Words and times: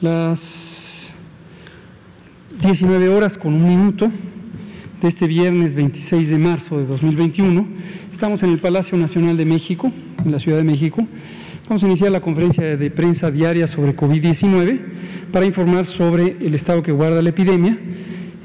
las 0.00 1.12
19 2.62 3.08
horas 3.10 3.36
con 3.36 3.54
un 3.54 3.66
minuto 3.66 4.10
de 5.02 5.08
este 5.08 5.26
viernes 5.26 5.74
26 5.74 6.30
de 6.30 6.38
marzo 6.38 6.78
de 6.78 6.86
2021. 6.86 7.66
Estamos 8.10 8.42
en 8.42 8.50
el 8.50 8.58
Palacio 8.58 8.96
Nacional 8.96 9.36
de 9.36 9.44
México, 9.44 9.92
en 10.24 10.32
la 10.32 10.40
Ciudad 10.40 10.56
de 10.56 10.64
México. 10.64 11.06
Vamos 11.68 11.82
a 11.84 11.86
iniciar 11.86 12.10
la 12.12 12.20
conferencia 12.20 12.76
de 12.76 12.90
prensa 12.90 13.30
diaria 13.30 13.66
sobre 13.66 13.94
COVID-19 13.94 14.80
para 15.32 15.44
informar 15.44 15.84
sobre 15.84 16.36
el 16.40 16.54
estado 16.54 16.82
que 16.82 16.92
guarda 16.92 17.20
la 17.20 17.28
epidemia 17.28 17.78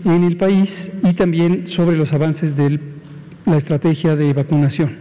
en 0.03 0.23
el 0.23 0.35
país 0.35 0.91
y 1.03 1.13
también 1.13 1.67
sobre 1.67 1.95
los 1.95 2.11
avances 2.11 2.57
de 2.57 2.79
la 3.45 3.57
estrategia 3.57 4.15
de 4.17 4.33
vacunación. 4.33 4.97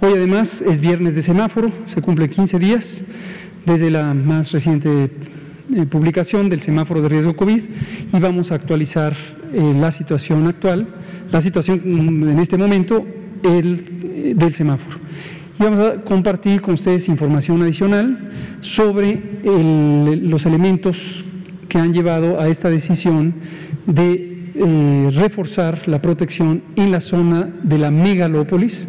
Hoy 0.00 0.12
además 0.14 0.60
es 0.60 0.78
viernes 0.80 1.14
de 1.14 1.22
semáforo, 1.22 1.72
se 1.86 2.02
cumple 2.02 2.28
15 2.28 2.58
días 2.58 3.02
desde 3.64 3.90
la 3.90 4.12
más 4.12 4.52
reciente 4.52 5.10
eh, 5.76 5.84
publicación 5.84 6.48
del 6.48 6.62
semáforo 6.62 7.02
de 7.02 7.10
riesgo 7.10 7.36
COVID 7.36 7.62
y 8.14 8.18
vamos 8.18 8.50
a 8.50 8.54
actualizar 8.54 9.14
eh, 9.52 9.74
la 9.78 9.92
situación 9.92 10.46
actual, 10.46 10.88
la 11.30 11.42
situación 11.42 11.82
mm, 11.84 12.30
en 12.30 12.38
este 12.38 12.56
momento 12.56 13.06
eh, 13.42 14.34
del 14.34 14.54
semáforo. 14.54 14.96
Y 15.60 15.62
vamos 15.62 15.80
a 15.80 16.00
compartir 16.00 16.62
con 16.62 16.74
ustedes 16.74 17.08
información 17.08 17.60
adicional 17.60 18.32
sobre 18.60 19.20
los 20.22 20.46
elementos 20.46 21.24
que 21.68 21.78
han 21.78 21.92
llevado 21.92 22.40
a 22.40 22.48
esta 22.48 22.70
decisión 22.70 23.34
de 23.86 25.12
reforzar 25.14 25.88
la 25.88 26.02
protección 26.02 26.62
en 26.76 26.90
la 26.90 27.00
zona 27.00 27.48
de 27.62 27.78
la 27.78 27.90
megalópolis, 27.90 28.86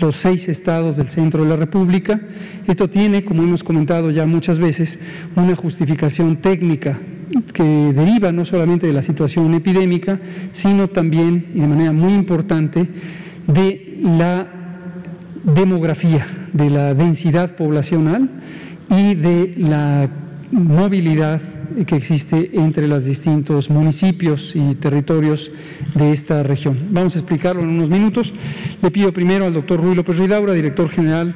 los 0.00 0.16
seis 0.16 0.48
estados 0.48 0.96
del 0.96 1.08
centro 1.08 1.42
de 1.42 1.50
la 1.50 1.56
República. 1.56 2.20
Esto 2.66 2.88
tiene, 2.88 3.24
como 3.24 3.42
hemos 3.42 3.62
comentado 3.62 4.10
ya 4.10 4.26
muchas 4.26 4.58
veces, 4.58 4.98
una 5.36 5.54
justificación 5.54 6.36
técnica 6.36 6.98
que 7.52 7.62
deriva 7.62 8.32
no 8.32 8.44
solamente 8.44 8.86
de 8.86 8.92
la 8.92 9.02
situación 9.02 9.54
epidémica, 9.54 10.18
sino 10.52 10.88
también, 10.88 11.52
y 11.54 11.60
de 11.60 11.66
manera 11.66 11.92
muy 11.92 12.12
importante, 12.12 12.88
de 13.46 13.98
la 14.02 14.48
demografía, 15.44 16.26
de 16.52 16.70
la 16.70 16.94
densidad 16.94 17.56
poblacional 17.56 18.28
y 18.90 19.14
de 19.14 19.54
la 19.56 20.08
movilidad 20.50 21.40
que 21.86 21.96
existe 21.96 22.50
entre 22.54 22.88
los 22.88 23.04
distintos 23.04 23.70
municipios 23.70 24.52
y 24.54 24.74
territorios 24.74 25.50
de 25.94 26.12
esta 26.12 26.42
región. 26.42 26.88
Vamos 26.90 27.14
a 27.14 27.20
explicarlo 27.20 27.62
en 27.62 27.68
unos 27.68 27.88
minutos. 27.88 28.32
Le 28.82 28.90
pido 28.90 29.12
primero 29.12 29.46
al 29.46 29.54
doctor 29.54 29.80
Ruy 29.80 29.94
López 29.94 30.18
Ridaura, 30.18 30.52
director 30.52 30.90
general 30.90 31.34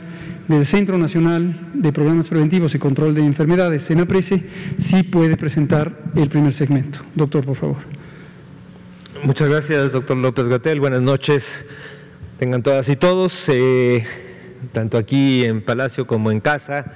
del 0.49 0.67
Centro 0.67 0.99
Nacional 0.99 1.71
de 1.75 1.93
Programas 1.93 2.29
Preventivos 2.29 2.75
y 2.75 2.79
Control 2.79 3.15
de 3.15 3.25
Enfermedades, 3.25 3.83
SENAPRESE, 3.83 4.45
si 4.79 5.03
puede 5.05 5.37
presentar 5.37 5.97
el 6.15 6.29
primer 6.29 6.53
segmento. 6.53 7.01
Doctor, 7.15 7.45
por 7.45 7.57
favor. 7.57 7.77
Muchas 9.23 9.49
gracias, 9.49 9.93
doctor 9.93 10.17
López 10.17 10.49
Gatel. 10.49 10.81
Buenas 10.81 11.01
noches. 11.01 11.65
Tengan 12.39 12.63
todas 12.63 12.89
y 12.89 12.97
todos, 12.97 13.49
eh, 13.49 14.05
tanto 14.73 14.99
aquí 14.99 15.45
en 15.45 15.63
Palacio 15.63 16.07
como 16.07 16.31
en 16.31 16.41
casa. 16.41 16.93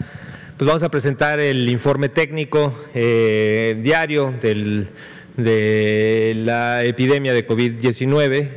Pues 0.58 0.66
vamos 0.66 0.82
a 0.82 0.90
presentar 0.90 1.38
el 1.38 1.70
informe 1.70 2.08
técnico 2.08 2.74
eh, 2.92 3.78
diario 3.80 4.34
de 4.42 6.32
la 6.34 6.82
epidemia 6.82 7.32
de 7.32 7.46
COVID-19, 7.46 8.48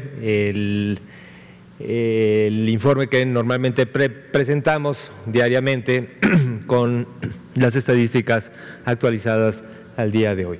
el, 1.80 2.70
informe 2.70 3.06
que 3.06 3.24
normalmente 3.28 3.86
presentamos 3.86 5.12
diariamente 5.28 6.18
con 6.66 7.06
las 7.54 7.76
estadísticas 7.76 8.52
actualizadas 8.84 9.62
al 9.96 10.12
día 10.12 10.34
de 10.34 10.48
hoy. 10.48 10.60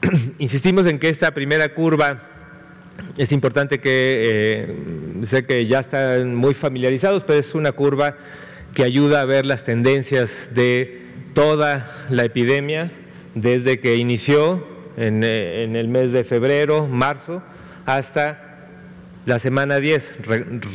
Insistimos 0.40 0.86
en 0.86 0.98
que 0.98 1.08
esta 1.08 1.32
primera 1.34 1.72
curva 1.72 2.20
es 3.16 3.30
importante 3.30 3.78
que, 3.78 3.90
eh, 3.92 5.24
sé 5.24 5.46
que 5.46 5.68
ya 5.68 5.78
están 5.78 6.34
muy 6.34 6.52
familiarizados, 6.52 7.22
pero 7.22 7.38
es 7.38 7.54
una 7.54 7.70
curva 7.70 8.16
que 8.72 8.84
ayuda 8.84 9.20
a 9.20 9.24
ver 9.24 9.46
las 9.46 9.64
tendencias 9.64 10.50
de 10.54 11.02
toda 11.34 12.06
la 12.08 12.24
epidemia 12.24 12.90
desde 13.34 13.80
que 13.80 13.96
inició 13.96 14.66
en, 14.96 15.22
eh, 15.24 15.64
el 15.64 15.88
mes 15.88 16.12
de 16.12 16.24
febrero, 16.24 16.86
marzo, 16.86 17.42
hasta 17.84 18.40
la 19.26 19.38
semana 19.38 19.80
10. 19.80 20.14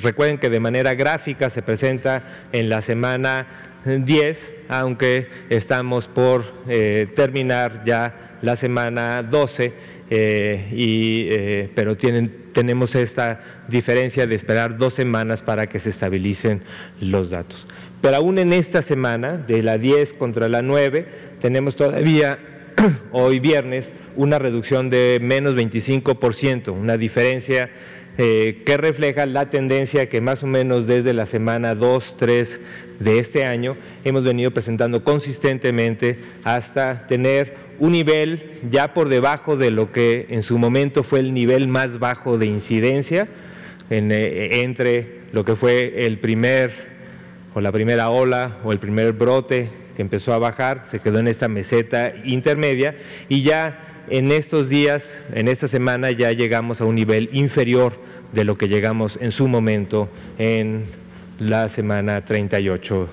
recuerden 0.02 0.38
que 0.38 0.50
de 0.50 0.60
manera 0.60 0.94
gráfica 0.96 1.50
se 1.50 1.62
presenta 1.62 2.24
en 2.52 2.70
la 2.70 2.82
semana 2.82 3.48
10, 3.86 4.54
aunque 4.68 5.28
estamos 5.50 6.08
por 6.08 6.46
eh, 6.68 7.08
terminar 7.16 7.84
ya 7.86 8.38
la 8.42 8.56
semana 8.56 9.22
12, 9.22 9.74
eh, 10.10 11.70
pero 11.76 11.96
tenemos 11.96 12.96
esta 12.96 13.40
diferencia 13.68 14.26
de 14.26 14.36
esperar 14.36 14.78
dos 14.78 14.96
semanas 14.96 15.44
para 15.44 15.68
que 15.68 15.80
se 15.80 15.92
estabilicen 15.92 16.64
los 17.00 17.30
datos. 17.30 17.68
Pero 18.02 18.16
aún 18.16 18.40
en 18.40 18.54
esta 18.54 18.82
semana, 18.82 19.38
de 19.38 19.62
la 19.62 19.78
10 19.78 20.14
contra 20.14 20.48
la 20.48 20.62
9, 20.62 21.06
tenemos 21.42 21.76
todavía 21.76 22.40
hoy 23.12 23.40
viernes 23.40 23.90
una 24.16 24.40
reducción 24.40 24.90
de 24.90 25.20
menos 25.22 25.56
25%, 25.56 26.72
una 26.72 26.98
diferencia 26.98 27.70
eh, 28.18 28.64
que 28.66 28.78
refleja 28.78 29.26
la 29.26 29.50
tendencia 29.50 30.09
que 30.09 30.20
más 30.20 30.44
o 30.44 30.48
menos 30.48 30.88
desde 30.88 31.14
la 31.14 31.26
semana 31.26 31.76
2, 31.76 32.18
3 32.18 32.62
de 33.00 33.20
este 33.20 33.46
año 33.46 33.78
hemos 34.04 34.24
venido 34.24 34.52
presentando 34.52 35.04
consistentemente 35.04 36.20
hasta 36.44 37.08
tener 37.08 37.56
un 37.80 37.94
nivel 37.94 38.59
ya 38.70 38.94
por 38.94 39.08
debajo 39.08 39.56
de 39.56 39.72
lo 39.72 39.94
que 39.94 40.28
en 40.32 40.44
su 40.44 40.58
momento 40.58 41.04
fue 41.04 41.20
el 41.20 41.34
nivel 41.34 41.70
más 41.70 41.98
bajo 41.98 42.38
de 42.38 42.46
incidencia 42.48 43.28
eh, 43.90 44.50
entre 44.64 45.20
lo 45.32 45.46
que 45.46 45.56
fue 45.56 46.06
el 46.06 46.20
primer 46.20 46.90
o 47.54 47.62
la 47.62 47.72
primera 47.72 48.10
ola 48.10 48.58
o 48.64 48.72
el 48.72 48.80
primer 48.80 49.14
brote 49.14 49.70
que 49.96 50.02
empezó 50.02 50.34
a 50.34 50.40
bajar, 50.40 50.86
se 50.90 51.00
quedó 51.00 51.20
en 51.20 51.28
esta 51.28 51.48
meseta 51.48 52.14
intermedia 52.24 52.96
y 53.28 53.44
ya 53.44 54.06
en 54.10 54.32
estos 54.32 54.70
días, 54.70 55.24
en 55.34 55.48
esta 55.48 55.68
semana 55.68 56.12
ya 56.12 56.32
llegamos 56.32 56.82
a 56.82 56.86
un 56.86 56.96
nivel 56.96 57.30
inferior 57.34 57.94
de 58.34 58.44
lo 58.44 58.58
que 58.58 58.68
llegamos 58.68 59.18
en 59.22 59.32
su 59.32 59.48
momento 59.48 60.09
en 60.38 60.86
la 61.40 61.70
semana 61.70 62.26
38-39. 62.26 63.09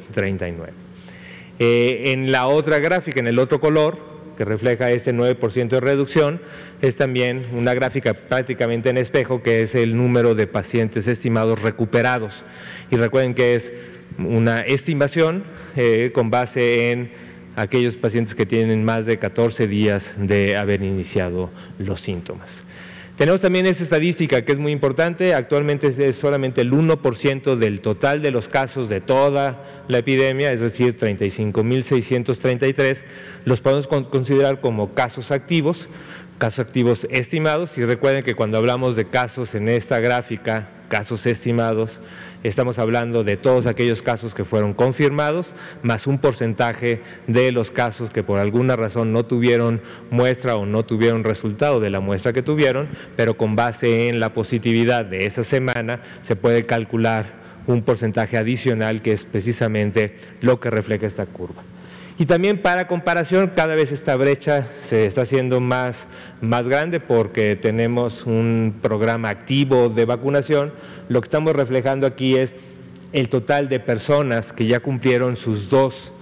Eh, 1.59 2.13
en 2.13 2.33
la 2.33 2.47
otra 2.47 2.79
gráfica, 2.79 3.21
en 3.21 3.27
el 3.27 3.39
otro 3.39 3.61
color, 3.61 3.99
que 4.37 4.45
refleja 4.45 4.91
este 4.91 5.15
9% 5.15 5.69
de 5.69 5.81
reducción, 5.81 6.41
es 6.83 6.97
también 6.97 7.47
una 7.55 7.73
gráfica 7.75 8.15
prácticamente 8.15 8.91
en 8.91 8.99
espejo, 8.99 9.43
que 9.43 9.63
es 9.63 9.75
el 9.75 9.97
número 9.97 10.35
de 10.35 10.47
pacientes 10.47 11.07
estimados 11.09 11.63
recuperados. 11.63 12.45
Y 12.91 12.97
recuerden 12.97 13.35
que 13.35 13.55
es 13.55 13.73
una 14.19 14.60
estimación 14.60 15.44
eh, 15.77 16.10
con 16.12 16.31
base 16.31 16.91
en 16.91 17.10
aquellos 17.56 17.97
pacientes 17.97 18.34
que 18.34 18.47
tienen 18.47 18.84
más 18.84 19.06
de 19.06 19.19
14 19.19 19.66
días 19.66 20.15
de 20.19 20.56
haber 20.56 20.82
iniciado 20.82 21.50
los 21.78 22.00
síntomas. 22.00 22.65
Tenemos 23.16 23.41
también 23.41 23.65
esta 23.65 23.82
estadística 23.82 24.44
que 24.44 24.53
es 24.53 24.59
muy 24.59 24.72
importante, 24.72 25.32
actualmente 25.32 25.94
es 25.97 26.16
solamente 26.16 26.60
el 26.60 26.72
1% 26.72 27.56
del 27.56 27.81
total 27.81 28.21
de 28.21 28.31
los 28.31 28.47
casos 28.47 28.91
de 28.91 29.00
toda 29.00 29.84
la 29.88 29.99
epidemia, 29.99 30.53
es 30.53 30.60
decir, 30.60 30.98
35.633, 30.98 33.04
los 33.47 33.62
podemos 33.62 33.87
considerar 33.87 34.60
como 34.60 34.93
casos 34.93 35.31
activos, 35.31 35.88
casos 36.39 36.61
activos 36.61 37.07
estimados, 37.11 37.77
y 37.79 37.85
recuerden 37.85 38.23
que 38.23 38.35
cuando 38.35 38.59
hablamos 38.59 38.97
de 38.97 39.07
casos 39.07 39.55
en 39.55 39.69
esta 39.69 40.01
gráfica, 40.01 40.69
casos 40.89 41.27
estimados, 41.27 42.01
Estamos 42.47 42.79
hablando 42.79 43.25
de 43.25 43.37
todos 43.37 43.67
aquellos 43.67 44.03
casos 44.03 44.33
que 44.33 44.45
fueron 44.45 44.73
confirmados, 44.73 45.53
más 45.83 46.07
un 46.07 46.19
porcentaje 46.19 47.01
de 47.27 47.51
los 47.51 47.73
casos 47.73 48.11
que 48.11 48.23
por 48.23 48.39
alguna 48.39 48.77
razón 48.77 49.13
no 49.13 49.25
tuvieron 49.25 49.81
muestra 50.10 50.55
o 50.55 50.65
no 50.65 50.84
tuvieron 50.84 51.25
resultado 51.25 51.81
de 51.81 51.91
la 51.91 51.99
muestra 51.99 52.33
que 52.33 52.43
tuvieron, 52.43 52.89
pero 53.16 53.37
con 53.37 53.57
base 53.57 54.07
en 54.07 54.21
la 54.21 54.33
positividad 54.33 55.05
de 55.05 55.27
esa 55.27 55.43
semana 55.43 56.03
se 56.22 56.37
puede 56.37 56.66
calcular 56.66 57.27
un 57.66 57.83
porcentaje 57.83 58.37
adicional 58.37 59.03
que 59.03 59.10
es 59.10 59.25
precisamente 59.25 60.15
lo 60.41 60.60
que 60.60 60.71
refleja 60.71 61.09
esta 61.09 61.27
curva. 61.27 61.65
Y 62.18 62.24
también 62.24 62.63
para 62.63 62.89
comparación, 62.89 63.53
cada 63.54 63.74
vez 63.74 63.92
esta 63.92 64.16
brecha 64.16 64.68
se 64.83 65.04
está 65.04 65.22
haciendo 65.22 65.60
más, 65.60 66.09
más 66.41 66.66
grande 66.66 66.98
porque 66.98 67.57
tenemos 67.57 68.24
un 68.24 68.77
programa 68.80 69.28
activo 69.28 69.91
de 69.91 70.07
vacunación. 70.07 70.72
Lo 71.10 71.21
que 71.21 71.27
estamos 71.27 71.54
reflejando 71.54 72.07
aquí 72.07 72.36
es 72.36 72.54
el 73.13 73.28
total 73.28 73.68
de 73.68 73.80
personas 73.80 74.54
que 74.54 74.66
ya 74.66 74.80
cumplieron 74.80 75.36
sus 75.36 75.68
dos 75.68 76.13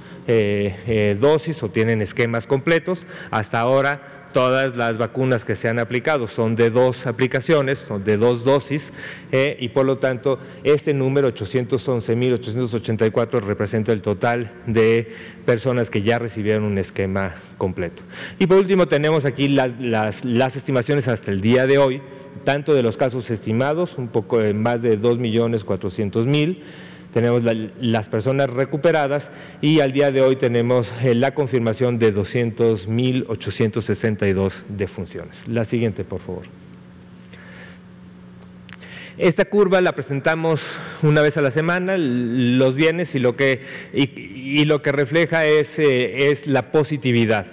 dosis 1.20 1.62
o 1.62 1.68
tienen 1.68 2.02
esquemas 2.02 2.46
completos. 2.46 3.06
Hasta 3.30 3.60
ahora 3.60 4.23
todas 4.34 4.76
las 4.76 4.98
vacunas 4.98 5.46
que 5.46 5.54
se 5.54 5.68
han 5.68 5.78
aplicado 5.78 6.26
son 6.26 6.56
de 6.56 6.68
dos 6.68 7.06
aplicaciones, 7.06 7.78
son 7.78 8.04
de 8.04 8.18
dos 8.18 8.44
dosis, 8.44 8.92
eh, 9.32 9.56
y 9.60 9.70
por 9.70 9.86
lo 9.86 9.96
tanto 9.96 10.38
este 10.64 10.92
número 10.92 11.32
811.884 11.32 13.40
representa 13.40 13.92
el 13.92 14.02
total 14.02 14.50
de 14.66 15.10
personas 15.46 15.88
que 15.88 16.02
ya 16.02 16.18
recibieron 16.18 16.64
un 16.64 16.76
esquema 16.78 17.36
completo. 17.56 18.02
Y 18.38 18.46
por 18.46 18.58
último 18.58 18.86
tenemos 18.88 19.24
aquí 19.24 19.48
las, 19.48 20.56
estimaciones 20.56 21.08
hasta 21.08 21.30
el 21.30 21.40
día 21.40 21.66
de 21.66 21.78
hoy, 21.78 22.02
tanto 22.42 22.74
de 22.74 22.82
los 22.82 22.96
casos 22.96 23.30
estimados, 23.30 23.96
un 23.96 24.08
poco 24.08 24.40
de 24.40 24.52
más 24.52 24.82
de 24.82 25.00
2.400.000, 25.00 26.58
tenemos 27.14 27.42
las 27.80 28.08
personas 28.08 28.50
recuperadas 28.50 29.30
y 29.60 29.78
al 29.78 29.92
día 29.92 30.10
de 30.10 30.20
hoy 30.20 30.34
tenemos 30.34 30.90
eh, 31.00 31.14
la 31.14 31.32
confirmación 31.32 32.00
de 32.00 32.12
200.862 32.12 34.64
defunciones. 34.68 35.46
La 35.46 35.64
siguiente, 35.64 36.02
por 36.02 36.20
favor. 36.20 36.42
Esta 39.16 39.44
curva 39.44 39.80
la 39.80 39.92
presentamos 39.92 40.60
una 41.02 41.22
vez 41.22 41.36
a 41.36 41.40
la 41.40 41.52
semana, 41.52 41.94
los 41.96 42.74
viernes, 42.74 43.14
y 43.14 43.20
lo 43.20 43.36
que, 43.36 43.62
y, 43.92 44.64
lo 44.64 44.82
que 44.82 44.90
refleja 44.90 45.46
es, 45.46 45.78
eh, 45.78 46.32
es 46.32 46.48
la 46.48 46.72
positividad. 46.72 47.46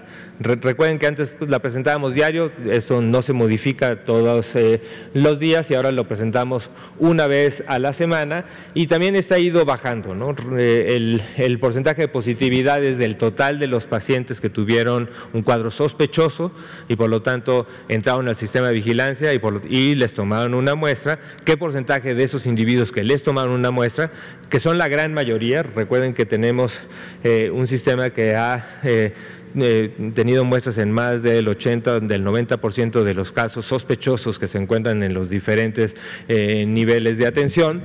Recuerden 0.44 0.98
que 0.98 1.06
antes 1.06 1.36
pues, 1.38 1.52
la 1.52 1.60
presentábamos 1.60 2.16
diario, 2.16 2.52
esto 2.70 3.02
no 3.02 3.22
se 3.22 3.34
modifica 3.34 4.04
todos 4.04 4.56
eh, 4.56 4.82
los 5.14 5.40
días 5.40 5.70
y 5.70 5.76
ahora 5.76 5.92
lo 5.92 6.08
presentamos 6.08 6.72
una 6.98 7.28
vez 7.28 7.64
a 7.68 7.78
la 7.78 7.94
semana 7.94 8.46
y 8.74 8.88
también 8.88 9.16
está 9.16 9.38
ido 9.38 9.66
bajando. 9.66 10.16
¿no? 10.16 10.36
El, 10.58 11.22
porcentaje 11.60 12.04
de 12.04 12.08
positividades 12.08 12.98
del 12.98 13.18
total 13.18 13.60
de 13.60 13.68
los 13.68 13.86
pacientes 13.86 14.42
que 14.42 14.50
tuvieron 14.50 15.10
un 15.34 15.44
cuadro 15.44 15.70
sospechoso 15.70 16.52
y 16.88 16.96
por 16.96 17.10
lo 17.10 17.22
tanto 17.22 17.68
entraron 17.88 18.28
al 18.28 18.36
sistema 18.36 18.70
de 18.70 18.74
vigilancia 18.74 19.34
y, 19.34 19.40
por, 19.40 19.62
y 19.70 19.94
les 19.94 20.14
tomaron 20.14 20.56
una 20.56 20.74
muestra, 20.74 21.20
qué 21.46 21.56
porcentaje 21.56 22.16
de 22.16 22.24
esos 22.24 22.48
individuos 22.48 22.92
que 22.92 23.04
les 23.04 23.22
tomaron 23.22 23.52
una 23.52 23.70
muestra, 23.70 24.10
que 24.50 24.60
son 24.60 24.80
la 24.80 24.88
gran 24.88 25.14
mayoría, 25.14 25.62
recuerden 25.62 26.14
que 26.14 26.26
tenemos 26.26 26.80
eh, 27.24 27.52
un 27.52 27.68
sistema 27.68 28.10
que 28.10 28.36
ha... 28.36 28.80
Eh, 28.84 29.14
eh, 29.60 30.12
tenido 30.14 30.46
muestras 30.46 30.78
en 30.78 30.92
más 30.92 31.24
del 31.24 31.48
80, 31.48 32.02
del 32.02 32.26
90% 32.26 33.04
de 33.04 33.14
los 33.14 33.32
casos 33.32 33.66
sospechosos 33.66 34.40
que 34.40 34.48
se 34.48 34.58
encuentran 34.58 35.04
en 35.04 35.14
los 35.14 35.30
diferentes 35.30 35.96
eh, 36.28 36.66
niveles 36.66 37.18
de 37.18 37.28
atención. 37.28 37.82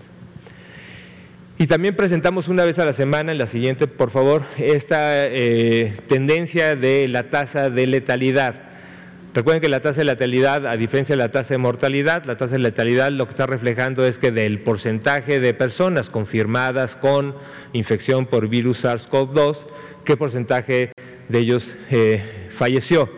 Y 1.58 1.66
también 1.66 1.94
presentamos 1.94 2.48
una 2.48 2.64
vez 2.64 2.78
a 2.78 2.84
la 2.84 2.92
semana, 2.92 3.30
en 3.30 3.38
la 3.38 3.46
siguiente, 3.46 3.86
por 3.86 4.10
favor, 4.10 4.42
esta 4.58 5.28
eh, 5.28 5.94
tendencia 6.08 6.74
de 6.74 7.06
la 7.06 7.30
tasa 7.30 7.70
de 7.70 7.86
letalidad. 7.86 8.71
Recuerden 9.34 9.62
que 9.62 9.70
la 9.70 9.80
tasa 9.80 10.02
de 10.02 10.04
letalidad, 10.04 10.66
a 10.66 10.76
diferencia 10.76 11.14
de 11.14 11.22
la 11.22 11.30
tasa 11.30 11.54
de 11.54 11.58
mortalidad, 11.58 12.26
la 12.26 12.36
tasa 12.36 12.52
de 12.52 12.58
letalidad 12.58 13.10
lo 13.10 13.24
que 13.24 13.30
está 13.30 13.46
reflejando 13.46 14.04
es 14.04 14.18
que 14.18 14.30
del 14.30 14.60
porcentaje 14.60 15.40
de 15.40 15.54
personas 15.54 16.10
confirmadas 16.10 16.96
con 16.96 17.34
infección 17.72 18.26
por 18.26 18.48
virus 18.48 18.84
SARS-CoV-2, 18.84 19.56
qué 20.04 20.18
porcentaje 20.18 20.92
de 21.30 21.38
ellos 21.38 21.74
eh, 21.90 22.22
falleció. 22.50 23.08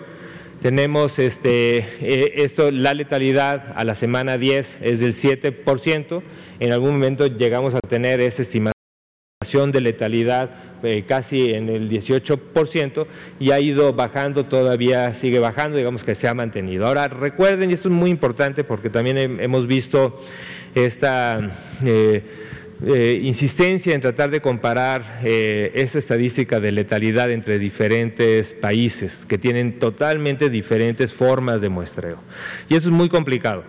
Tenemos 0.63 1.19
este, 1.19 1.79
eh, 1.79 2.33
esto, 2.37 2.71
la 2.71 2.95
letalidad 2.95 3.73
a 3.75 3.83
la 3.83 3.97
semana 3.97 4.39
10 4.39 4.79
es 4.83 5.01
del 5.01 5.15
7%, 5.17 6.23
en 6.61 6.73
algún 6.73 6.93
momento 6.93 7.27
llegamos 7.27 7.75
a 7.75 7.81
tener 7.81 8.21
esa 8.21 8.43
estimación 8.43 9.73
de 9.73 9.81
letalidad 9.81 10.51
eh, 10.85 11.05
casi 11.07 11.53
en 11.53 11.69
el 11.69 11.91
18% 11.91 13.07
y 13.41 13.51
ha 13.51 13.61
ido 13.61 13.93
bajando, 13.93 14.47
todavía 14.47 15.15
sigue 15.15 15.39
bajando, 15.39 15.79
digamos 15.79 16.05
que 16.05 16.15
se 16.15 16.29
ha 16.29 16.35
mantenido. 16.35 16.87
Ahora 16.87 17.09
recuerden, 17.09 17.71
y 17.71 17.75
esto 17.75 17.89
es 17.89 17.95
muy 17.95 18.11
importante 18.11 18.65
porque 18.65 18.91
también 18.91 19.19
hemos 19.41 19.67
visto 19.67 20.21
esta... 20.75 21.51
Eh, 21.85 22.23
eh, 22.87 23.21
insistencia 23.23 23.95
en 23.95 24.01
tratar 24.01 24.31
de 24.31 24.43
comparar 24.43 25.21
esta 25.23 25.99
estadística 25.99 26.59
de 26.59 26.73
letalidad 26.73 27.31
entre 27.31 27.61
diferentes 27.61 28.53
países 28.53 29.25
que 29.27 29.39
tienen 29.39 29.79
totalmente 29.79 30.51
diferentes 30.51 31.13
formas 31.13 31.61
de 31.61 31.69
muestreo. 31.69 32.19
Y 32.69 32.75
eso 32.75 32.89
es 32.89 32.95
muy 32.95 33.09
complicado 33.09 33.63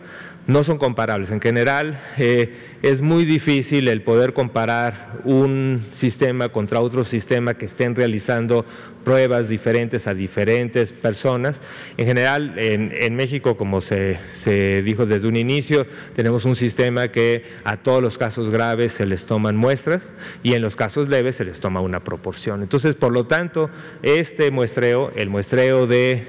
no 0.48 0.64
son 0.64 0.78
comparables. 0.78 1.32
En 1.32 1.42
general, 1.42 2.00
eh, 2.18 2.54
es 2.82 3.02
muy 3.02 3.26
difícil 3.26 3.88
el 3.88 4.02
poder 4.04 4.34
comparar 4.34 5.20
un 5.24 5.84
sistema 5.94 6.50
contra 6.50 6.82
otro 6.82 7.04
sistema 7.04 7.56
que 7.56 7.66
estén 7.66 7.96
realizando 7.96 8.66
pruebas 9.06 9.48
diferentes 9.48 10.08
a 10.08 10.14
diferentes 10.14 10.92
personas. 10.92 11.62
En 11.96 12.06
general, 12.06 12.56
en, 12.58 13.16
México, 13.16 13.56
como 13.56 13.80
se, 13.80 14.20
dijo 14.84 15.06
desde 15.06 15.30
un 15.30 15.38
inicio, 15.38 15.88
tenemos 16.14 16.44
un 16.44 16.58
sistema 16.58 17.08
que 17.08 17.46
a 17.64 17.78
todos 17.78 18.02
los 18.02 18.18
casos 18.18 18.50
graves 18.50 18.92
se 18.92 19.06
les 19.06 19.24
toman 19.26 19.56
muestras 19.56 20.12
y 20.44 20.54
en 20.54 20.62
los 20.62 20.76
casos 20.76 21.08
leves 21.08 21.38
se 21.38 21.46
les 21.46 21.62
toma 21.62 21.80
una 21.80 22.04
proporción. 22.04 22.62
Entonces, 22.64 22.96
por 22.96 23.14
lo 23.14 23.26
tanto, 23.28 23.70
este 24.04 24.52
muestreo, 24.52 25.14
el 25.16 25.30
muestreo 25.30 25.88
de, 25.88 26.28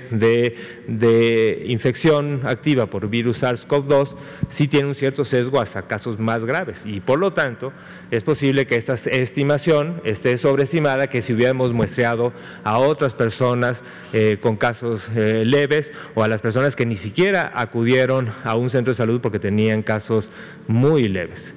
de 0.86 1.64
infección 1.66 2.42
activa 2.44 2.86
por 2.86 3.08
virus 3.08 3.42
SARS-CoV-2, 3.42 4.14
sí 4.48 4.68
tiene 4.68 4.86
un 4.86 4.94
cierto 4.94 5.24
sesgo 5.24 5.60
hasta 5.60 5.82
casos 5.82 6.18
más 6.18 6.44
graves 6.44 6.82
y 6.84 7.00
por 7.00 7.18
lo 7.18 7.32
tanto 7.32 7.72
es 8.10 8.22
posible 8.22 8.66
que 8.66 8.76
esta 8.76 8.94
estimación 8.94 10.00
esté 10.04 10.36
sobreestimada 10.36 11.08
que 11.08 11.22
si 11.22 11.32
hubiéramos 11.32 11.72
muestreado 11.72 12.32
a 12.62 12.78
otras 12.78 13.14
personas 13.14 13.82
eh, 14.12 14.38
con 14.40 14.56
casos 14.56 15.10
eh, 15.16 15.44
leves 15.44 15.92
o 16.14 16.22
a 16.22 16.28
las 16.28 16.40
personas 16.40 16.76
que 16.76 16.86
ni 16.86 16.96
siquiera 16.96 17.50
acudieron 17.54 18.32
a 18.44 18.56
un 18.56 18.70
centro 18.70 18.92
de 18.92 18.96
salud 18.96 19.20
porque 19.20 19.38
tenían 19.38 19.82
casos 19.82 20.30
muy 20.68 21.08
leves. 21.08 21.54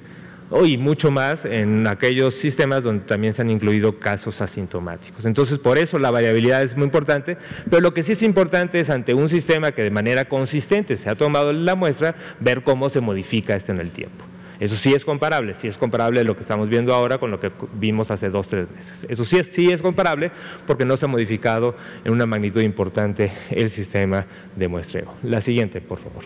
Y 0.64 0.76
mucho 0.78 1.12
más 1.12 1.44
en 1.44 1.86
aquellos 1.86 2.34
sistemas 2.34 2.82
donde 2.82 3.04
también 3.04 3.34
se 3.34 3.42
han 3.42 3.50
incluido 3.50 4.00
casos 4.00 4.40
asintomáticos. 4.40 5.24
Entonces, 5.24 5.60
por 5.60 5.78
eso 5.78 5.96
la 6.00 6.10
variabilidad 6.10 6.64
es 6.64 6.76
muy 6.76 6.86
importante, 6.86 7.38
pero 7.70 7.80
lo 7.80 7.94
que 7.94 8.02
sí 8.02 8.12
es 8.12 8.22
importante 8.24 8.80
es 8.80 8.90
ante 8.90 9.14
un 9.14 9.28
sistema 9.28 9.70
que 9.70 9.84
de 9.84 9.92
manera 9.92 10.24
consistente 10.24 10.96
se 10.96 11.08
ha 11.08 11.14
tomado 11.14 11.52
la 11.52 11.76
muestra, 11.76 12.16
ver 12.40 12.64
cómo 12.64 12.90
se 12.90 13.00
modifica 13.00 13.54
esto 13.54 13.70
en 13.70 13.78
el 13.78 13.92
tiempo. 13.92 14.24
Eso 14.60 14.76
sí 14.76 14.92
es 14.92 15.04
comparable, 15.06 15.54
sí 15.54 15.68
es 15.68 15.78
comparable 15.78 16.22
lo 16.22 16.36
que 16.36 16.42
estamos 16.42 16.68
viendo 16.68 16.94
ahora 16.94 17.18
con 17.18 17.30
lo 17.30 17.40
que 17.40 17.50
vimos 17.72 18.10
hace 18.10 18.28
dos, 18.28 18.48
tres 18.48 18.70
meses. 18.70 19.06
Eso 19.08 19.24
sí 19.24 19.38
es, 19.38 19.46
sí 19.46 19.72
es 19.72 19.80
comparable 19.80 20.30
porque 20.66 20.84
no 20.84 20.96
se 20.98 21.06
ha 21.06 21.08
modificado 21.08 21.74
en 22.04 22.12
una 22.12 22.26
magnitud 22.26 22.60
importante 22.60 23.32
el 23.50 23.70
sistema 23.70 24.26
de 24.54 24.68
muestreo. 24.68 25.14
La 25.22 25.40
siguiente, 25.40 25.80
por 25.80 25.98
favor. 25.98 26.24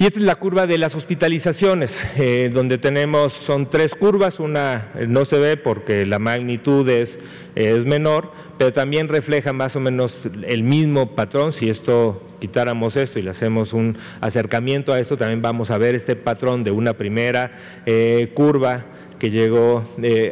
Y 0.00 0.06
esta 0.06 0.18
es 0.18 0.24
la 0.24 0.36
curva 0.36 0.66
de 0.66 0.78
las 0.78 0.94
hospitalizaciones, 0.94 2.02
eh, 2.16 2.48
donde 2.50 2.78
tenemos, 2.78 3.34
son 3.34 3.68
tres 3.68 3.94
curvas, 3.94 4.40
una 4.40 4.92
eh, 4.94 5.04
no 5.06 5.26
se 5.26 5.38
ve 5.38 5.58
porque 5.58 6.06
la 6.06 6.18
magnitud 6.18 6.88
es, 6.88 7.18
es 7.54 7.84
menor, 7.84 8.32
pero 8.56 8.72
también 8.72 9.08
refleja 9.08 9.52
más 9.52 9.76
o 9.76 9.80
menos 9.80 10.22
el 10.46 10.62
mismo 10.62 11.14
patrón. 11.14 11.52
Si 11.52 11.68
esto 11.68 12.26
quitáramos 12.40 12.96
esto 12.96 13.18
y 13.18 13.22
le 13.22 13.28
hacemos 13.28 13.74
un 13.74 13.98
acercamiento 14.22 14.94
a 14.94 15.00
esto, 15.00 15.18
también 15.18 15.42
vamos 15.42 15.70
a 15.70 15.76
ver 15.76 15.94
este 15.94 16.16
patrón 16.16 16.64
de 16.64 16.70
una 16.70 16.94
primera 16.94 17.50
eh, 17.84 18.32
curva 18.32 18.86
que 19.18 19.30
llegó 19.30 19.84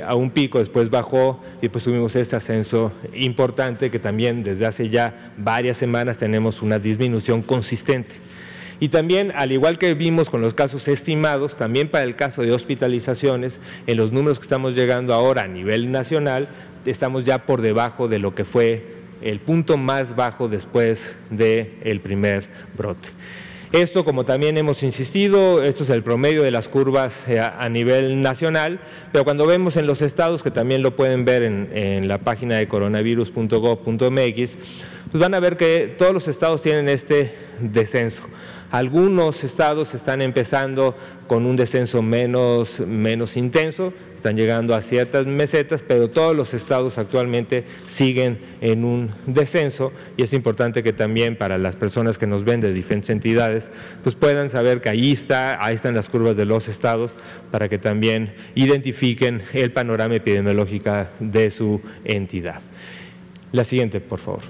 a 0.03 0.15
un 0.15 0.31
pico, 0.31 0.61
después 0.61 0.89
bajó 0.89 1.43
y 1.61 1.69
pues 1.69 1.85
tuvimos 1.85 2.17
este 2.17 2.37
ascenso 2.37 2.91
importante 3.13 3.91
que 3.91 3.99
también 3.99 4.43
desde 4.43 4.65
hace 4.65 4.89
ya 4.89 5.35
varias 5.37 5.77
semanas 5.77 6.17
tenemos 6.17 6.63
una 6.63 6.79
disminución 6.79 7.43
consistente. 7.43 8.28
Y 8.81 8.89
también, 8.89 9.33
al 9.35 9.51
igual 9.51 9.79
que 9.79 9.95
vimos 9.95 10.31
con 10.31 10.41
los 10.41 10.55
casos 10.55 10.87
estimados, 10.87 11.57
también 11.57 11.89
para 11.89 12.05
el 12.05 12.15
caso 12.15 12.43
de 12.43 12.53
hospitalizaciones, 12.53 13.61
en 13.87 13.97
los 13.97 14.13
números 14.13 14.39
que 14.39 14.45
estamos 14.45 14.75
llegando 14.75 15.15
ahora 15.15 15.43
a 15.43 15.49
nivel 15.49 15.91
nacional, 15.91 16.49
estamos 16.87 17.25
ya 17.25 17.45
por 17.47 17.61
debajo 17.61 18.09
de 18.09 18.19
lo 18.19 18.35
que 18.35 18.45
fue 18.45 18.99
el 19.21 19.41
punto 19.41 19.77
más 19.77 20.15
bajo 20.15 20.49
después 20.49 21.17
del 21.31 22.01
primer 22.01 22.47
brote. 22.77 23.09
Esto, 23.73 24.03
como 24.03 24.25
también 24.25 24.57
hemos 24.57 24.83
insistido, 24.83 25.63
esto 25.63 25.85
es 25.85 25.91
el 25.91 26.03
promedio 26.03 26.43
de 26.43 26.51
las 26.51 26.69
curvas 26.69 27.29
eh, 27.29 27.39
a 27.39 27.69
nivel 27.69 28.23
nacional, 28.23 28.81
pero 29.13 29.25
cuando 29.25 29.47
vemos 29.47 29.77
en 29.77 29.87
los 29.87 30.01
estados, 30.01 30.43
que 30.43 30.51
también 30.51 30.81
lo 30.83 30.97
pueden 30.97 31.27
ver 31.27 31.43
en, 31.43 31.69
en 31.75 32.09
la 32.09 32.17
página 32.17 32.57
de 32.57 32.67
coronavirus.gov.mx, 32.67 34.59
pues 35.11 35.21
van 35.21 35.35
a 35.35 35.41
ver 35.41 35.59
que 35.59 35.95
todos 35.99 36.15
los 36.15 36.29
estados 36.29 36.63
tienen 36.63 36.89
este 36.89 37.35
descenso. 37.61 38.23
Algunos 38.71 39.45
estados 39.45 39.95
están 39.95 40.21
empezando 40.21 40.95
con 41.27 41.47
un 41.47 41.57
descenso 41.57 42.03
menos, 42.03 42.81
menos 42.81 43.37
intenso, 43.39 43.95
están 44.15 44.37
llegando 44.37 44.75
a 44.75 44.83
ciertas 44.83 45.27
mesetas, 45.27 45.83
pero 45.87 46.11
todos 46.11 46.37
los 46.37 46.53
estados 46.53 46.99
actualmente 46.99 47.65
siguen 47.87 48.41
en 48.61 48.85
un 48.85 49.11
descenso 49.27 49.93
y 50.17 50.25
es 50.25 50.33
importante 50.33 50.83
que 50.83 50.93
también 50.93 51.37
para 51.37 51.57
las 51.57 51.77
personas 51.77 52.19
que 52.19 52.27
nos 52.27 52.45
ven 52.45 52.61
de 52.61 52.73
diferentes 52.73 53.11
entidades, 53.11 53.71
pues 54.03 54.17
puedan 54.17 54.51
saber 54.51 54.81
que 54.81 54.89
ahí 54.89 55.13
está, 55.13 55.65
ahí 55.65 55.77
están 55.77 55.95
las 55.95 56.09
curvas 56.09 56.37
de 56.37 56.45
los 56.45 56.69
estados 56.69 57.15
para 57.51 57.69
que 57.69 57.79
también 57.79 58.35
identifiquen 58.55 59.43
el 59.53 59.73
panorama 59.73 60.17
epidemiológico 60.17 61.07
de 61.21 61.51
su 61.51 61.81
entidad. 62.05 62.61
La 63.53 63.65
siguiente, 63.65 64.01
por 64.01 64.19
favor. 64.19 64.43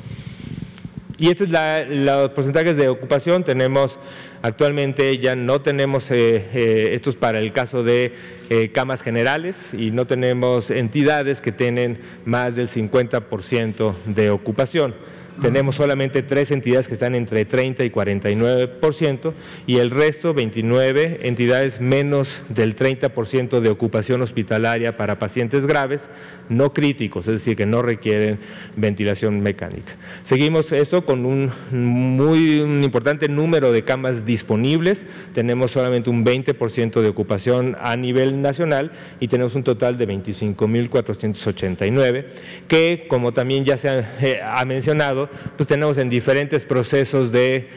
Y 1.20 1.30
estos 1.30 1.50
son 1.50 2.04
los 2.04 2.30
porcentajes 2.30 2.76
de 2.76 2.88
ocupación. 2.88 3.42
Tenemos 3.42 3.98
actualmente 4.40 5.18
ya 5.18 5.34
no 5.34 5.60
tenemos 5.60 6.12
eh, 6.12 6.46
eh, 6.54 6.90
estos 6.92 7.16
para 7.16 7.40
el 7.40 7.52
caso 7.52 7.82
de 7.82 8.12
eh, 8.50 8.70
camas 8.70 9.02
generales 9.02 9.56
y 9.72 9.90
no 9.90 10.06
tenemos 10.06 10.70
entidades 10.70 11.40
que 11.40 11.50
tienen 11.50 11.98
más 12.24 12.54
del 12.54 12.68
50% 12.68 13.94
de 14.06 14.30
ocupación. 14.30 14.94
Tenemos 15.40 15.76
solamente 15.76 16.22
tres 16.22 16.50
entidades 16.50 16.88
que 16.88 16.94
están 16.94 17.14
entre 17.14 17.44
30 17.44 17.84
y 17.84 17.90
49% 17.90 19.32
y 19.66 19.78
el 19.78 19.90
resto, 19.90 20.34
29 20.34 21.20
entidades 21.22 21.80
menos 21.80 22.42
del 22.48 22.74
30% 22.74 23.60
de 23.60 23.68
ocupación 23.68 24.20
hospitalaria 24.22 24.96
para 24.96 25.20
pacientes 25.20 25.64
graves, 25.64 26.10
no 26.48 26.72
críticos, 26.72 27.28
es 27.28 27.34
decir, 27.34 27.54
que 27.56 27.66
no 27.66 27.82
requieren 27.82 28.40
ventilación 28.76 29.40
mecánica. 29.40 29.92
Seguimos 30.24 30.72
esto 30.72 31.04
con 31.04 31.24
un 31.24 31.52
muy 31.70 32.56
importante 32.56 33.28
número 33.28 33.70
de 33.70 33.84
camas 33.84 34.24
disponibles, 34.24 35.06
tenemos 35.34 35.70
solamente 35.70 36.10
un 36.10 36.24
20% 36.24 37.00
de 37.00 37.08
ocupación 37.08 37.76
a 37.80 37.96
nivel 37.96 38.42
nacional 38.42 38.90
y 39.20 39.28
tenemos 39.28 39.54
un 39.54 39.62
total 39.62 39.96
de 39.98 40.08
25.489 40.08 42.24
que, 42.66 43.06
como 43.08 43.32
también 43.32 43.64
ya 43.64 43.76
se 43.76 43.88
ha, 43.88 44.00
eh, 44.20 44.40
ha 44.42 44.64
mencionado, 44.64 45.27
pues 45.56 45.68
tenemos 45.68 45.98
en 45.98 46.10
diferentes 46.10 46.64
procesos 46.64 47.32
de 47.32 47.68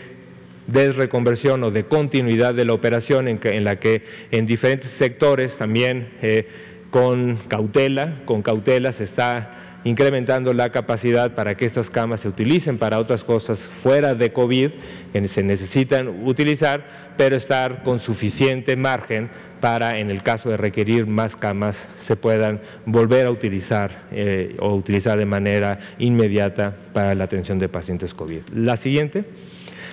desreconversión 0.67 1.63
o 1.63 1.72
de 1.72 1.86
continuidad 1.86 2.53
de 2.53 2.65
la 2.65 2.74
operación 2.74 3.27
en, 3.27 3.63
la 3.63 3.77
que 3.77 4.03
en 4.31 4.46
diferentes 4.46 4.91
sectores 4.91 5.58
también 5.58 6.10
eh, 6.22 6.48
con 6.89 7.38
cautela, 7.48 8.22
con 8.25 8.41
cautela 8.41 8.91
se 8.91 9.03
está 9.03 9.70
incrementando 9.83 10.53
la 10.53 10.69
capacidad 10.69 11.33
para 11.33 11.55
que 11.55 11.65
estas 11.65 11.89
camas 11.89 12.21
se 12.21 12.27
utilicen 12.27 12.77
para 12.77 13.00
otras 13.00 13.23
cosas 13.23 13.61
fuera 13.61 14.15
de 14.15 14.31
COVID 14.31 14.71
que 15.13 15.27
se 15.27 15.43
necesitan 15.43 16.07
utilizar, 16.25 17.13
pero 17.17 17.35
estar 17.35 17.83
con 17.83 18.00
suficiente 18.00 18.75
margen 18.75 19.29
para, 19.59 20.00
en 20.00 20.09
el 20.09 20.23
caso 20.23 20.50
de 20.50 20.57
requerir 20.57 21.05
más 21.05 21.35
camas, 21.35 21.88
se 22.00 22.15
puedan 22.15 22.61
volver 22.85 23.27
a 23.27 23.31
utilizar 23.31 24.03
eh, 24.11 24.55
o 24.59 24.73
utilizar 24.73 25.17
de 25.17 25.25
manera 25.25 25.79
inmediata 26.00 26.75
para 26.93 27.15
la 27.15 27.25
atención 27.25 27.59
de 27.59 27.69
pacientes 27.69 28.13
COVID. 28.13 28.41
La 28.53 28.75
siguiente. 28.77 29.25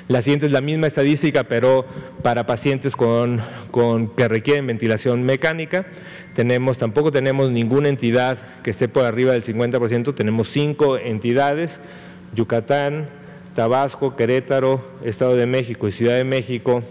La 0.08 0.22
siguiente 0.22 0.46
es 0.46 0.52
la 0.52 0.62
misma 0.62 0.86
estadística, 0.86 1.44
pero 1.44 1.84
para 2.22 2.46
pacientes 2.46 2.96
con, 2.96 3.42
con, 3.70 4.08
que 4.08 4.26
requieren 4.26 4.66
ventilación 4.66 5.22
mecánica. 5.22 5.84
Tenemos, 6.34 6.78
tampoco 6.78 7.12
tenemos 7.12 7.50
ninguna 7.50 7.90
entidad 7.90 8.38
que 8.62 8.70
esté 8.70 8.88
por 8.88 9.04
arriba 9.04 9.32
del 9.32 9.44
50%, 9.44 10.14
tenemos 10.14 10.48
cinco 10.48 10.96
entidades, 10.96 11.78
Yucatán, 12.34 13.10
Tabasco, 13.54 14.16
Querétaro, 14.16 14.82
Estado 15.04 15.36
de 15.36 15.44
México 15.44 15.88
y 15.88 15.92
Ciudad 15.92 16.16
de 16.16 16.24
México, 16.24 16.82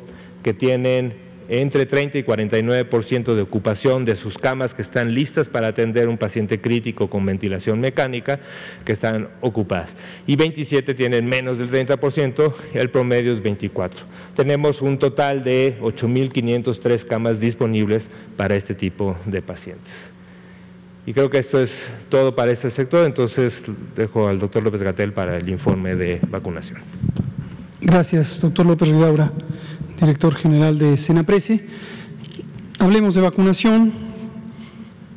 que 0.44 0.54
tienen 0.54 1.27
entre 1.50 1.86
30 1.86 2.18
y 2.18 2.24
49% 2.24 3.36
de 3.36 3.42
ocupación 3.42 4.06
de 4.06 4.16
sus 4.16 4.38
camas 4.38 4.74
que 4.74 4.82
están 4.82 5.14
listas 5.14 5.48
para 5.48 5.68
atender 5.68 6.10
un 6.10 6.18
paciente 6.18 6.60
crítico 6.60 7.10
con 7.10 7.26
ventilación 7.26 7.80
mecánica 7.80 8.40
que 8.84 8.92
están 8.92 9.30
ocupadas. 9.42 9.96
Y 10.26 10.36
27 10.36 10.94
tienen 10.94 11.26
menos 11.26 11.58
del 11.58 11.72
30%, 11.72 12.54
el 12.74 12.90
promedio 12.90 13.34
es 13.34 13.42
24. 13.42 14.06
Tenemos 14.36 14.82
un 14.82 15.00
total 15.00 15.44
de 15.44 15.78
8.503 15.82 17.06
camas 17.06 17.40
disponibles 17.40 18.10
para 18.36 18.56
este 18.56 18.76
tipo 18.76 19.16
de 19.26 19.42
pacientes. 19.42 19.94
Y 21.06 21.14
creo 21.14 21.30
que 21.30 21.38
esto 21.38 21.62
es 21.62 21.88
todo 22.10 22.36
para 22.36 22.52
este 22.52 22.70
sector, 22.70 23.06
entonces 23.06 23.64
dejo 23.96 24.28
al 24.28 24.40
doctor 24.40 24.62
López 24.62 24.84
Gatel 24.84 25.14
para 25.14 25.38
el 25.38 25.48
informe 25.48 25.96
de 25.96 26.20
vacunación. 26.30 26.80
Gracias, 27.80 28.42
doctor 28.42 28.66
López 28.66 28.90
Ridaura 28.90 29.32
director 30.00 30.36
general 30.36 30.78
de 30.78 30.98
Senaprece. 30.98 31.66
Hablemos 32.80 33.16
de 33.16 33.22
vacunación. 33.22 33.92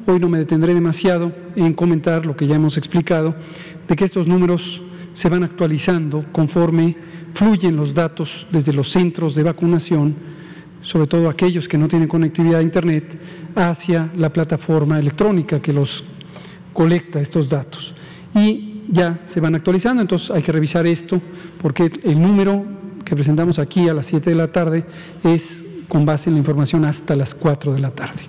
Hoy 0.05 0.19
no 0.19 0.29
me 0.29 0.37
detendré 0.37 0.75
demasiado 0.75 1.31
en 1.55 1.73
comentar 1.73 2.27
lo 2.27 2.37
que 2.37 2.45
ya 2.45 2.53
hemos 2.55 2.77
explicado 2.77 3.33
de 3.87 3.95
que 3.95 4.05
estos 4.05 4.27
números 4.27 4.81
se 5.13 5.29
van 5.29 5.43
actualizando 5.43 6.25
conforme 6.31 6.95
fluyen 7.33 7.75
los 7.75 7.93
datos 7.93 8.47
desde 8.51 8.73
los 8.73 8.91
centros 8.91 9.35
de 9.35 9.43
vacunación, 9.43 10.15
sobre 10.81 11.07
todo 11.07 11.29
aquellos 11.29 11.67
que 11.67 11.77
no 11.77 11.87
tienen 11.87 12.07
conectividad 12.07 12.59
a 12.59 12.63
Internet, 12.63 13.17
hacia 13.55 14.11
la 14.15 14.31
plataforma 14.31 14.99
electrónica 14.99 15.61
que 15.61 15.73
los 15.73 16.03
colecta 16.73 17.19
estos 17.19 17.49
datos. 17.49 17.93
Y 18.33 18.83
ya 18.89 19.21
se 19.25 19.39
van 19.39 19.55
actualizando, 19.55 20.01
entonces 20.01 20.29
hay 20.31 20.41
que 20.41 20.51
revisar 20.51 20.85
esto 20.85 21.21
porque 21.61 21.91
el 22.03 22.21
número 22.21 22.65
que 23.03 23.15
presentamos 23.15 23.59
aquí 23.59 23.87
a 23.87 23.93
las 23.93 24.07
7 24.07 24.29
de 24.29 24.35
la 24.35 24.51
tarde 24.51 24.85
es 25.23 25.63
con 25.87 26.05
base 26.05 26.29
en 26.29 26.35
la 26.35 26.39
información 26.39 26.83
hasta 26.85 27.15
las 27.15 27.33
4 27.35 27.73
de 27.73 27.79
la 27.79 27.91
tarde. 27.91 28.23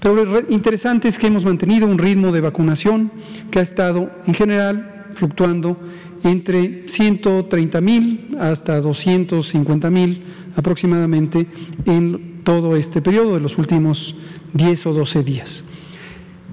Pero 0.00 0.24
lo 0.24 0.40
interesante 0.50 1.08
es 1.08 1.18
que 1.18 1.26
hemos 1.26 1.44
mantenido 1.44 1.86
un 1.86 1.98
ritmo 1.98 2.32
de 2.32 2.40
vacunación 2.40 3.12
que 3.50 3.58
ha 3.58 3.62
estado 3.62 4.10
en 4.26 4.34
general 4.34 4.99
fluctuando 5.12 5.76
entre 6.22 6.88
130 6.88 7.80
mil 7.80 8.36
hasta 8.38 8.80
250 8.80 9.90
mil 9.90 10.24
aproximadamente 10.56 11.46
en 11.86 12.40
todo 12.44 12.76
este 12.76 13.00
periodo 13.00 13.34
de 13.34 13.40
los 13.40 13.58
últimos 13.58 14.14
10 14.54 14.86
o 14.86 14.92
12 14.92 15.22
días. 15.22 15.64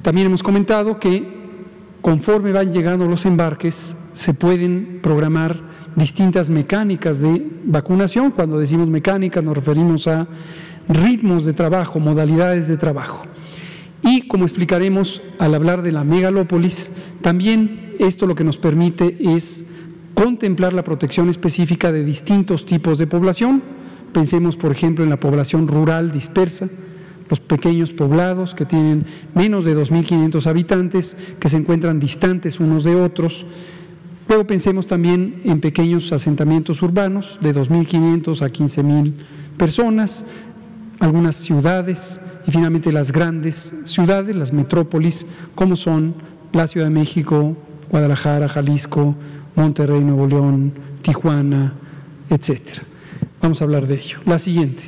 También 0.02 0.28
hemos 0.28 0.44
comentado 0.44 1.00
que 1.00 1.38
conforme 2.02 2.52
van 2.52 2.72
llegando 2.72 3.08
los 3.08 3.26
embarques, 3.26 3.96
se 4.14 4.34
pueden 4.34 5.00
programar 5.02 5.60
distintas 5.96 6.50
mecánicas 6.50 7.20
de 7.20 7.46
vacunación. 7.66 8.32
Cuando 8.32 8.60
decimos 8.60 8.88
mecánicas 8.88 9.44
nos 9.44 9.56
referimos 9.56 10.08
a 10.08 10.28
ritmos 10.88 11.46
de 11.46 11.54
trabajo, 11.54 12.00
modalidades 12.00 12.68
de 12.68 12.78
trabajo. 12.78 13.24
Y 14.04 14.28
como 14.28 14.46
explicaremos 14.46 15.22
al 15.40 15.56
hablar 15.56 15.82
de 15.82 15.92
la 15.92 16.04
megalópolis, 16.04 16.92
también 17.22 17.96
esto 18.00 18.28
lo 18.28 18.36
que 18.36 18.44
nos 18.44 18.58
permite 18.58 19.18
es 19.20 19.64
contemplar 20.14 20.74
la 20.74 20.84
protección 20.84 21.30
específica 21.30 21.92
de 21.92 22.04
distintos 22.04 22.66
tipos 22.66 22.98
de 22.98 23.08
población. 23.08 23.62
Pensemos, 24.14 24.56
por 24.56 24.72
ejemplo, 24.72 25.04
en 25.04 25.10
la 25.10 25.20
población 25.20 25.68
rural 25.68 26.12
dispersa, 26.12 26.70
los 27.30 27.40
pequeños 27.40 27.92
poblados 27.92 28.56
que 28.56 28.66
tienen 28.66 29.06
menos 29.36 29.66
de 29.66 29.76
2.500 29.76 30.48
habitantes, 30.48 31.18
que 31.40 31.50
se 31.50 31.58
encuentran 31.58 32.00
distantes 32.00 32.60
unos 32.60 32.84
de 32.84 32.96
otros. 32.96 33.46
Luego 34.30 34.48
pensemos 34.48 34.88
también 34.88 35.42
en 35.44 35.60
pequeños 35.60 36.12
asentamientos 36.12 36.82
urbanos 36.82 37.38
de 37.42 37.54
2.500 37.54 38.42
a 38.42 38.50
15.000 38.50 39.14
personas, 39.58 40.26
algunas 41.00 41.36
ciudades 41.36 42.20
y 42.48 42.52
finalmente 42.52 42.94
las 42.94 43.12
grandes 43.12 43.74
ciudades, 43.84 44.36
las 44.36 44.54
metrópolis, 44.54 45.26
como 45.54 45.76
son 45.76 46.16
la 46.54 46.66
Ciudad 46.66 46.88
de 46.88 46.94
México, 46.94 47.58
Guadalajara, 47.90 48.48
Jalisco, 48.48 49.16
Monterrey, 49.56 50.00
Nuevo 50.00 50.28
León, 50.28 50.74
Tijuana, 51.02 51.74
etcétera. 52.30 52.84
Vamos 53.42 53.60
a 53.62 53.66
hablar 53.66 53.86
de 53.86 53.96
ello. 53.96 54.20
La 54.26 54.40
siguiente. 54.40 54.84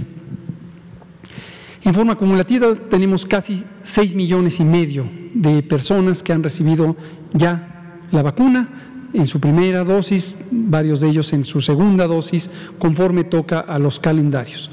En 1.83 1.93
forma 1.93 2.13
acumulativa 2.13 2.75
tenemos 2.89 3.25
casi 3.25 3.63
6 3.83 4.15
millones 4.15 4.59
y 4.59 4.65
medio 4.65 5.05
de 5.33 5.61
personas 5.61 6.23
que 6.23 6.33
han 6.33 6.43
recibido 6.43 6.95
ya 7.33 7.99
la 8.11 8.21
vacuna 8.21 8.69
en 9.13 9.25
su 9.25 9.39
primera 9.39 9.83
dosis, 9.83 10.35
varios 10.51 11.01
de 11.01 11.09
ellos 11.09 11.33
en 11.33 11.43
su 11.43 11.61
segunda 11.61 12.07
dosis, 12.07 12.49
conforme 12.77 13.23
toca 13.23 13.59
a 13.59 13.79
los 13.79 13.99
calendarios. 13.99 14.69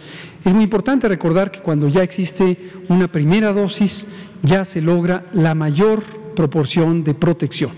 Es 0.47 0.55
muy 0.55 0.63
importante 0.63 1.09
recordar 1.09 1.51
que 1.51 1.59
cuando 1.59 1.89
ya 1.89 2.05
existe 2.05 2.71
una 2.89 3.09
primera 3.09 3.53
dosis, 3.53 4.07
ya 4.45 4.65
se 4.65 4.81
logra 4.81 5.27
la 5.33 5.57
mayor 5.57 6.05
proporción 6.37 7.03
de 7.03 7.15
protección. 7.15 7.73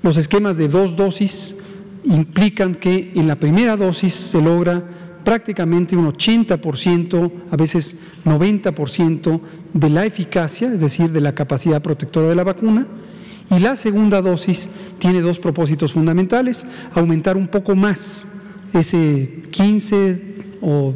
Los 0.00 0.16
esquemas 0.16 0.58
de 0.58 0.68
dos 0.68 0.94
dosis 0.94 1.56
implican 2.04 2.76
que 2.76 3.10
en 3.16 3.26
la 3.26 3.34
primera 3.34 3.76
dosis 3.76 4.14
se 4.14 4.40
logra 4.40 4.80
prácticamente 5.24 5.96
un 5.96 6.06
80%, 6.06 7.32
a 7.50 7.56
veces 7.56 7.96
90% 8.24 9.40
de 9.74 9.90
la 9.90 10.06
eficacia, 10.06 10.72
es 10.72 10.82
decir, 10.82 11.10
de 11.10 11.20
la 11.20 11.34
capacidad 11.34 11.82
protectora 11.82 12.28
de 12.28 12.36
la 12.36 12.44
vacuna. 12.44 12.86
Y 13.50 13.58
la 13.58 13.74
segunda 13.74 14.22
dosis 14.22 14.68
tiene 15.00 15.20
dos 15.20 15.40
propósitos 15.40 15.94
fundamentales, 15.94 16.64
aumentar 16.94 17.36
un 17.36 17.48
poco 17.48 17.74
más 17.74 18.28
ese 18.72 19.42
15 19.50 20.31
o 20.62 20.94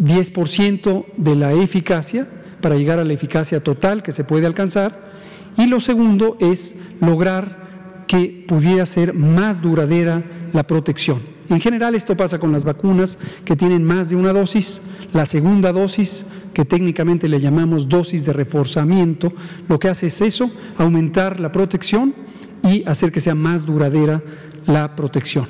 10% 0.00 1.04
de 1.16 1.36
la 1.36 1.52
eficacia 1.52 2.28
para 2.60 2.76
llegar 2.76 2.98
a 2.98 3.04
la 3.04 3.12
eficacia 3.12 3.62
total 3.62 4.02
que 4.02 4.12
se 4.12 4.24
puede 4.24 4.46
alcanzar. 4.46 5.12
Y 5.56 5.66
lo 5.66 5.80
segundo 5.80 6.36
es 6.40 6.74
lograr 7.00 8.04
que 8.06 8.44
pudiera 8.48 8.86
ser 8.86 9.14
más 9.14 9.60
duradera 9.60 10.22
la 10.52 10.66
protección. 10.66 11.34
En 11.48 11.60
general 11.60 11.94
esto 11.94 12.16
pasa 12.16 12.38
con 12.38 12.52
las 12.52 12.64
vacunas 12.64 13.18
que 13.44 13.56
tienen 13.56 13.84
más 13.84 14.08
de 14.08 14.16
una 14.16 14.32
dosis. 14.32 14.80
La 15.12 15.26
segunda 15.26 15.72
dosis, 15.72 16.24
que 16.54 16.64
técnicamente 16.64 17.28
le 17.28 17.40
llamamos 17.40 17.88
dosis 17.88 18.24
de 18.24 18.32
reforzamiento, 18.32 19.32
lo 19.68 19.78
que 19.78 19.88
hace 19.88 20.06
es 20.06 20.20
eso, 20.20 20.50
aumentar 20.78 21.40
la 21.40 21.52
protección 21.52 22.14
y 22.62 22.82
hacer 22.88 23.12
que 23.12 23.20
sea 23.20 23.34
más 23.34 23.66
duradera 23.66 24.22
la 24.66 24.96
protección. 24.96 25.48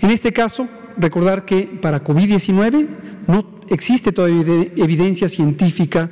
En 0.00 0.10
este 0.10 0.32
caso, 0.32 0.66
recordar 0.98 1.44
que 1.44 1.78
para 1.80 2.02
COVID-19 2.02 2.86
no 3.26 3.60
existe 3.68 4.12
todavía 4.12 4.68
evidencia 4.76 5.28
científica 5.28 6.10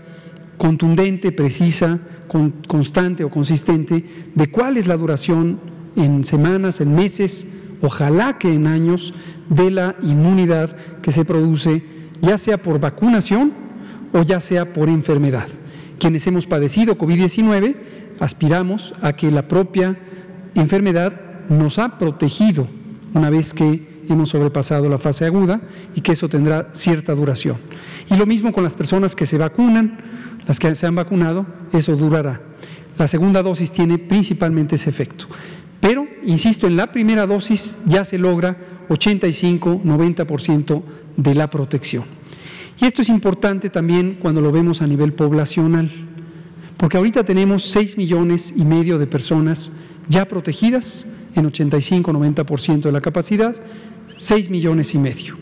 contundente, 0.57 1.33
precisa, 1.33 2.01
constante 2.67 3.25
o 3.25 3.31
consistente 3.31 4.05
de 4.35 4.51
cuál 4.51 4.77
es 4.77 4.87
la 4.87 4.97
duración 4.97 5.61
en 5.97 6.25
semanas, 6.25 6.81
en 6.81 6.95
meses, 6.95 7.47
ojalá 7.83 8.39
que 8.39 8.53
en 8.53 8.67
años, 8.67 9.15
de 9.49 9.71
la 9.71 9.97
inmunidad 10.03 10.77
que 11.03 11.13
se 11.13 11.25
produce 11.25 11.85
ya 12.21 12.39
sea 12.39 12.61
por 12.63 12.81
vacunación 12.81 13.53
o 14.13 14.23
ya 14.23 14.41
sea 14.41 14.73
por 14.73 14.89
enfermedad. 14.89 15.49
Quienes 15.99 16.27
hemos 16.27 16.47
padecido 16.47 16.99
COVID-19 16.99 17.77
aspiramos 18.19 18.95
a 19.03 19.15
que 19.15 19.31
la 19.31 19.47
propia 19.47 19.97
enfermedad 20.55 21.21
nos 21.49 21.79
ha 21.79 21.99
protegido 21.99 22.67
una 23.15 23.31
vez 23.31 23.55
que 23.55 23.96
hemos 24.09 24.31
sobrepasado 24.31 24.89
la 24.89 24.99
fase 24.99 25.25
aguda 25.25 25.61
y 25.95 26.01
que 26.01 26.13
eso 26.13 26.29
tendrá 26.29 26.69
cierta 26.73 27.15
duración. 27.15 27.57
Y 28.11 28.17
lo 28.17 28.27
mismo 28.27 28.53
con 28.53 28.65
las 28.65 28.75
personas 28.75 29.15
que 29.17 29.27
se 29.27 29.39
vacunan, 29.39 29.99
las 30.47 30.59
que 30.59 30.75
se 30.75 30.87
han 30.87 30.95
vacunado, 30.95 31.47
eso 31.73 31.97
durará. 31.97 32.41
La 32.99 33.09
segunda 33.09 33.43
dosis 33.43 33.71
tiene 33.71 33.99
principalmente 33.99 34.77
ese 34.77 34.91
efecto. 34.91 35.27
Pero, 35.81 36.07
insisto, 36.25 36.67
en 36.67 36.77
la 36.77 36.91
primera 36.93 37.27
dosis 37.27 37.79
ya 37.85 38.05
se 38.05 38.19
logra 38.19 38.57
85-90% 38.89 40.83
de 41.17 41.35
la 41.35 41.51
protección. 41.51 42.05
Y 42.81 42.85
esto 42.87 43.03
es 43.03 43.09
importante 43.09 43.71
también 43.71 44.19
cuando 44.21 44.41
lo 44.41 44.53
vemos 44.53 44.83
a 44.83 44.87
nivel 44.87 45.13
poblacional, 45.13 45.91
porque 46.77 46.97
ahorita 46.97 47.25
tenemos 47.25 47.65
6 47.71 47.97
millones 47.97 48.53
y 48.55 48.65
medio 48.65 48.99
de 48.99 49.07
personas 49.07 49.73
ya 50.09 50.27
protegidas 50.27 51.07
en 51.35 51.51
85-90% 51.51 52.83
de 52.83 52.93
la 52.93 53.01
capacidad, 53.01 53.57
6 54.17 54.51
millones 54.51 54.95
y 54.95 54.99
medio. 54.99 55.37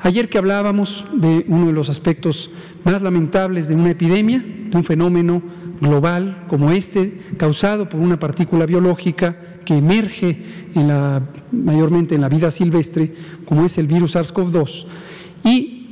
Ayer 0.00 0.28
que 0.28 0.38
hablábamos 0.38 1.04
de 1.14 1.46
uno 1.48 1.68
de 1.68 1.72
los 1.72 1.88
aspectos 1.88 2.50
más 2.84 3.00
lamentables 3.00 3.68
de 3.68 3.74
una 3.74 3.90
epidemia, 3.90 4.44
de 4.44 4.76
un 4.76 4.84
fenómeno 4.84 5.42
global 5.80 6.44
como 6.48 6.70
este, 6.70 7.20
causado 7.36 7.88
por 7.88 8.00
una 8.00 8.18
partícula 8.18 8.66
biológica 8.66 9.36
que 9.64 9.76
emerge 9.78 10.38
en 10.74 10.88
la, 10.88 11.22
mayormente 11.52 12.14
en 12.14 12.20
la 12.20 12.28
vida 12.28 12.50
silvestre, 12.50 13.14
como 13.44 13.64
es 13.64 13.78
el 13.78 13.86
virus 13.86 14.14
SARS-CoV-2, 14.14 14.86
y 15.42 15.86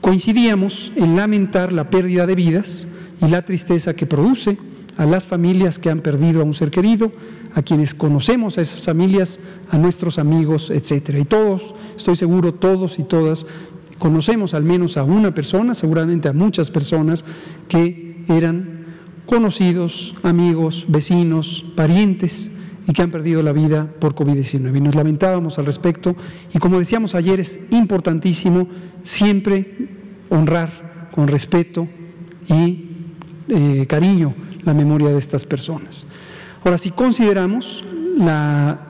coincidíamos 0.00 0.92
en 0.96 1.16
lamentar 1.16 1.72
la 1.72 1.90
pérdida 1.90 2.26
de 2.26 2.34
vidas 2.34 2.86
y 3.20 3.28
la 3.28 3.42
tristeza 3.42 3.94
que 3.94 4.06
produce 4.06 4.58
a 4.96 5.06
las 5.06 5.26
familias 5.26 5.78
que 5.78 5.90
han 5.90 6.00
perdido 6.00 6.40
a 6.40 6.44
un 6.44 6.54
ser 6.54 6.70
querido, 6.70 7.12
a 7.54 7.62
quienes 7.62 7.94
conocemos 7.94 8.58
a 8.58 8.62
esas 8.62 8.82
familias, 8.82 9.40
a 9.70 9.78
nuestros 9.78 10.18
amigos, 10.18 10.70
etcétera. 10.70 11.18
Y 11.18 11.24
todos, 11.24 11.74
estoy 11.96 12.16
seguro, 12.16 12.54
todos 12.54 12.98
y 12.98 13.04
todas 13.04 13.46
conocemos 13.98 14.54
al 14.54 14.64
menos 14.64 14.96
a 14.96 15.04
una 15.04 15.32
persona, 15.34 15.74
seguramente 15.74 16.28
a 16.28 16.32
muchas 16.32 16.70
personas 16.70 17.24
que 17.68 18.24
eran 18.28 18.80
conocidos, 19.26 20.14
amigos, 20.22 20.86
vecinos, 20.88 21.64
parientes 21.76 22.50
y 22.88 22.92
que 22.92 23.02
han 23.02 23.10
perdido 23.10 23.42
la 23.42 23.52
vida 23.52 23.88
por 24.00 24.14
COVID-19. 24.14 24.76
Y 24.76 24.80
nos 24.80 24.94
lamentábamos 24.94 25.58
al 25.58 25.66
respecto 25.66 26.16
y 26.52 26.58
como 26.58 26.78
decíamos 26.78 27.14
ayer 27.14 27.38
es 27.38 27.60
importantísimo 27.70 28.66
siempre 29.02 29.88
honrar 30.30 31.10
con 31.12 31.28
respeto 31.28 31.86
y 32.48 32.86
eh, 33.48 33.86
cariño 33.88 34.34
la 34.62 34.74
memoria 34.74 35.10
de 35.10 35.18
estas 35.18 35.44
personas. 35.44 36.06
Ahora, 36.64 36.78
si 36.78 36.90
consideramos 36.90 37.84
la 38.18 38.80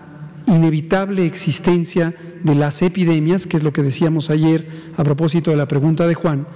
inevitable 0.46 1.24
existencia 1.24 2.14
de 2.42 2.54
las 2.54 2.82
epidemias, 2.82 3.46
que 3.46 3.56
es 3.56 3.62
lo 3.62 3.72
que 3.72 3.82
decíamos 3.82 4.30
ayer 4.30 4.66
a 4.96 5.04
propósito 5.04 5.50
de 5.50 5.56
la 5.56 5.68
pregunta 5.68 6.06
de 6.06 6.14
Juan, 6.14 6.46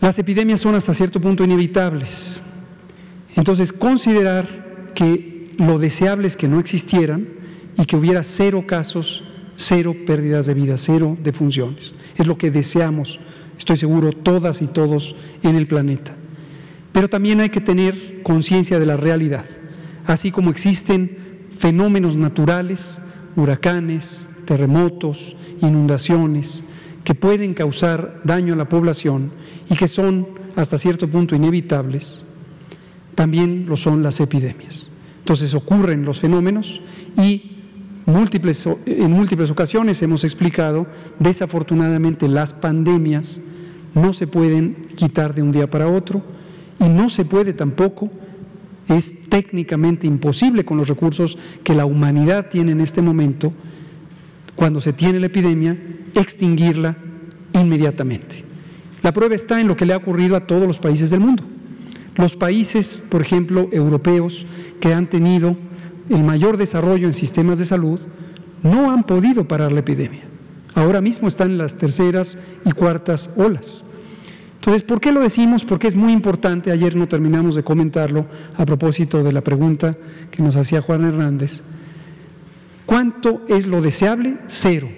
las 0.00 0.18
epidemias 0.18 0.60
son 0.60 0.74
hasta 0.74 0.92
cierto 0.92 1.20
punto 1.20 1.44
inevitables. 1.44 2.40
Entonces, 3.36 3.72
considerar 3.72 4.92
que 4.94 5.54
lo 5.58 5.78
deseable 5.78 6.26
es 6.26 6.36
que 6.36 6.48
no 6.48 6.58
existieran 6.58 7.28
y 7.78 7.86
que 7.86 7.96
hubiera 7.96 8.24
cero 8.24 8.64
casos, 8.66 9.22
cero 9.56 9.94
pérdidas 10.06 10.46
de 10.46 10.54
vida, 10.54 10.76
cero 10.76 11.16
defunciones. 11.22 11.94
Es 12.16 12.26
lo 12.26 12.36
que 12.36 12.50
deseamos, 12.50 13.20
estoy 13.56 13.76
seguro, 13.76 14.12
todas 14.12 14.60
y 14.60 14.66
todos 14.66 15.14
en 15.42 15.56
el 15.56 15.66
planeta. 15.66 16.14
Pero 16.92 17.08
también 17.08 17.40
hay 17.40 17.48
que 17.48 17.60
tener 17.60 18.22
conciencia 18.22 18.78
de 18.78 18.86
la 18.86 18.96
realidad. 18.96 19.44
Así 20.06 20.30
como 20.30 20.50
existen 20.50 21.46
fenómenos 21.50 22.16
naturales, 22.16 23.00
huracanes, 23.36 24.28
terremotos, 24.44 25.36
inundaciones, 25.60 26.64
que 27.04 27.14
pueden 27.14 27.54
causar 27.54 28.20
daño 28.24 28.54
a 28.54 28.56
la 28.56 28.68
población 28.68 29.32
y 29.68 29.76
que 29.76 29.88
son 29.88 30.28
hasta 30.56 30.78
cierto 30.78 31.08
punto 31.08 31.34
inevitables, 31.34 32.24
también 33.14 33.66
lo 33.66 33.76
son 33.76 34.02
las 34.02 34.20
epidemias. 34.20 34.88
Entonces 35.20 35.54
ocurren 35.54 36.04
los 36.04 36.20
fenómenos 36.20 36.80
y 37.16 37.52
en 38.06 39.12
múltiples 39.12 39.50
ocasiones 39.50 40.02
hemos 40.02 40.24
explicado, 40.24 40.86
desafortunadamente 41.18 42.28
las 42.28 42.52
pandemias 42.52 43.40
no 43.94 44.12
se 44.12 44.26
pueden 44.26 44.88
quitar 44.96 45.34
de 45.34 45.42
un 45.42 45.52
día 45.52 45.70
para 45.70 45.88
otro, 45.88 46.22
y 46.82 46.88
no 46.88 47.08
se 47.08 47.24
puede 47.24 47.52
tampoco, 47.52 48.10
es 48.88 49.14
técnicamente 49.28 50.06
imposible 50.06 50.64
con 50.64 50.76
los 50.76 50.88
recursos 50.88 51.38
que 51.62 51.74
la 51.74 51.86
humanidad 51.86 52.48
tiene 52.50 52.72
en 52.72 52.80
este 52.80 53.00
momento, 53.00 53.52
cuando 54.56 54.80
se 54.80 54.92
tiene 54.92 55.20
la 55.20 55.26
epidemia, 55.26 55.78
extinguirla 56.14 56.96
inmediatamente. 57.52 58.44
La 59.02 59.12
prueba 59.12 59.34
está 59.34 59.60
en 59.60 59.68
lo 59.68 59.76
que 59.76 59.86
le 59.86 59.92
ha 59.92 59.98
ocurrido 59.98 60.36
a 60.36 60.46
todos 60.46 60.66
los 60.66 60.78
países 60.78 61.10
del 61.10 61.20
mundo. 61.20 61.44
Los 62.16 62.36
países, 62.36 62.90
por 62.90 63.22
ejemplo, 63.22 63.68
europeos, 63.72 64.44
que 64.80 64.92
han 64.92 65.08
tenido 65.08 65.56
el 66.08 66.24
mayor 66.24 66.56
desarrollo 66.56 67.06
en 67.06 67.14
sistemas 67.14 67.58
de 67.58 67.64
salud, 67.64 68.00
no 68.62 68.90
han 68.90 69.04
podido 69.04 69.46
parar 69.46 69.72
la 69.72 69.80
epidemia. 69.80 70.22
Ahora 70.74 71.00
mismo 71.00 71.28
están 71.28 71.52
en 71.52 71.58
las 71.58 71.76
terceras 71.76 72.38
y 72.64 72.72
cuartas 72.72 73.30
olas. 73.36 73.84
Entonces, 74.62 74.84
¿por 74.84 75.00
qué 75.00 75.10
lo 75.10 75.18
decimos? 75.18 75.64
Porque 75.64 75.88
es 75.88 75.96
muy 75.96 76.12
importante, 76.12 76.70
ayer 76.70 76.94
no 76.94 77.08
terminamos 77.08 77.56
de 77.56 77.64
comentarlo 77.64 78.26
a 78.56 78.64
propósito 78.64 79.24
de 79.24 79.32
la 79.32 79.40
pregunta 79.40 79.96
que 80.30 80.40
nos 80.40 80.54
hacía 80.54 80.80
Juan 80.80 81.04
Hernández. 81.04 81.64
¿Cuánto 82.86 83.42
es 83.48 83.66
lo 83.66 83.82
deseable? 83.82 84.36
Cero. 84.46 84.88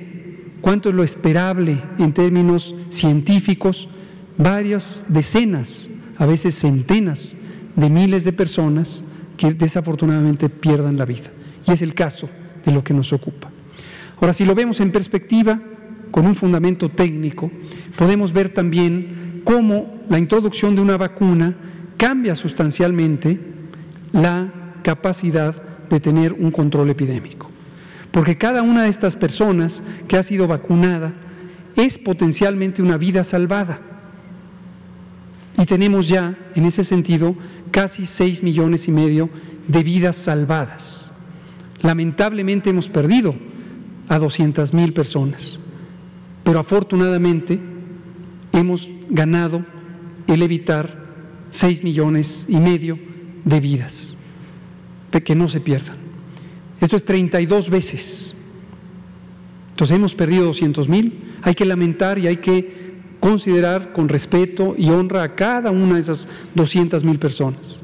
¿Cuánto 0.61 0.90
es 0.90 0.94
lo 0.94 1.03
esperable 1.03 1.83
en 1.98 2.12
términos 2.12 2.74
científicos? 2.90 3.88
Varias 4.37 5.07
decenas, 5.09 5.88
a 6.18 6.27
veces 6.27 6.57
centenas 6.57 7.35
de 7.74 7.88
miles 7.88 8.24
de 8.24 8.35
personas 8.35 9.03
que 9.38 9.55
desafortunadamente 9.55 10.50
pierdan 10.50 10.98
la 10.98 11.07
vida. 11.07 11.31
Y 11.66 11.72
es 11.72 11.81
el 11.81 11.94
caso 11.94 12.29
de 12.66 12.70
lo 12.70 12.85
que 12.85 12.92
nos 12.92 13.14
ocupa. 13.14 13.48
Ahora, 14.20 14.35
si 14.35 14.44
lo 14.44 14.55
vemos 14.55 14.81
en 14.81 14.92
perspectiva, 14.92 15.59
con 16.11 16.27
un 16.27 16.35
fundamento 16.35 16.90
técnico, 16.90 17.50
podemos 17.96 18.31
ver 18.31 18.50
también 18.50 19.24
cómo 19.44 20.00
la 20.09 20.18
introducción 20.18 20.74
de 20.74 20.83
una 20.83 20.96
vacuna 20.96 21.54
cambia 21.96 22.35
sustancialmente 22.35 23.38
la 24.12 24.52
capacidad 24.83 25.62
de 25.88 26.00
tener 26.00 26.33
un 26.33 26.50
control 26.50 26.90
epidémico. 26.90 27.50
Porque 28.11 28.38
cada 28.38 28.62
una 28.62 28.85
de 28.85 28.88
estas 28.88 29.16
personas 29.16 29.83
que 30.09 30.16
ha 30.16 30.22
sido 30.22 30.46
vacunada 30.46 31.12
es 31.76 31.98
potencialmente 31.98 32.83
una 32.83 32.96
vida 32.96 33.24
salvada. 33.24 33.80
Y 35.59 35.66
tenemos 35.66 36.09
ya, 36.09 36.37
en 36.54 36.64
ese 36.64 36.85
sentido, 36.85 37.35
casi 37.70 38.07
6 38.07 38.42
millones 38.42 38.88
y 38.88 38.92
medio 38.92 39.30
de 39.68 39.83
vidas 39.83 40.16
salvadas. 40.16 41.12
Lamentablemente 41.83 42.70
hemos 42.70 42.88
perdido 42.88 43.35
a 44.09 44.18
200 44.18 44.72
mil 44.72 44.92
personas, 44.92 45.59
pero 46.42 46.59
afortunadamente 46.59 47.59
hemos 48.54 48.88
ganado 49.10 49.64
el 50.26 50.42
evitar 50.42 51.04
6 51.50 51.82
millones 51.84 52.46
y 52.48 52.56
medio 52.56 52.98
de 53.44 53.60
vidas, 53.60 54.16
de 55.12 55.22
que 55.22 55.34
no 55.34 55.48
se 55.48 55.60
pierdan. 55.60 55.96
Esto 56.80 56.96
es 56.96 57.04
32 57.04 57.70
veces. 57.70 58.34
Entonces 59.70 59.96
hemos 59.96 60.14
perdido 60.14 60.44
200 60.44 60.88
mil, 60.88 61.20
hay 61.42 61.54
que 61.54 61.64
lamentar 61.64 62.18
y 62.18 62.28
hay 62.28 62.36
que 62.36 62.94
considerar 63.20 63.92
con 63.92 64.08
respeto 64.08 64.74
y 64.76 64.90
honra 64.90 65.22
a 65.22 65.34
cada 65.34 65.70
una 65.70 65.94
de 65.94 66.00
esas 66.00 66.28
200 66.54 67.02
mil 67.04 67.18
personas. 67.18 67.82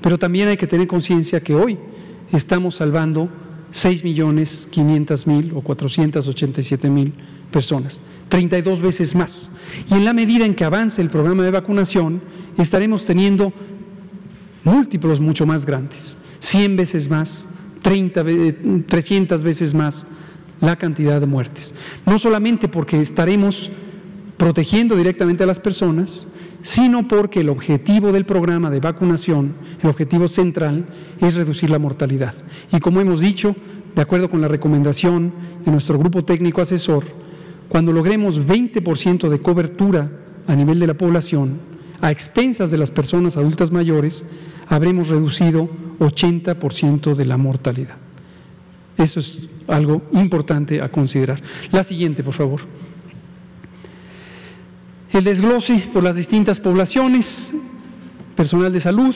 Pero 0.00 0.18
también 0.18 0.48
hay 0.48 0.56
que 0.56 0.66
tener 0.66 0.86
conciencia 0.86 1.40
que 1.40 1.54
hoy 1.54 1.78
estamos 2.32 2.76
salvando 2.76 3.28
6 3.70 4.04
millones 4.04 4.68
500 4.70 5.26
mil 5.26 5.52
o 5.54 5.60
487 5.60 6.90
mil 6.90 7.12
personas, 7.50 8.02
32 8.28 8.80
veces 8.80 9.14
más. 9.14 9.50
Y 9.90 9.94
en 9.94 10.04
la 10.04 10.12
medida 10.12 10.44
en 10.44 10.54
que 10.54 10.64
avance 10.64 11.00
el 11.02 11.10
programa 11.10 11.42
de 11.42 11.50
vacunación, 11.50 12.20
estaremos 12.56 13.04
teniendo 13.04 13.52
múltiplos 14.64 15.20
mucho 15.20 15.46
más 15.46 15.64
grandes, 15.64 16.16
100 16.40 16.76
veces 16.76 17.08
más, 17.08 17.48
30, 17.82 18.24
300 18.86 19.42
veces 19.42 19.74
más 19.74 20.06
la 20.60 20.76
cantidad 20.76 21.20
de 21.20 21.26
muertes. 21.26 21.74
No 22.04 22.18
solamente 22.18 22.68
porque 22.68 23.00
estaremos 23.00 23.70
protegiendo 24.38 24.96
directamente 24.96 25.44
a 25.44 25.46
las 25.46 25.60
personas, 25.60 26.26
sino 26.62 27.06
porque 27.06 27.40
el 27.40 27.50
objetivo 27.50 28.12
del 28.12 28.24
programa 28.24 28.70
de 28.70 28.80
vacunación, 28.80 29.54
el 29.82 29.90
objetivo 29.90 30.28
central, 30.28 30.86
es 31.20 31.34
reducir 31.34 31.68
la 31.70 31.78
mortalidad. 31.78 32.34
Y 32.72 32.80
como 32.80 33.00
hemos 33.00 33.20
dicho, 33.20 33.54
de 33.94 34.02
acuerdo 34.02 34.30
con 34.30 34.40
la 34.40 34.48
recomendación 34.48 35.32
de 35.64 35.72
nuestro 35.72 35.98
grupo 35.98 36.24
técnico 36.24 36.62
asesor, 36.62 37.04
cuando 37.68 37.92
logremos 37.92 38.40
20% 38.40 39.28
de 39.28 39.40
cobertura 39.40 40.10
a 40.46 40.56
nivel 40.56 40.78
de 40.78 40.86
la 40.86 40.94
población, 40.94 41.58
a 42.00 42.10
expensas 42.10 42.70
de 42.70 42.78
las 42.78 42.90
personas 42.90 43.36
adultas 43.36 43.70
mayores, 43.70 44.24
habremos 44.68 45.08
reducido 45.08 45.68
80% 45.98 47.14
de 47.14 47.24
la 47.24 47.36
mortalidad. 47.36 47.96
Eso 48.96 49.20
es 49.20 49.40
algo 49.66 50.02
importante 50.12 50.80
a 50.80 50.90
considerar. 50.90 51.40
La 51.70 51.82
siguiente, 51.84 52.22
por 52.22 52.34
favor. 52.34 52.60
El 55.12 55.24
desglose 55.24 55.90
por 55.92 56.02
las 56.04 56.16
distintas 56.16 56.60
poblaciones, 56.60 57.52
personal 58.36 58.72
de 58.72 58.80
salud, 58.80 59.14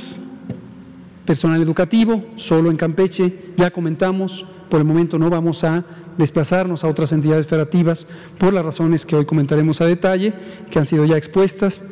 personal 1.26 1.62
educativo, 1.62 2.24
solo 2.36 2.70
en 2.70 2.78
Campeche, 2.78 3.52
ya 3.56 3.70
comentamos, 3.70 4.46
por 4.70 4.80
el 4.80 4.86
momento 4.86 5.18
no 5.18 5.28
vamos 5.28 5.64
a 5.64 5.84
desplazarnos 6.16 6.82
a 6.82 6.88
otras 6.88 7.12
entidades 7.12 7.46
federativas 7.46 8.06
por 8.38 8.54
las 8.54 8.64
razones 8.64 9.04
que 9.04 9.16
hoy 9.16 9.26
comentaremos 9.26 9.82
a 9.82 9.86
detalle, 9.86 10.32
que 10.70 10.78
han 10.78 10.86
sido 10.86 11.04
ya 11.04 11.18
expuestas, 11.18 11.84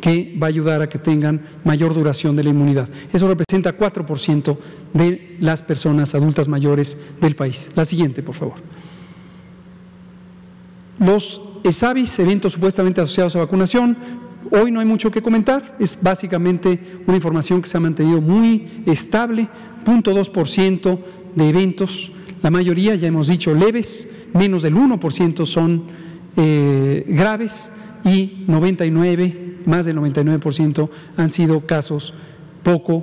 que 0.00 0.36
va 0.40 0.48
a 0.48 0.50
ayudar 0.50 0.82
a 0.82 0.88
que 0.88 0.98
tengan 0.98 1.40
mayor 1.64 1.94
duración 1.94 2.36
de 2.36 2.44
la 2.44 2.50
inmunidad. 2.50 2.90
Eso 3.10 3.26
representa 3.26 3.74
4% 3.74 4.58
de 4.92 5.36
las 5.40 5.62
personas 5.62 6.14
adultas 6.14 6.46
mayores 6.46 6.98
del 7.22 7.34
país. 7.34 7.70
La 7.74 7.86
siguiente, 7.86 8.22
por 8.22 8.34
favor. 8.34 8.56
Los 10.98 11.40
ESAVIS, 11.62 12.18
eventos 12.18 12.52
supuestamente 12.52 13.00
asociados 13.00 13.34
a 13.36 13.38
vacunación, 13.38 13.96
hoy 14.50 14.70
no 14.70 14.80
hay 14.80 14.86
mucho 14.86 15.10
que 15.10 15.22
comentar, 15.22 15.74
es 15.80 15.96
básicamente 15.98 17.00
una 17.06 17.16
información 17.16 17.62
que 17.62 17.68
se 17.70 17.78
ha 17.78 17.80
mantenido 17.80 18.20
muy 18.20 18.82
estable, 18.84 19.48
0.2% 19.86 20.98
de 21.34 21.48
eventos, 21.48 22.12
la 22.44 22.50
mayoría, 22.50 22.94
ya 22.94 23.08
hemos 23.08 23.28
dicho, 23.28 23.54
leves, 23.54 24.06
menos 24.34 24.60
del 24.60 24.74
1% 24.74 25.46
son 25.46 25.84
eh, 26.36 27.02
graves 27.08 27.72
y 28.04 28.44
99 28.46 29.62
más 29.64 29.86
del 29.86 29.96
99% 29.96 30.90
han 31.16 31.30
sido 31.30 31.64
casos 31.64 32.12
poco 32.62 33.02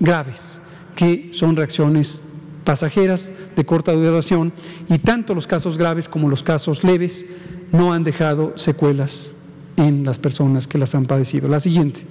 graves, 0.00 0.62
que 0.94 1.28
son 1.34 1.56
reacciones 1.56 2.22
pasajeras 2.64 3.30
de 3.54 3.66
corta 3.66 3.92
duración 3.92 4.54
y 4.88 4.98
tanto 4.98 5.34
los 5.34 5.46
casos 5.46 5.76
graves 5.76 6.08
como 6.08 6.30
los 6.30 6.42
casos 6.42 6.84
leves 6.84 7.26
no 7.70 7.92
han 7.92 8.02
dejado 8.02 8.56
secuelas 8.56 9.34
en 9.76 10.06
las 10.06 10.18
personas 10.18 10.66
que 10.66 10.78
las 10.78 10.94
han 10.94 11.04
padecido. 11.04 11.48
La 11.48 11.60
siguiente. 11.60 12.06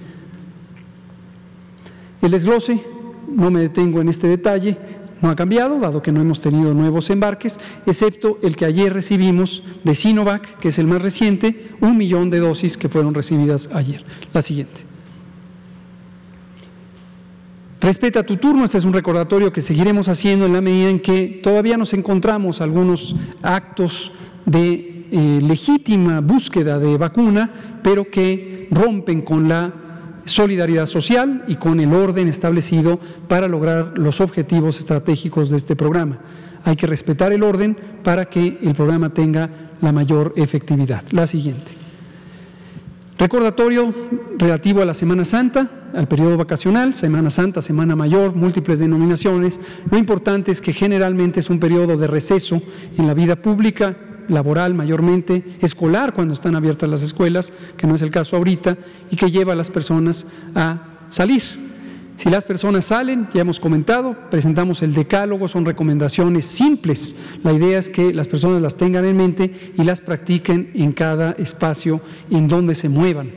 El 2.22 2.30
desglose, 2.30 2.80
no 3.28 3.50
me 3.50 3.58
detengo 3.58 4.00
en 4.00 4.08
este 4.08 4.28
detalle, 4.28 4.78
no 5.20 5.30
ha 5.30 5.36
cambiado, 5.36 5.78
dado 5.78 6.02
que 6.02 6.12
no 6.12 6.20
hemos 6.20 6.40
tenido 6.40 6.74
nuevos 6.74 7.10
embarques, 7.10 7.58
excepto 7.86 8.38
el 8.42 8.56
que 8.56 8.64
ayer 8.64 8.92
recibimos 8.92 9.62
de 9.84 9.94
Sinovac, 9.94 10.58
que 10.58 10.68
es 10.68 10.78
el 10.78 10.86
más 10.86 11.02
reciente, 11.02 11.70
un 11.80 11.96
millón 11.96 12.30
de 12.30 12.40
dosis 12.40 12.76
que 12.76 12.88
fueron 12.88 13.14
recibidas 13.14 13.68
ayer. 13.72 14.04
La 14.32 14.42
siguiente. 14.42 14.82
Respeta 17.80 18.24
tu 18.24 18.38
turno, 18.38 18.64
este 18.64 18.78
es 18.78 18.84
un 18.84 18.94
recordatorio 18.94 19.52
que 19.52 19.60
seguiremos 19.60 20.08
haciendo 20.08 20.46
en 20.46 20.54
la 20.54 20.62
medida 20.62 20.88
en 20.88 21.00
que 21.00 21.40
todavía 21.42 21.76
nos 21.76 21.92
encontramos 21.92 22.62
algunos 22.62 23.14
actos 23.42 24.10
de 24.46 25.06
eh, 25.10 25.40
legítima 25.42 26.20
búsqueda 26.20 26.78
de 26.78 26.96
vacuna, 26.96 27.50
pero 27.82 28.10
que 28.10 28.68
rompen 28.70 29.20
con 29.20 29.48
la 29.48 29.83
solidaridad 30.24 30.86
social 30.86 31.44
y 31.46 31.56
con 31.56 31.80
el 31.80 31.92
orden 31.92 32.28
establecido 32.28 32.98
para 33.28 33.48
lograr 33.48 33.92
los 33.96 34.20
objetivos 34.20 34.78
estratégicos 34.78 35.50
de 35.50 35.56
este 35.56 35.76
programa. 35.76 36.18
Hay 36.64 36.76
que 36.76 36.86
respetar 36.86 37.32
el 37.32 37.42
orden 37.42 37.76
para 38.02 38.24
que 38.26 38.58
el 38.62 38.74
programa 38.74 39.10
tenga 39.10 39.50
la 39.80 39.92
mayor 39.92 40.32
efectividad. 40.36 41.02
La 41.10 41.26
siguiente. 41.26 41.72
Recordatorio 43.18 43.94
relativo 44.38 44.82
a 44.82 44.84
la 44.84 44.94
Semana 44.94 45.24
Santa, 45.24 45.68
al 45.94 46.08
periodo 46.08 46.36
vacacional, 46.36 46.94
Semana 46.96 47.30
Santa, 47.30 47.62
Semana 47.62 47.94
Mayor, 47.94 48.34
múltiples 48.34 48.80
denominaciones. 48.80 49.60
Lo 49.90 49.98
importante 49.98 50.50
es 50.50 50.60
que 50.60 50.72
generalmente 50.72 51.38
es 51.40 51.48
un 51.48 51.60
periodo 51.60 51.96
de 51.96 52.08
receso 52.08 52.60
en 52.98 53.06
la 53.06 53.14
vida 53.14 53.36
pública, 53.36 53.96
laboral 54.28 54.74
mayormente, 54.74 55.44
escolar 55.60 56.14
cuando 56.14 56.34
están 56.34 56.56
abiertas 56.56 56.88
las 56.88 57.02
escuelas, 57.02 57.52
que 57.76 57.86
no 57.86 57.94
es 57.94 58.02
el 58.02 58.10
caso 58.10 58.36
ahorita, 58.36 58.76
y 59.10 59.16
que 59.16 59.30
lleva 59.30 59.52
a 59.52 59.56
las 59.56 59.70
personas 59.70 60.26
a 60.54 60.78
salir. 61.10 61.42
Si 62.16 62.30
las 62.30 62.44
personas 62.44 62.84
salen, 62.86 63.28
ya 63.34 63.40
hemos 63.40 63.58
comentado, 63.58 64.16
presentamos 64.30 64.82
el 64.82 64.94
decálogo, 64.94 65.48
son 65.48 65.64
recomendaciones 65.64 66.46
simples. 66.46 67.16
La 67.42 67.52
idea 67.52 67.78
es 67.78 67.90
que 67.90 68.14
las 68.14 68.28
personas 68.28 68.62
las 68.62 68.76
tengan 68.76 69.04
en 69.04 69.16
mente 69.16 69.72
y 69.76 69.82
las 69.82 70.00
practiquen 70.00 70.70
en 70.74 70.92
cada 70.92 71.32
espacio 71.32 72.00
en 72.30 72.46
donde 72.46 72.76
se 72.76 72.88
muevan. 72.88 73.32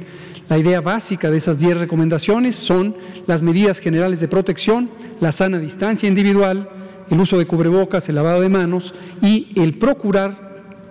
La 0.47 0.59
idea 0.59 0.79
básica 0.79 1.31
de 1.31 1.37
esas 1.37 1.59
10 1.59 1.77
recomendaciones 1.77 2.55
son 2.55 2.95
las 3.25 3.41
medidas 3.41 3.79
generales 3.79 4.19
de 4.19 4.27
protección, 4.27 4.91
la 5.19 5.31
sana 5.31 5.57
distancia 5.57 6.07
individual, 6.07 6.69
el 7.09 7.19
uso 7.19 7.37
de 7.37 7.47
cubrebocas, 7.47 8.07
el 8.07 8.15
lavado 8.15 8.41
de 8.41 8.49
manos 8.49 8.93
y 9.21 9.51
el 9.55 9.77
procurar 9.77 10.46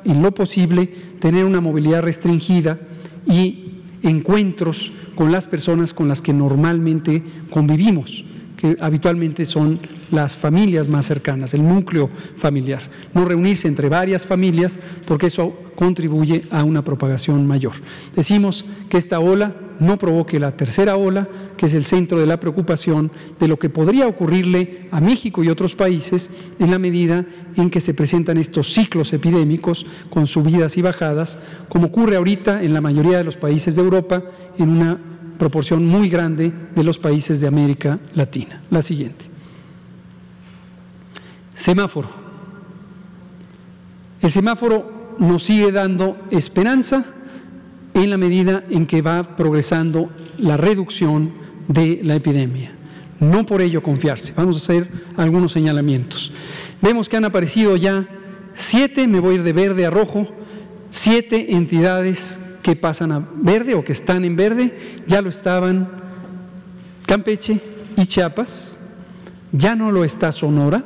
en 0.06 0.22
lo 0.22 0.32
posible 0.32 0.86
tener 1.20 1.44
una 1.44 1.60
movilidad 1.60 2.02
restringida 2.02 2.78
y 3.26 3.82
encuentros 4.02 4.92
con 5.14 5.32
las 5.32 5.48
personas 5.48 5.92
con 5.92 6.08
las 6.08 6.22
que 6.22 6.32
normalmente 6.32 7.22
convivimos, 7.50 8.24
que 8.56 8.76
habitualmente 8.80 9.44
son 9.44 9.80
las 10.10 10.36
familias 10.36 10.88
más 10.88 11.06
cercanas, 11.06 11.54
el 11.54 11.66
núcleo 11.66 12.08
familiar. 12.36 12.82
No 13.14 13.24
reunirse 13.24 13.66
entre 13.66 13.88
varias 13.88 14.24
familias 14.24 14.78
porque 15.06 15.26
eso 15.26 15.52
contribuye 15.74 16.44
a 16.50 16.62
una 16.62 16.82
propagación 16.82 17.46
mayor. 17.46 17.72
Decimos 18.14 18.64
que 18.88 18.98
esta 18.98 19.18
ola 19.18 19.54
no 19.80 19.98
provoque 19.98 20.38
la 20.38 20.52
tercera 20.52 20.96
ola, 20.96 21.28
que 21.56 21.66
es 21.66 21.74
el 21.74 21.84
centro 21.84 22.18
de 22.18 22.26
la 22.26 22.40
preocupación 22.40 23.10
de 23.38 23.48
lo 23.48 23.58
que 23.58 23.68
podría 23.68 24.06
ocurrirle 24.06 24.88
a 24.90 25.00
México 25.00 25.42
y 25.42 25.48
otros 25.48 25.74
países 25.74 26.30
en 26.58 26.70
la 26.70 26.78
medida 26.78 27.24
en 27.56 27.70
que 27.70 27.80
se 27.80 27.94
presentan 27.94 28.38
estos 28.38 28.72
ciclos 28.72 29.12
epidémicos 29.12 29.86
con 30.10 30.26
subidas 30.26 30.76
y 30.76 30.82
bajadas, 30.82 31.38
como 31.68 31.86
ocurre 31.86 32.16
ahorita 32.16 32.62
en 32.62 32.74
la 32.74 32.80
mayoría 32.80 33.18
de 33.18 33.24
los 33.24 33.36
países 33.36 33.76
de 33.76 33.82
Europa, 33.82 34.22
en 34.58 34.68
una 34.68 34.98
proporción 35.38 35.86
muy 35.86 36.08
grande 36.08 36.52
de 36.74 36.84
los 36.84 36.98
países 36.98 37.40
de 37.40 37.46
América 37.46 37.98
Latina. 38.14 38.62
La 38.70 38.82
siguiente. 38.82 39.26
Semáforo. 41.54 42.08
El 44.20 44.30
semáforo 44.30 45.16
nos 45.18 45.44
sigue 45.44 45.72
dando 45.72 46.16
esperanza 46.30 47.04
en 48.02 48.10
la 48.10 48.18
medida 48.18 48.64
en 48.68 48.86
que 48.86 49.02
va 49.02 49.36
progresando 49.36 50.10
la 50.38 50.56
reducción 50.56 51.32
de 51.66 52.00
la 52.02 52.14
epidemia. 52.14 52.72
No 53.18 53.46
por 53.46 53.62
ello 53.62 53.82
confiarse. 53.82 54.34
Vamos 54.36 54.56
a 54.56 54.58
hacer 54.58 54.88
algunos 55.16 55.52
señalamientos. 55.52 56.32
Vemos 56.82 57.08
que 57.08 57.16
han 57.16 57.24
aparecido 57.24 57.76
ya 57.76 58.06
siete, 58.54 59.06
me 59.06 59.20
voy 59.20 59.32
a 59.32 59.34
ir 59.36 59.42
de 59.42 59.52
verde 59.54 59.86
a 59.86 59.90
rojo, 59.90 60.28
siete 60.90 61.54
entidades 61.54 62.38
que 62.62 62.76
pasan 62.76 63.12
a 63.12 63.26
verde 63.36 63.74
o 63.74 63.82
que 63.82 63.92
están 63.92 64.24
en 64.24 64.36
verde, 64.36 64.98
ya 65.06 65.22
lo 65.22 65.30
estaban 65.30 65.88
Campeche 67.06 67.60
y 67.96 68.06
Chiapas, 68.06 68.76
ya 69.52 69.74
no 69.74 69.90
lo 69.90 70.04
está 70.04 70.32
Sonora, 70.32 70.84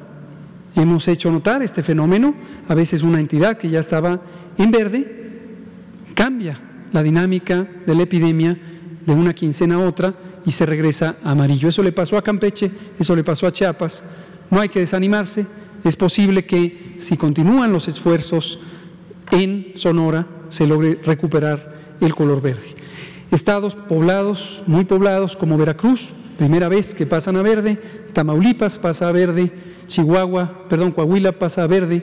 Hemos 0.76 1.08
hecho 1.08 1.32
notar 1.32 1.64
este 1.64 1.82
fenómeno, 1.82 2.32
a 2.68 2.76
veces 2.76 3.02
una 3.02 3.18
entidad 3.18 3.58
que 3.58 3.68
ya 3.68 3.80
estaba 3.80 4.20
en 4.56 4.70
verde 4.70 5.16
cambia 6.14 6.60
la 6.92 7.02
dinámica 7.02 7.66
de 7.86 7.94
la 7.94 8.02
epidemia 8.02 8.58
de 9.06 9.12
una 9.12 9.34
quincena 9.34 9.76
a 9.76 9.80
otra 9.80 10.14
y 10.44 10.52
se 10.52 10.66
regresa 10.66 11.16
a 11.22 11.32
amarillo. 11.32 11.68
Eso 11.68 11.82
le 11.82 11.92
pasó 11.92 12.16
a 12.16 12.22
Campeche, 12.22 12.70
eso 12.98 13.14
le 13.14 13.24
pasó 13.24 13.46
a 13.46 13.52
Chiapas. 13.52 14.04
No 14.50 14.60
hay 14.60 14.68
que 14.68 14.80
desanimarse, 14.80 15.46
es 15.84 15.96
posible 15.96 16.44
que 16.44 16.94
si 16.98 17.16
continúan 17.16 17.72
los 17.72 17.88
esfuerzos 17.88 18.58
en 19.30 19.72
Sonora 19.74 20.26
se 20.48 20.66
logre 20.66 21.00
recuperar 21.04 21.74
el 22.00 22.14
color 22.14 22.42
verde. 22.42 22.74
Estados 23.30 23.74
poblados, 23.74 24.62
muy 24.66 24.84
poblados 24.84 25.36
como 25.36 25.56
Veracruz, 25.56 26.10
primera 26.36 26.68
vez 26.68 26.94
que 26.94 27.06
pasan 27.06 27.36
a 27.36 27.42
verde, 27.42 27.78
Tamaulipas 28.12 28.78
pasa 28.78 29.08
a 29.08 29.12
verde, 29.12 29.52
Chihuahua, 29.86 30.66
perdón, 30.68 30.92
Coahuila 30.92 31.32
pasa 31.32 31.62
a 31.62 31.66
verde, 31.66 32.02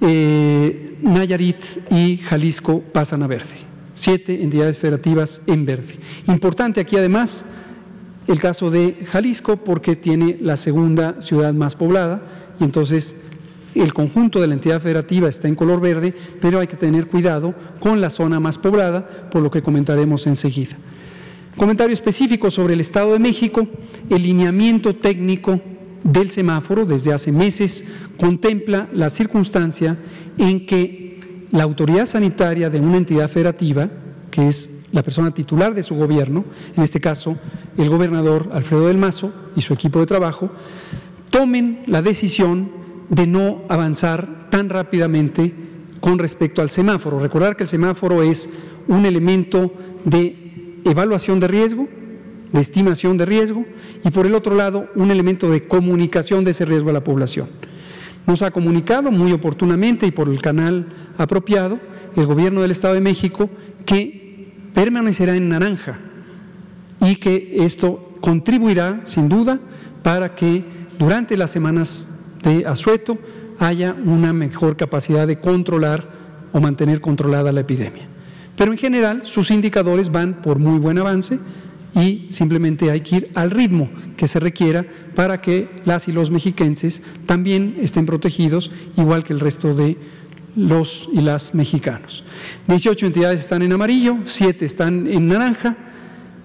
eh, 0.00 0.96
Nayarit 1.02 1.56
y 1.90 2.18
Jalisco 2.18 2.80
pasan 2.80 3.22
a 3.22 3.26
verde. 3.26 3.56
Siete 3.94 4.42
entidades 4.42 4.78
federativas 4.78 5.40
en 5.46 5.64
verde. 5.64 5.94
Importante 6.26 6.80
aquí 6.80 6.96
además 6.96 7.44
el 8.26 8.38
caso 8.38 8.70
de 8.70 9.06
Jalisco 9.06 9.56
porque 9.56 9.96
tiene 9.96 10.36
la 10.40 10.56
segunda 10.56 11.20
ciudad 11.22 11.54
más 11.54 11.76
poblada 11.76 12.22
y 12.60 12.64
entonces 12.64 13.16
el 13.74 13.92
conjunto 13.92 14.40
de 14.40 14.46
la 14.46 14.54
entidad 14.54 14.80
federativa 14.80 15.28
está 15.28 15.48
en 15.48 15.54
color 15.54 15.80
verde, 15.80 16.14
pero 16.40 16.58
hay 16.58 16.66
que 16.66 16.76
tener 16.76 17.06
cuidado 17.06 17.54
con 17.78 18.00
la 18.00 18.10
zona 18.10 18.40
más 18.40 18.58
poblada, 18.58 19.28
por 19.30 19.42
lo 19.42 19.50
que 19.50 19.62
comentaremos 19.62 20.26
enseguida. 20.26 20.76
Comentario 21.56 21.92
específico 21.92 22.50
sobre 22.50 22.74
el 22.74 22.80
Estado 22.80 23.12
de 23.12 23.18
México, 23.18 23.66
el 24.08 24.22
lineamiento 24.22 24.96
técnico 24.96 25.60
del 26.06 26.30
semáforo 26.30 26.84
desde 26.84 27.12
hace 27.12 27.32
meses 27.32 27.84
contempla 28.18 28.88
la 28.92 29.10
circunstancia 29.10 29.98
en 30.38 30.66
que 30.66 31.20
la 31.50 31.64
autoridad 31.64 32.06
sanitaria 32.06 32.70
de 32.70 32.80
una 32.80 32.96
entidad 32.96 33.28
federativa, 33.28 33.88
que 34.30 34.48
es 34.48 34.70
la 34.92 35.02
persona 35.02 35.32
titular 35.32 35.74
de 35.74 35.82
su 35.82 35.94
gobierno, 35.94 36.44
en 36.76 36.82
este 36.82 37.00
caso 37.00 37.36
el 37.76 37.88
gobernador 37.88 38.50
Alfredo 38.52 38.86
del 38.86 38.98
Mazo 38.98 39.32
y 39.56 39.60
su 39.60 39.74
equipo 39.74 39.98
de 40.00 40.06
trabajo, 40.06 40.50
tomen 41.30 41.82
la 41.86 42.02
decisión 42.02 42.70
de 43.08 43.26
no 43.26 43.62
avanzar 43.68 44.48
tan 44.50 44.68
rápidamente 44.68 45.52
con 46.00 46.18
respecto 46.18 46.62
al 46.62 46.70
semáforo. 46.70 47.18
Recordar 47.18 47.56
que 47.56 47.64
el 47.64 47.68
semáforo 47.68 48.22
es 48.22 48.48
un 48.86 49.06
elemento 49.06 49.72
de 50.04 50.80
evaluación 50.84 51.40
de 51.40 51.48
riesgo, 51.48 51.88
de 52.56 52.62
estimación 52.62 53.18
de 53.18 53.26
riesgo 53.26 53.66
y 54.02 54.10
por 54.10 54.24
el 54.24 54.34
otro 54.34 54.54
lado 54.56 54.88
un 54.94 55.10
elemento 55.10 55.50
de 55.50 55.66
comunicación 55.66 56.42
de 56.42 56.52
ese 56.52 56.64
riesgo 56.64 56.88
a 56.88 56.94
la 56.94 57.04
población. 57.04 57.48
Nos 58.26 58.40
ha 58.40 58.50
comunicado 58.50 59.10
muy 59.10 59.32
oportunamente 59.32 60.06
y 60.06 60.10
por 60.10 60.28
el 60.28 60.40
canal 60.40 60.86
apropiado 61.18 61.78
el 62.16 62.24
gobierno 62.24 62.62
del 62.62 62.70
Estado 62.70 62.94
de 62.94 63.02
México 63.02 63.50
que 63.84 64.54
permanecerá 64.72 65.36
en 65.36 65.50
naranja 65.50 65.98
y 67.02 67.16
que 67.16 67.56
esto 67.58 68.14
contribuirá 68.22 69.02
sin 69.04 69.28
duda 69.28 69.60
para 70.02 70.34
que 70.34 70.64
durante 70.98 71.36
las 71.36 71.50
semanas 71.50 72.08
de 72.42 72.66
asueto 72.66 73.18
haya 73.58 73.94
una 73.94 74.32
mejor 74.32 74.78
capacidad 74.78 75.26
de 75.26 75.40
controlar 75.40 76.08
o 76.52 76.60
mantener 76.60 77.02
controlada 77.02 77.52
la 77.52 77.60
epidemia. 77.60 78.04
Pero 78.56 78.72
en 78.72 78.78
general 78.78 79.26
sus 79.26 79.50
indicadores 79.50 80.10
van 80.10 80.40
por 80.40 80.58
muy 80.58 80.78
buen 80.78 80.98
avance, 80.98 81.38
y 81.96 82.26
simplemente 82.28 82.90
hay 82.90 83.00
que 83.00 83.16
ir 83.16 83.30
al 83.34 83.50
ritmo 83.50 83.88
que 84.16 84.28
se 84.28 84.38
requiera 84.38 84.84
para 85.14 85.40
que 85.40 85.68
las 85.86 86.08
y 86.08 86.12
los 86.12 86.30
mexiquenses 86.30 87.02
también 87.24 87.78
estén 87.80 88.04
protegidos, 88.04 88.70
igual 88.96 89.24
que 89.24 89.32
el 89.32 89.40
resto 89.40 89.74
de 89.74 89.96
los 90.54 91.08
y 91.12 91.20
las 91.20 91.54
mexicanos. 91.54 92.22
18 92.68 93.06
entidades 93.06 93.40
están 93.40 93.62
en 93.62 93.72
amarillo, 93.72 94.18
7 94.24 94.64
están 94.64 95.06
en 95.06 95.26
naranja 95.26 95.76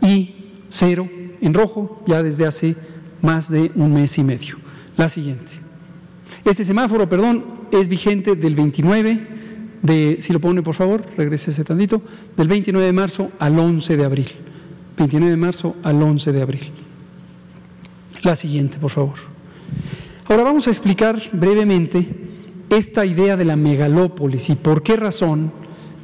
y 0.02 0.36
0 0.70 1.10
en 1.42 1.54
rojo 1.54 2.02
ya 2.08 2.24
desde 2.24 2.48
hace 2.48 2.76
más 3.22 3.52
de 3.52 3.72
un 3.76 3.94
mes 3.94 4.18
y 4.18 4.24
medio. 4.24 4.58
La 4.96 5.10
siguiente. 5.10 5.52
Este 6.46 6.64
semáforo, 6.64 7.08
perdón, 7.10 7.46
es 7.72 7.88
vigente 7.88 8.36
del 8.36 8.56
29 8.56 9.28
de, 9.82 10.20
si 10.22 10.32
lo 10.32 10.40
pone 10.40 10.62
por 10.62 10.76
favor, 10.76 11.06
regrese 11.18 11.52
ese 11.52 11.64
tantito, 11.64 12.02
del 12.38 12.48
29 12.48 12.86
de 12.86 12.94
marzo 12.94 13.32
al 13.38 13.60
11 13.60 13.98
de 13.98 14.06
abril. 14.06 14.28
29 14.98 15.32
de 15.32 15.38
marzo 15.38 15.76
al 15.84 16.02
11 16.02 16.32
de 16.32 16.42
abril. 16.42 16.72
La 18.24 18.36
siguiente, 18.36 18.78
por 18.78 18.92
favor. 18.92 19.16
Ahora 20.28 20.44
vamos 20.44 20.68
a 20.68 20.70
explicar 20.70 21.22
brevemente 21.34 22.08
esta 22.70 23.06
idea 23.06 23.36
de 23.36 23.46
la 23.46 23.56
megalópolis 23.56 24.50
y 24.50 24.56
por 24.56 24.84
qué 24.84 24.96
razón 24.96 25.52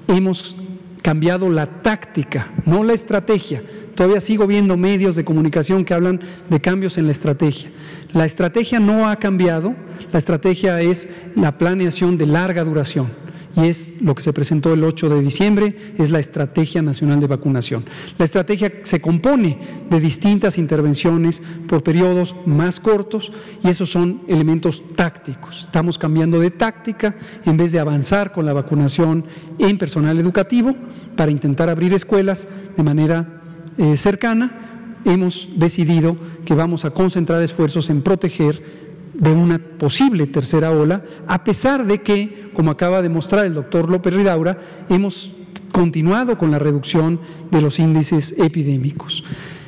hemos 0.08 0.56
cambiado 1.02 1.50
la 1.50 1.82
táctica, 1.82 2.52
no 2.65 2.84
la 2.84 2.93
estrategia. 2.93 3.63
Todavía 3.95 4.19
sigo 4.19 4.47
viendo 4.47 4.76
medios 4.76 5.15
de 5.15 5.23
comunicación 5.23 5.86
que 5.86 5.93
hablan 5.93 6.19
de 6.50 6.60
cambios 6.60 6.97
en 6.97 7.06
la 7.06 7.13
estrategia. 7.13 7.69
La 8.13 8.26
estrategia 8.26 8.80
no 8.80 9.08
ha 9.08 9.15
cambiado, 9.15 9.76
la 10.12 10.19
estrategia 10.19 10.82
es 10.82 11.08
la 11.36 11.58
planeación 11.58 12.17
de 12.17 12.28
larga 12.28 12.63
duración 12.63 13.27
y 13.58 13.65
es 13.65 13.96
lo 14.00 14.13
que 14.13 14.22
se 14.22 14.34
presentó 14.34 14.72
el 14.72 14.84
8 14.84 15.10
de 15.10 15.22
diciembre, 15.22 15.76
es 15.98 16.12
la 16.12 16.20
Estrategia 16.20 16.84
Nacional 16.84 17.20
de 17.20 17.26
Vacunación. 17.26 17.86
La 18.20 18.26
estrategia 18.26 18.72
se 18.84 19.02
compone 19.02 19.58
de 19.89 20.00
distintas 20.00 20.60
intervenciones 20.60 21.41
por 21.67 21.82
periodos 21.82 22.36
más 22.46 22.80
cortos 22.80 23.32
y 23.63 23.70
esos 23.70 23.89
son 23.89 24.22
elementos 24.28 24.84
tácticos. 24.96 25.62
Estamos 25.62 25.98
cambiando 25.98 26.39
de 26.39 26.52
táctica 26.52 27.15
en 27.46 27.58
vez 27.58 27.72
de 27.72 27.80
avanzar 27.80 28.32
con 28.32 28.46
la 28.46 28.54
vacunación 28.54 29.26
en 29.58 29.80
personal 29.80 30.20
educativo 30.20 30.76
para 31.15 31.32
intentar 31.32 31.67
abrir 31.70 31.93
escuelas 31.93 32.48
de 32.78 32.84
manera 32.84 33.41
eh, 33.80 33.98
cercana. 33.98 35.00
Hemos 35.04 35.50
decidido 35.56 36.15
que 36.46 36.54
vamos 36.54 36.86
a 36.86 36.91
concentrar 36.91 37.41
esfuerzos 37.41 37.89
en 37.89 38.04
proteger 38.04 38.87
de 39.13 39.32
una 39.32 39.60
posible 39.60 40.28
tercera 40.28 40.72
ola, 40.72 41.04
a 41.28 41.43
pesar 41.43 41.86
de 41.86 42.02
que, 42.02 42.52
como 42.54 42.72
acaba 42.72 43.02
de 43.02 43.10
mostrar 43.10 43.46
el 43.46 43.54
doctor 43.54 43.89
López 43.89 44.13
Ridaura, 44.13 44.58
hemos 44.89 45.32
continuado 45.72 46.38
con 46.38 46.52
la 46.52 46.60
reducción 46.60 47.20
de 47.52 47.62
los 47.62 47.80
índices 47.80 48.36
epidémicos. 48.38 49.24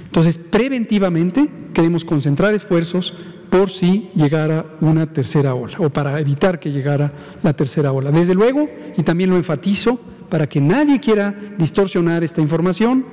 Entonces, 0.05 0.37
preventivamente 0.37 1.49
queremos 1.73 2.03
concentrar 2.03 2.53
esfuerzos 2.53 3.13
por 3.49 3.71
si 3.71 4.09
llegara 4.15 4.65
una 4.81 5.11
tercera 5.11 5.53
ola 5.55 5.77
o 5.79 5.89
para 5.89 6.19
evitar 6.19 6.59
que 6.59 6.71
llegara 6.71 7.11
la 7.43 7.53
tercera 7.53 7.91
ola. 7.91 8.11
Desde 8.11 8.35
luego, 8.35 8.69
y 8.97 9.03
también 9.03 9.29
lo 9.29 9.37
enfatizo, 9.37 9.99
para 10.29 10.47
que 10.47 10.61
nadie 10.61 10.99
quiera 10.99 11.35
distorsionar 11.57 12.23
esta 12.23 12.41
información, 12.41 13.05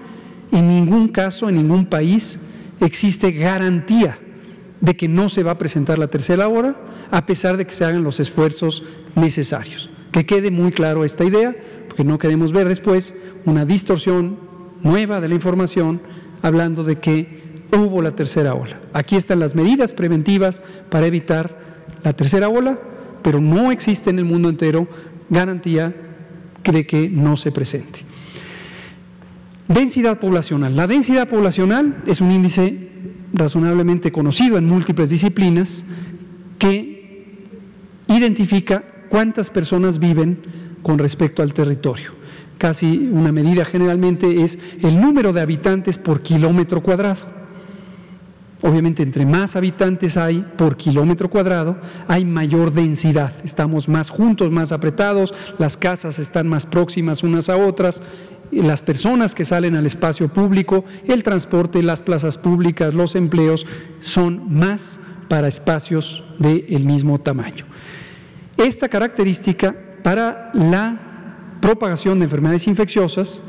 en 0.53 0.69
ningún 0.69 1.09
caso, 1.09 1.49
en 1.49 1.57
ningún 1.57 1.87
país 1.87 2.39
existe 2.81 3.33
garantía 3.33 4.19
de 4.87 4.97
que 4.97 5.09
no 5.09 5.29
se 5.29 5.43
va 5.43 5.51
a 5.51 5.59
presentar 5.59 5.99
la 5.99 6.07
tercera 6.07 6.47
hora, 6.47 6.77
a 7.11 7.27
pesar 7.27 7.57
de 7.57 7.65
que 7.67 7.73
se 7.73 7.85
hagan 7.85 8.05
los 8.05 8.21
esfuerzos 8.21 8.85
necesarios. 9.17 9.91
Que 10.13 10.25
quede 10.25 10.53
muy 10.53 10.71
claro 10.71 11.05
esta 11.05 11.25
idea, 11.25 11.57
porque 11.89 12.05
no 12.05 12.21
queremos 12.21 12.53
ver 12.53 12.69
después 12.69 13.13
una 13.47 13.65
distorsión 13.65 14.39
nueva 14.85 15.21
de 15.21 15.27
la 15.27 15.35
información 15.35 16.01
hablando 16.41 16.85
de 16.85 17.01
que 17.01 17.65
hubo 17.77 18.01
la 18.01 18.13
tercera 18.13 18.55
ola. 18.55 18.79
Aquí 18.93 19.17
están 19.17 19.41
las 19.41 19.57
medidas 19.57 19.93
preventivas 19.93 20.63
para 20.89 21.09
evitar 21.09 21.59
la 22.05 22.13
tercera 22.13 22.49
ola, 22.49 22.79
pero 23.23 23.41
no 23.41 23.73
existe 23.73 24.11
en 24.11 24.21
el 24.21 24.25
mundo 24.25 24.49
entero 24.49 24.87
garantía 25.29 25.97
de 26.63 26.87
que 26.87 27.09
no 27.09 27.37
se 27.37 27.51
presente. 27.51 28.05
Densidad 29.67 30.21
poblacional. 30.21 30.77
La 30.77 30.87
densidad 30.87 31.29
poblacional 31.29 32.05
es 32.07 32.21
un 32.21 32.31
índice 32.31 32.87
razonablemente 33.33 34.13
conocido 34.13 34.59
en 34.59 34.67
múltiples 34.67 35.11
disciplinas 35.11 35.85
que 36.59 37.35
identifica 38.09 38.85
cuántas 39.09 39.51
personas 39.51 39.99
viven 39.99 40.39
con 40.83 40.99
respecto 40.99 41.43
al 41.43 41.53
territorio. 41.53 42.13
Casi 42.59 43.09
una 43.13 43.33
medida 43.33 43.65
generalmente 43.65 44.43
es 44.43 44.59
el 44.83 45.01
número 45.01 45.33
de 45.33 45.41
habitantes 45.41 45.99
por 45.99 46.23
kilómetro 46.23 46.83
cuadrado. 46.83 47.37
Obviamente, 48.63 49.03
entre 49.03 49.27
más 49.27 49.55
habitantes 49.55 50.17
hay 50.17 50.45
por 50.57 50.77
kilómetro 50.77 51.29
cuadrado, 51.29 51.77
hay 52.09 52.25
mayor 52.25 52.73
densidad. 52.73 53.33
Estamos 53.45 53.87
más 53.89 54.09
juntos, 54.09 54.51
más 54.51 54.73
apretados, 54.73 55.35
las 55.59 55.77
casas 55.77 56.19
están 56.19 56.49
más 56.49 56.65
próximas 56.65 57.23
unas 57.23 57.51
a 57.51 57.59
otras, 57.59 58.03
las 58.53 58.83
personas 58.83 59.35
que 59.35 59.45
salen 59.45 59.77
al 59.77 59.87
espacio 59.87 60.29
público, 60.29 60.85
el 61.07 61.23
transporte, 61.23 61.83
las 61.83 62.03
plazas 62.03 62.39
públicas, 62.39 62.95
los 62.95 63.15
empleos, 63.15 63.67
son 64.01 64.53
más 64.53 65.01
para 65.29 65.49
espacios 65.49 66.23
del 66.39 66.85
mismo 66.85 67.19
tamaño. 67.21 67.67
Esta 68.57 68.89
característica 68.89 69.75
para 70.03 70.51
la 70.55 71.01
propagación 71.61 72.19
de 72.19 72.25
enfermedades 72.25 72.67
infecciosas 72.67 73.43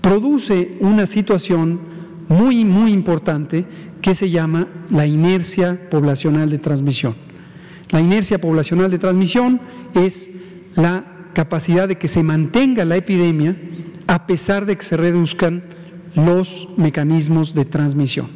produce 0.00 0.76
una 0.80 1.06
situación 1.06 1.80
muy, 2.28 2.64
muy 2.64 2.92
importante 2.92 3.64
que 4.02 4.14
se 4.14 4.30
llama 4.30 4.68
la 4.90 5.06
inercia 5.06 5.88
poblacional 5.90 6.50
de 6.50 6.58
transmisión. 6.58 7.16
La 7.90 8.00
inercia 8.00 8.40
poblacional 8.40 8.90
de 8.90 8.98
transmisión 8.98 9.60
es 9.94 10.30
la 10.74 11.07
capacidad 11.34 11.88
de 11.88 11.98
que 11.98 12.08
se 12.08 12.22
mantenga 12.22 12.84
la 12.84 12.96
epidemia 12.96 13.56
a 14.06 14.26
pesar 14.26 14.66
de 14.66 14.76
que 14.76 14.84
se 14.84 14.96
reduzcan 14.96 15.62
los 16.14 16.68
mecanismos 16.76 17.54
de 17.54 17.64
transmisión. 17.64 18.28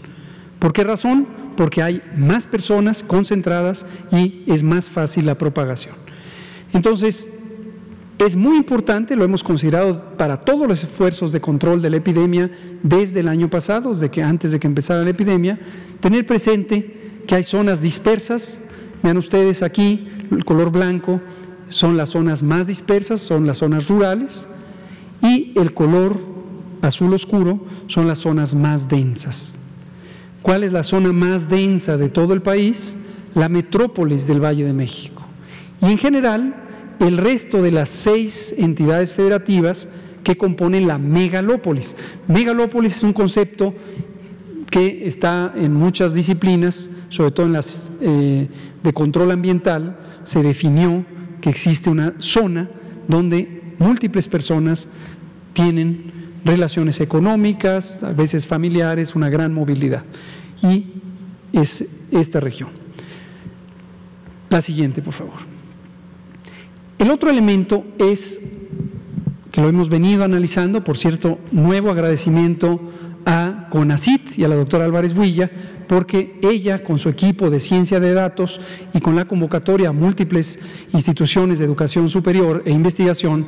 ¿Por 0.59 0.73
qué 0.73 0.85
razón? 0.85 1.27
Porque 1.57 1.83
hay 1.83 2.03
más 2.17 2.47
personas 2.47 3.03
concentradas 3.03 3.87
y 4.13 4.45
es 4.47 4.63
más 4.63 4.89
fácil 4.89 5.27
la 5.27 5.37
propagación. 5.37 5.95
Entonces, 6.73 7.29
es 8.19 8.37
muy 8.37 8.57
importante, 8.57 9.17
lo 9.17 9.25
hemos 9.25 9.43
considerado 9.43 10.17
para 10.17 10.37
todos 10.45 10.69
los 10.69 10.85
esfuerzos 10.85 11.33
de 11.33 11.41
control 11.41 11.83
de 11.83 11.91
la 11.91 11.97
epidemia 11.97 12.51
desde 12.83 13.21
el 13.21 13.29
año 13.29 13.49
pasado, 13.49 13.91
desde 13.91 14.11
que 14.11 14.23
antes 14.23 14.53
de 14.53 14.61
que 14.61 14.69
empezara 14.69 15.03
la 15.03 15.11
epidemia, 15.11 15.59
tener 16.01 16.27
presente 16.27 17.21
que 17.27 17.35
hay 17.35 17.43
zonas 17.43 17.83
dispersas. 17.83 18.61
Vean 19.03 19.17
ustedes 19.17 19.63
aquí, 19.63 20.09
el 20.31 20.45
color 20.45 20.71
blanco 20.71 21.21
son 21.73 21.97
las 21.97 22.11
zonas 22.11 22.43
más 22.43 22.67
dispersas, 22.67 23.21
son 23.21 23.47
las 23.47 23.59
zonas 23.59 23.89
rurales, 23.89 24.47
y 25.23 25.53
el 25.57 25.73
color 25.75 26.19
azul 26.83 27.13
oscuro 27.15 27.65
son 27.87 28.07
las 28.07 28.19
zonas 28.19 28.55
más 28.55 28.89
densas. 28.89 29.59
¿Cuál 30.43 30.65
es 30.65 30.73
la 30.73 30.83
zona 30.83 31.13
más 31.13 31.49
densa 31.49 31.97
de 31.97 32.09
todo 32.09 32.35
el 32.35 32.43
país? 32.43 32.97
La 33.35 33.49
metrópolis 33.49 34.27
del 34.27 34.43
Valle 34.43 34.65
de 34.65 34.73
México. 34.73 35.23
Y 35.81 35.87
en 35.87 35.99
general, 35.99 36.55
el 36.99 37.17
resto 37.17 37.63
de 37.63 37.73
las 37.73 37.89
seis 37.89 38.55
entidades 38.59 39.13
federativas 39.13 39.89
que 40.25 40.37
componen 40.37 40.87
la 40.87 40.99
megalópolis. 40.99 41.97
Megalópolis 42.29 42.97
es 42.97 43.03
un 43.03 43.13
concepto 43.13 43.75
que 44.71 45.07
está 45.07 45.53
en 45.55 45.75
muchas 45.75 46.15
disciplinas, 46.15 46.89
sobre 47.09 47.31
todo 47.31 47.47
en 47.47 47.53
las 47.53 47.93
eh, 48.01 48.49
de 48.83 48.93
control 48.93 49.31
ambiental, 49.31 49.99
se 50.25 50.43
definió 50.43 51.05
que 51.43 51.51
existe 51.51 51.91
una 51.91 52.15
zona 52.19 52.71
donde 53.07 53.75
múltiples 53.79 54.29
personas 54.29 54.89
tienen 55.53 56.13
relaciones 56.45 57.01
económicas, 57.01 58.03
a 58.03 58.13
veces 58.13 58.47
familiares, 58.47 59.15
una 59.15 59.29
gran 59.29 59.53
movilidad. 59.53 60.05
Y 60.63 60.87
es 61.53 61.85
esta 62.11 62.41
región. 62.41 62.71
La 64.49 64.63
siguiente, 64.63 65.03
por 65.03 65.13
favor. 65.13 65.35
El 66.99 67.11
otro 67.11 67.29
elemento 67.29 67.85
es, 67.99 68.41
que 69.51 69.61
lo 69.61 69.69
hemos 69.69 69.89
venido 69.89 70.23
analizando, 70.23 70.85
por 70.85 70.97
cierto, 70.97 71.41
nuevo 71.51 71.91
agradecimiento 71.91 72.92
a 73.25 73.69
CONACIT 73.71 74.39
y 74.39 74.45
a 74.45 74.49
la 74.49 74.57
doctora 74.57 74.85
Álvarez 74.85 75.15
Huilla, 75.15 75.51
porque 75.87 76.39
ella, 76.43 76.83
con 76.83 76.99
su 76.99 77.09
equipo 77.09 77.51
de 77.51 77.61
ciencia 77.61 78.01
de 78.01 78.15
datos 78.15 78.61
y 78.95 79.01
con 79.01 79.17
la 79.17 79.27
convocatoria 79.27 79.91
a 79.91 79.93
múltiples 79.93 80.59
instituciones 80.93 81.59
de 81.59 81.65
educación 81.65 82.09
superior 82.09 82.63
e 82.65 82.73
investigación, 82.73 83.47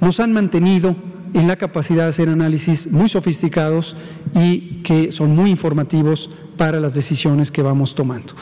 nos 0.00 0.20
han 0.20 0.32
mantenido 0.32 0.94
en 1.34 1.46
la 1.46 1.56
capacidad 1.56 2.04
de 2.04 2.10
hacer 2.10 2.28
análisis 2.28 2.90
muy 2.90 3.08
sofisticados 3.08 3.96
y 4.34 4.82
que 4.82 5.12
son 5.12 5.34
muy 5.34 5.50
informativos 5.50 6.30
para 6.56 6.80
las 6.80 6.94
decisiones 6.94 7.50
que 7.50 7.62
vamos 7.62 7.94
tomando. 7.94 8.34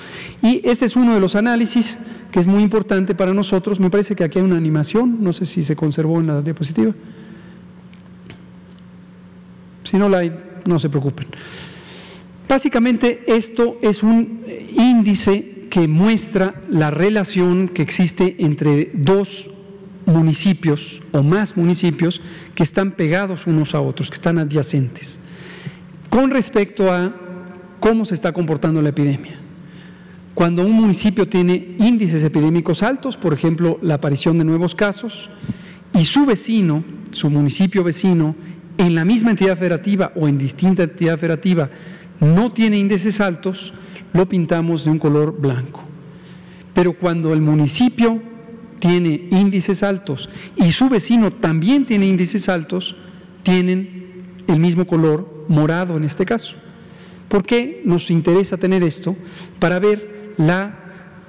Y 0.42 0.62
este 0.64 0.84
es 0.86 0.96
uno 0.96 1.14
de 1.14 1.20
los 1.20 1.36
análisis 1.36 1.98
que 2.30 2.40
es 2.40 2.46
muy 2.46 2.62
importante 2.62 3.14
para 3.14 3.34
nosotros. 3.34 3.78
Me 3.78 3.90
parece 3.90 4.16
que 4.16 4.24
aquí 4.24 4.38
hay 4.38 4.44
una 4.44 4.56
animación, 4.56 5.22
no 5.22 5.32
sé 5.32 5.44
si 5.44 5.62
se 5.62 5.76
conservó 5.76 6.20
en 6.20 6.26
la 6.28 6.42
diapositiva. 6.42 6.92
Si 9.84 9.98
no 9.98 10.08
la 10.08 10.18
hay, 10.18 10.32
no 10.66 10.78
se 10.78 10.88
preocupen. 10.88 11.28
Básicamente 12.48 13.24
esto 13.26 13.78
es 13.82 14.02
un 14.02 14.44
índice 14.76 15.66
que 15.68 15.88
muestra 15.88 16.62
la 16.68 16.90
relación 16.90 17.68
que 17.68 17.82
existe 17.82 18.36
entre 18.38 18.90
dos 18.94 19.50
municipios 20.06 21.02
o 21.12 21.22
más 21.22 21.56
municipios 21.56 22.20
que 22.54 22.62
están 22.62 22.92
pegados 22.92 23.46
unos 23.46 23.74
a 23.74 23.80
otros, 23.80 24.08
que 24.08 24.14
están 24.14 24.38
adyacentes, 24.38 25.18
con 26.08 26.30
respecto 26.30 26.92
a 26.92 27.12
cómo 27.80 28.04
se 28.04 28.14
está 28.14 28.32
comportando 28.32 28.80
la 28.80 28.90
epidemia. 28.90 29.36
Cuando 30.34 30.64
un 30.64 30.72
municipio 30.72 31.26
tiene 31.26 31.76
índices 31.78 32.22
epidémicos 32.22 32.82
altos, 32.82 33.16
por 33.16 33.32
ejemplo, 33.34 33.78
la 33.82 33.94
aparición 33.94 34.38
de 34.38 34.44
nuevos 34.44 34.74
casos, 34.74 35.30
y 35.94 36.04
su 36.04 36.26
vecino, 36.26 36.84
su 37.10 37.30
municipio 37.30 37.82
vecino, 37.82 38.34
en 38.78 38.94
la 38.94 39.04
misma 39.04 39.30
entidad 39.30 39.58
federativa 39.58 40.12
o 40.14 40.28
en 40.28 40.38
distinta 40.38 40.84
entidad 40.84 41.18
federativa, 41.18 41.70
no 42.20 42.52
tiene 42.52 42.78
índices 42.78 43.20
altos, 43.20 43.72
lo 44.12 44.28
pintamos 44.28 44.84
de 44.84 44.90
un 44.90 44.98
color 44.98 45.38
blanco. 45.38 45.82
Pero 46.74 46.92
cuando 46.92 47.32
el 47.32 47.40
municipio 47.40 48.22
tiene 48.78 49.28
índices 49.30 49.82
altos 49.82 50.28
y 50.56 50.72
su 50.72 50.88
vecino 50.88 51.32
también 51.32 51.86
tiene 51.86 52.06
índices 52.06 52.48
altos, 52.48 52.96
tienen 53.42 54.24
el 54.46 54.58
mismo 54.58 54.86
color 54.86 55.46
morado 55.48 55.96
en 55.96 56.04
este 56.04 56.26
caso. 56.26 56.54
¿Por 57.28 57.44
qué 57.44 57.82
nos 57.84 58.10
interesa 58.10 58.56
tener 58.56 58.82
esto? 58.82 59.16
Para 59.58 59.78
ver 59.78 60.34
la 60.36 60.78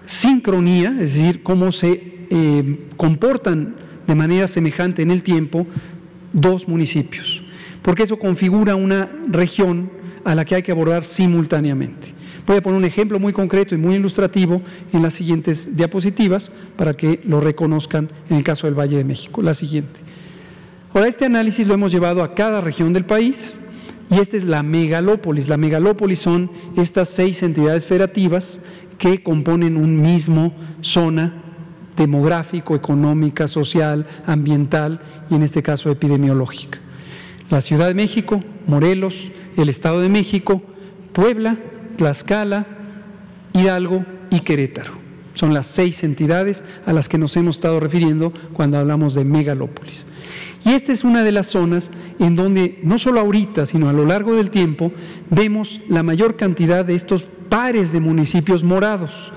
sincronía, 0.05 0.95
es 0.99 1.13
decir, 1.13 1.43
cómo 1.43 1.71
se 1.71 2.27
eh, 2.29 2.87
comportan 2.95 3.75
de 4.05 4.15
manera 4.15 4.47
semejante 4.47 5.01
en 5.01 5.11
el 5.11 5.23
tiempo 5.23 5.67
dos 6.33 6.67
municipios, 6.67 7.41
porque 7.81 8.03
eso 8.03 8.17
configura 8.17 8.75
una 8.75 9.09
región 9.27 9.89
a 10.23 10.35
la 10.35 10.45
que 10.45 10.55
hay 10.55 10.63
que 10.63 10.71
abordar 10.71 11.05
simultáneamente. 11.05 12.13
Voy 12.45 12.57
a 12.57 12.61
poner 12.61 12.77
un 12.77 12.85
ejemplo 12.85 13.19
muy 13.19 13.33
concreto 13.33 13.75
y 13.75 13.77
muy 13.77 13.95
ilustrativo 13.95 14.61
en 14.93 15.01
las 15.01 15.13
siguientes 15.13 15.75
diapositivas 15.75 16.51
para 16.75 16.93
que 16.93 17.21
lo 17.25 17.41
reconozcan 17.41 18.09
en 18.29 18.37
el 18.37 18.43
caso 18.43 18.67
del 18.67 18.77
Valle 18.77 18.97
de 18.97 19.03
México. 19.03 19.41
La 19.41 19.53
siguiente. 19.53 19.99
Ahora, 20.93 21.07
este 21.07 21.25
análisis 21.25 21.67
lo 21.67 21.73
hemos 21.73 21.91
llevado 21.91 22.23
a 22.23 22.33
cada 22.33 22.61
región 22.61 22.93
del 22.93 23.05
país 23.05 23.59
y 24.09 24.19
esta 24.19 24.37
es 24.37 24.43
la 24.43 24.63
megalópolis. 24.63 25.49
La 25.49 25.57
megalópolis 25.57 26.19
son 26.19 26.49
estas 26.77 27.09
seis 27.09 27.43
entidades 27.43 27.85
federativas 27.85 28.61
que 28.97 29.21
componen 29.21 29.77
un 29.77 30.01
mismo 30.01 30.53
zona 30.81 31.43
demográfico, 31.97 32.75
económica, 32.75 33.47
social, 33.47 34.05
ambiental 34.25 35.01
y 35.29 35.35
en 35.35 35.43
este 35.43 35.63
caso 35.63 35.89
epidemiológica. 35.89 36.79
La 37.49 37.61
Ciudad 37.61 37.87
de 37.87 37.93
México, 37.93 38.43
Morelos, 38.67 39.31
el 39.57 39.69
Estado 39.69 40.01
de 40.01 40.09
México, 40.09 40.61
Puebla, 41.13 41.57
Tlaxcala, 41.97 42.67
Hidalgo 43.53 44.05
y 44.29 44.41
Querétaro. 44.41 44.93
Son 45.33 45.53
las 45.53 45.67
seis 45.67 46.03
entidades 46.03 46.63
a 46.85 46.93
las 46.93 47.07
que 47.07 47.17
nos 47.17 47.35
hemos 47.37 47.57
estado 47.57 47.79
refiriendo 47.79 48.33
cuando 48.53 48.77
hablamos 48.77 49.13
de 49.13 49.23
megalópolis. 49.23 50.05
Y 50.65 50.71
esta 50.71 50.91
es 50.91 51.03
una 51.03 51.23
de 51.23 51.31
las 51.31 51.47
zonas 51.47 51.91
en 52.19 52.35
donde 52.35 52.79
no 52.83 52.97
solo 52.97 53.19
ahorita, 53.19 53.65
sino 53.65 53.87
a 53.87 53.93
lo 53.93 54.05
largo 54.05 54.35
del 54.35 54.49
tiempo, 54.49 54.91
vemos 55.29 55.79
la 55.87 56.03
mayor 56.03 56.35
cantidad 56.35 56.83
de 56.83 56.95
estos 56.95 57.27
pares 57.49 57.91
de 57.91 57.99
municipios 57.99 58.63
morados. 58.63 59.31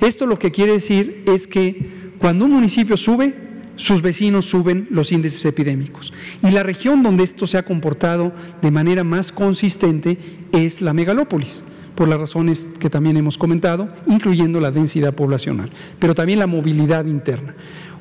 Esto 0.00 0.26
lo 0.26 0.38
que 0.38 0.50
quiere 0.50 0.72
decir 0.72 1.24
es 1.26 1.46
que 1.46 2.12
cuando 2.18 2.44
un 2.44 2.52
municipio 2.52 2.96
sube, 2.96 3.34
sus 3.76 4.02
vecinos 4.02 4.46
suben 4.46 4.86
los 4.90 5.12
índices 5.12 5.44
epidémicos. 5.44 6.12
Y 6.42 6.50
la 6.50 6.62
región 6.62 7.02
donde 7.02 7.24
esto 7.24 7.46
se 7.46 7.58
ha 7.58 7.64
comportado 7.64 8.32
de 8.62 8.70
manera 8.70 9.04
más 9.04 9.32
consistente 9.32 10.18
es 10.52 10.80
la 10.80 10.94
megalópolis, 10.94 11.64
por 11.94 12.08
las 12.08 12.18
razones 12.18 12.68
que 12.78 12.90
también 12.90 13.16
hemos 13.16 13.38
comentado, 13.38 13.88
incluyendo 14.06 14.60
la 14.60 14.70
densidad 14.70 15.14
poblacional, 15.14 15.70
pero 15.98 16.14
también 16.14 16.38
la 16.38 16.46
movilidad 16.46 17.06
interna. 17.06 17.54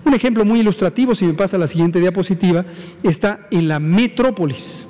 Un 0.06 0.14
ejemplo 0.14 0.44
muy 0.44 0.60
ilustrativo, 0.60 1.16
si 1.16 1.26
me 1.26 1.34
pasa 1.34 1.58
la 1.58 1.68
siguiente 1.68 2.00
diapositiva, 2.00 2.66
está 3.04 3.48
en 3.52 3.68
la 3.68 3.80
metrópolis, 3.80 4.86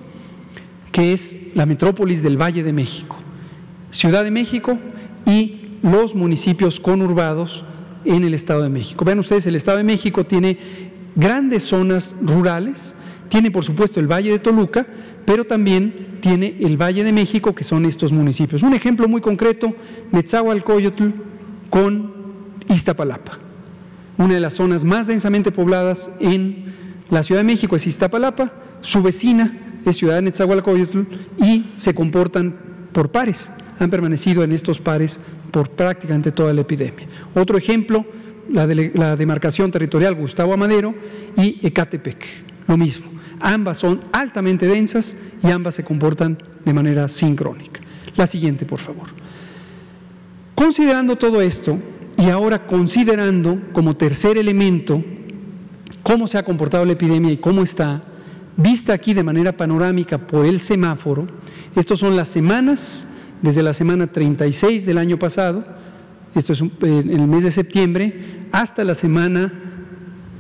que 0.92 1.14
es 1.14 1.36
la 1.54 1.66
metrópolis 1.66 2.24
del 2.24 2.42
Valle 2.42 2.64
de 2.64 2.74
México, 2.74 3.16
Ciudad 3.92 4.24
de 4.24 4.32
México 4.32 4.78
y 5.26 5.63
los 5.84 6.16
municipios 6.16 6.80
conurbados 6.80 7.64
en 8.06 8.24
el 8.24 8.34
Estado 8.34 8.64
de 8.64 8.70
México. 8.70 9.06
Vean 9.06 9.20
ustedes, 9.20 9.46
el 9.46 9.56
Estado 9.56 9.78
de 9.78 9.84
México 9.84 10.24
tiene 10.24 10.58
grandes 11.16 11.64
zonas 11.64 12.16
rurales, 12.22 12.96
tiene 13.30 13.52
por 13.52 13.64
supuesto 13.64 14.00
el 14.00 14.08
Valle 14.08 14.32
de 14.32 14.40
Toluca, 14.40 14.88
pero 15.26 15.46
también 15.46 16.18
tiene 16.22 16.58
el 16.62 16.82
Valle 16.82 17.04
de 17.04 17.12
México, 17.12 17.54
que 17.54 17.64
son 17.64 17.86
estos 17.86 18.12
municipios. 18.12 18.64
Un 18.64 18.74
ejemplo 18.74 19.08
muy 19.08 19.22
concreto, 19.22 19.76
Netzahualcoyotl 20.12 21.10
con 21.70 22.14
Iztapalapa. 22.70 23.40
Una 24.18 24.36
de 24.36 24.40
las 24.40 24.54
zonas 24.54 24.84
más 24.84 25.08
densamente 25.08 25.52
pobladas 25.52 26.10
en 26.20 26.74
la 27.10 27.24
Ciudad 27.24 27.42
de 27.42 27.46
México 27.46 27.76
es 27.76 27.88
Iztapalapa, 27.88 28.54
su 28.82 29.02
vecina 29.02 29.82
es 29.86 29.98
Ciudad 29.98 30.16
de 30.16 30.24
Netzahualcoyotl 30.24 31.02
y 31.38 31.72
se 31.76 31.94
comportan 31.94 32.56
por 32.94 33.12
pares, 33.12 33.52
han 33.80 33.90
permanecido 33.90 34.44
en 34.44 34.52
estos 34.52 34.80
pares 34.80 35.20
por 35.52 35.70
prácticamente 35.70 36.32
toda 36.32 36.54
la 36.54 36.62
epidemia. 36.62 37.08
Otro 37.36 37.58
ejemplo, 37.58 38.06
la, 38.50 39.16
demarcación 39.16 39.72
territorial 39.72 40.16
Gustavo 40.16 40.54
Amadero 40.54 40.94
y 41.38 41.60
Ecatepec, 41.66 42.26
lo 42.68 42.78
mismo. 42.78 43.08
Ambas 43.40 43.80
son 43.80 44.02
altamente 44.12 44.68
densas 44.68 45.16
y 45.44 45.52
ambas 45.52 45.76
se 45.76 45.84
comportan 45.84 46.38
de 46.64 46.74
manera 46.74 47.08
sincrónica. 47.08 47.82
La 48.16 48.28
siguiente, 48.28 48.66
por 48.66 48.80
favor. 48.80 49.08
Considerando 50.56 51.16
todo 51.16 51.42
esto 51.42 51.80
y 52.18 52.30
ahora 52.30 52.68
considerando 52.68 53.60
como 53.74 53.98
tercer 53.98 54.38
elemento 54.38 55.04
cómo 56.04 56.28
se 56.28 56.38
ha 56.38 56.44
comportado 56.44 56.86
la 56.86 56.94
epidemia 56.94 57.32
y 57.32 57.38
cómo 57.38 57.64
está, 57.64 58.04
vista 58.56 58.94
aquí 58.94 59.14
de 59.14 59.24
manera 59.24 59.58
panorámica 59.58 60.18
por 60.18 60.46
el 60.46 60.60
semáforo, 60.60 61.28
estos 61.76 62.00
son 62.00 62.16
las 62.16 62.28
semanas 62.28 63.08
desde 63.44 63.62
la 63.62 63.74
semana 63.74 64.08
36 64.08 64.86
del 64.86 64.98
año 64.98 65.20
pasado, 65.20 65.66
esto 66.34 66.54
es 66.54 66.62
en 66.62 67.10
el 67.12 67.28
mes 67.28 67.44
de 67.44 67.52
septiembre, 67.52 68.48
hasta 68.52 68.84
la 68.84 68.96
semana 68.96 69.54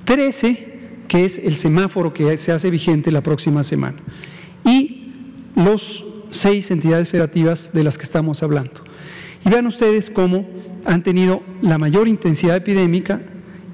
13, 0.06 0.74
que 1.08 1.26
es 1.26 1.38
el 1.38 1.58
semáforo 1.58 2.14
que 2.14 2.38
se 2.38 2.52
hace 2.52 2.72
vigente 2.72 3.12
la 3.12 3.22
próxima 3.22 3.62
semana. 3.62 3.98
Y 4.66 5.12
los 5.56 6.06
seis 6.32 6.72
entidades 6.72 7.10
federativas 7.10 7.72
de 7.74 7.84
las 7.84 7.98
que 7.98 8.06
estamos 8.06 8.42
hablando. 8.42 8.84
Y 9.46 9.50
vean 9.50 9.68
ustedes 9.68 10.10
cómo 10.10 10.48
han 10.86 11.04
tenido 11.04 11.44
la 11.62 11.78
mayor 11.78 12.08
intensidad 12.08 12.56
epidémica 12.56 13.22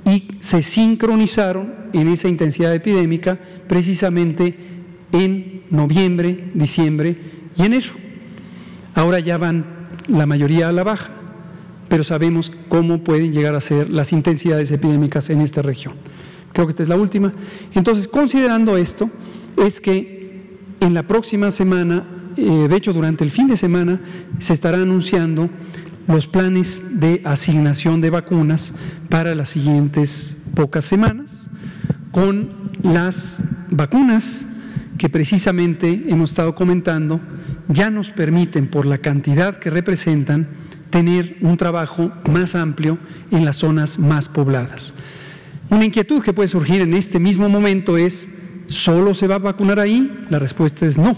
y 0.06 0.28
se 0.40 0.64
sincronizaron 0.64 1.72
en 1.94 2.08
esa 2.08 2.28
intensidad 2.28 2.74
epidémica 2.74 3.40
precisamente 3.68 4.56
en 5.12 5.64
noviembre, 5.70 6.50
diciembre 6.56 7.16
y 7.56 7.62
enero. 7.62 7.99
Ahora 8.96 9.20
ya 9.20 9.38
van 9.38 9.66
la 10.08 10.26
mayoría 10.26 10.70
a 10.70 10.72
la 10.72 10.84
baja, 10.84 11.10
pero 11.88 12.04
sabemos 12.04 12.52
cómo 12.68 13.04
pueden 13.04 13.34
llegar 13.34 13.56
a 13.56 13.62
ser 13.62 13.90
las 13.90 14.12
intensidades 14.12 14.72
epidémicas 14.72 15.30
en 15.30 15.42
esta 15.42 15.62
región. 15.62 15.96
Creo 16.54 16.66
que 16.66 16.72
esta 16.72 16.84
es 16.84 16.90
la 16.90 16.98
última. 16.98 17.34
Entonces, 17.74 18.08
considerando 18.08 18.78
esto, 18.78 19.10
es 19.58 19.80
que 19.80 20.58
en 20.80 20.94
la 20.94 21.04
próxima 21.04 21.52
semana, 21.52 22.06
eh, 22.38 22.68
de 22.70 22.76
hecho 22.76 22.94
durante 22.94 23.24
el 23.24 23.32
fin 23.32 23.48
de 23.48 23.58
semana, 23.58 24.00
se 24.40 24.54
estará 24.54 24.82
anunciando 24.82 25.50
los 26.08 26.26
planes 26.26 26.84
de 26.90 27.22
asignación 27.24 28.02
de 28.02 28.10
vacunas 28.10 28.74
para 29.10 29.36
las 29.36 29.50
siguientes 29.50 30.38
pocas 30.56 30.86
semanas, 30.86 31.50
con 32.12 32.72
las 32.82 33.44
vacunas 33.70 34.48
que 35.00 35.10
precisamente 35.10 36.04
hemos 36.10 36.32
estado 36.32 36.54
comentando 36.54 37.20
ya 37.70 37.89
nos 37.89 38.12
permiten, 38.12 38.68
por 38.68 38.86
la 38.86 39.00
cantidad 39.00 39.58
que 39.58 39.72
representan, 39.72 40.47
tener 40.91 41.38
un 41.41 41.58
trabajo 41.58 42.12
más 42.30 42.54
amplio 42.54 43.00
en 43.32 43.45
las 43.45 43.58
zonas 43.58 43.97
más 43.97 44.28
pobladas. 44.28 44.93
Una 45.70 45.86
inquietud 45.86 46.22
que 46.22 46.34
puede 46.34 46.50
surgir 46.50 46.82
en 46.82 46.93
este 46.93 47.18
mismo 47.20 47.47
momento 47.47 47.97
es, 47.97 48.30
¿solo 48.68 49.14
se 49.14 49.28
va 49.28 49.36
a 49.36 49.39
vacunar 49.39 49.80
ahí? 49.80 50.26
La 50.30 50.38
respuesta 50.38 50.86
es 50.86 50.97
no. 50.97 51.18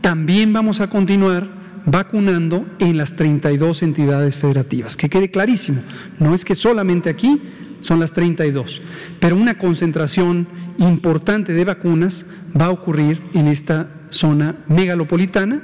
También 0.00 0.52
vamos 0.52 0.80
a 0.80 0.88
continuar 0.88 1.82
vacunando 1.86 2.64
en 2.78 2.96
las 2.96 3.16
32 3.16 3.82
entidades 3.82 4.36
federativas. 4.36 4.96
Que 4.96 5.08
quede 5.08 5.30
clarísimo, 5.30 5.82
no 6.20 6.34
es 6.34 6.44
que 6.44 6.54
solamente 6.54 7.10
aquí 7.10 7.42
son 7.80 8.00
las 8.00 8.12
32, 8.12 8.82
pero 9.20 9.36
una 9.36 9.58
concentración 9.58 10.46
importante 10.78 11.52
de 11.52 11.64
vacunas 11.64 12.26
va 12.58 12.66
a 12.66 12.70
ocurrir 12.70 13.22
en 13.34 13.48
esta 13.48 13.88
zona 14.10 14.64
megalopolitana 14.68 15.62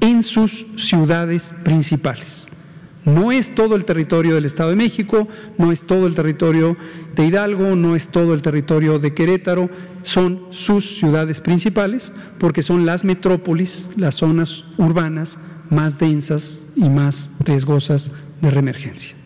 en 0.00 0.22
sus 0.22 0.66
ciudades 0.76 1.54
principales. 1.64 2.48
No 3.04 3.32
es 3.32 3.54
todo 3.54 3.74
el 3.74 3.86
territorio 3.86 4.34
del 4.34 4.44
Estado 4.44 4.70
de 4.70 4.76
México, 4.76 5.28
no 5.56 5.72
es 5.72 5.86
todo 5.86 6.06
el 6.06 6.14
territorio 6.14 6.76
de 7.14 7.26
Hidalgo, 7.26 7.74
no 7.74 7.96
es 7.96 8.08
todo 8.08 8.34
el 8.34 8.42
territorio 8.42 8.98
de 8.98 9.14
Querétaro, 9.14 9.70
son 10.02 10.48
sus 10.50 10.98
ciudades 10.98 11.40
principales 11.40 12.12
porque 12.38 12.62
son 12.62 12.84
las 12.84 13.04
metrópolis, 13.04 13.88
las 13.96 14.16
zonas 14.16 14.64
urbanas 14.76 15.38
más 15.70 15.98
densas 15.98 16.66
y 16.76 16.88
más 16.88 17.30
riesgosas 17.40 18.10
de 18.42 18.50
reemergencia. 18.50 19.17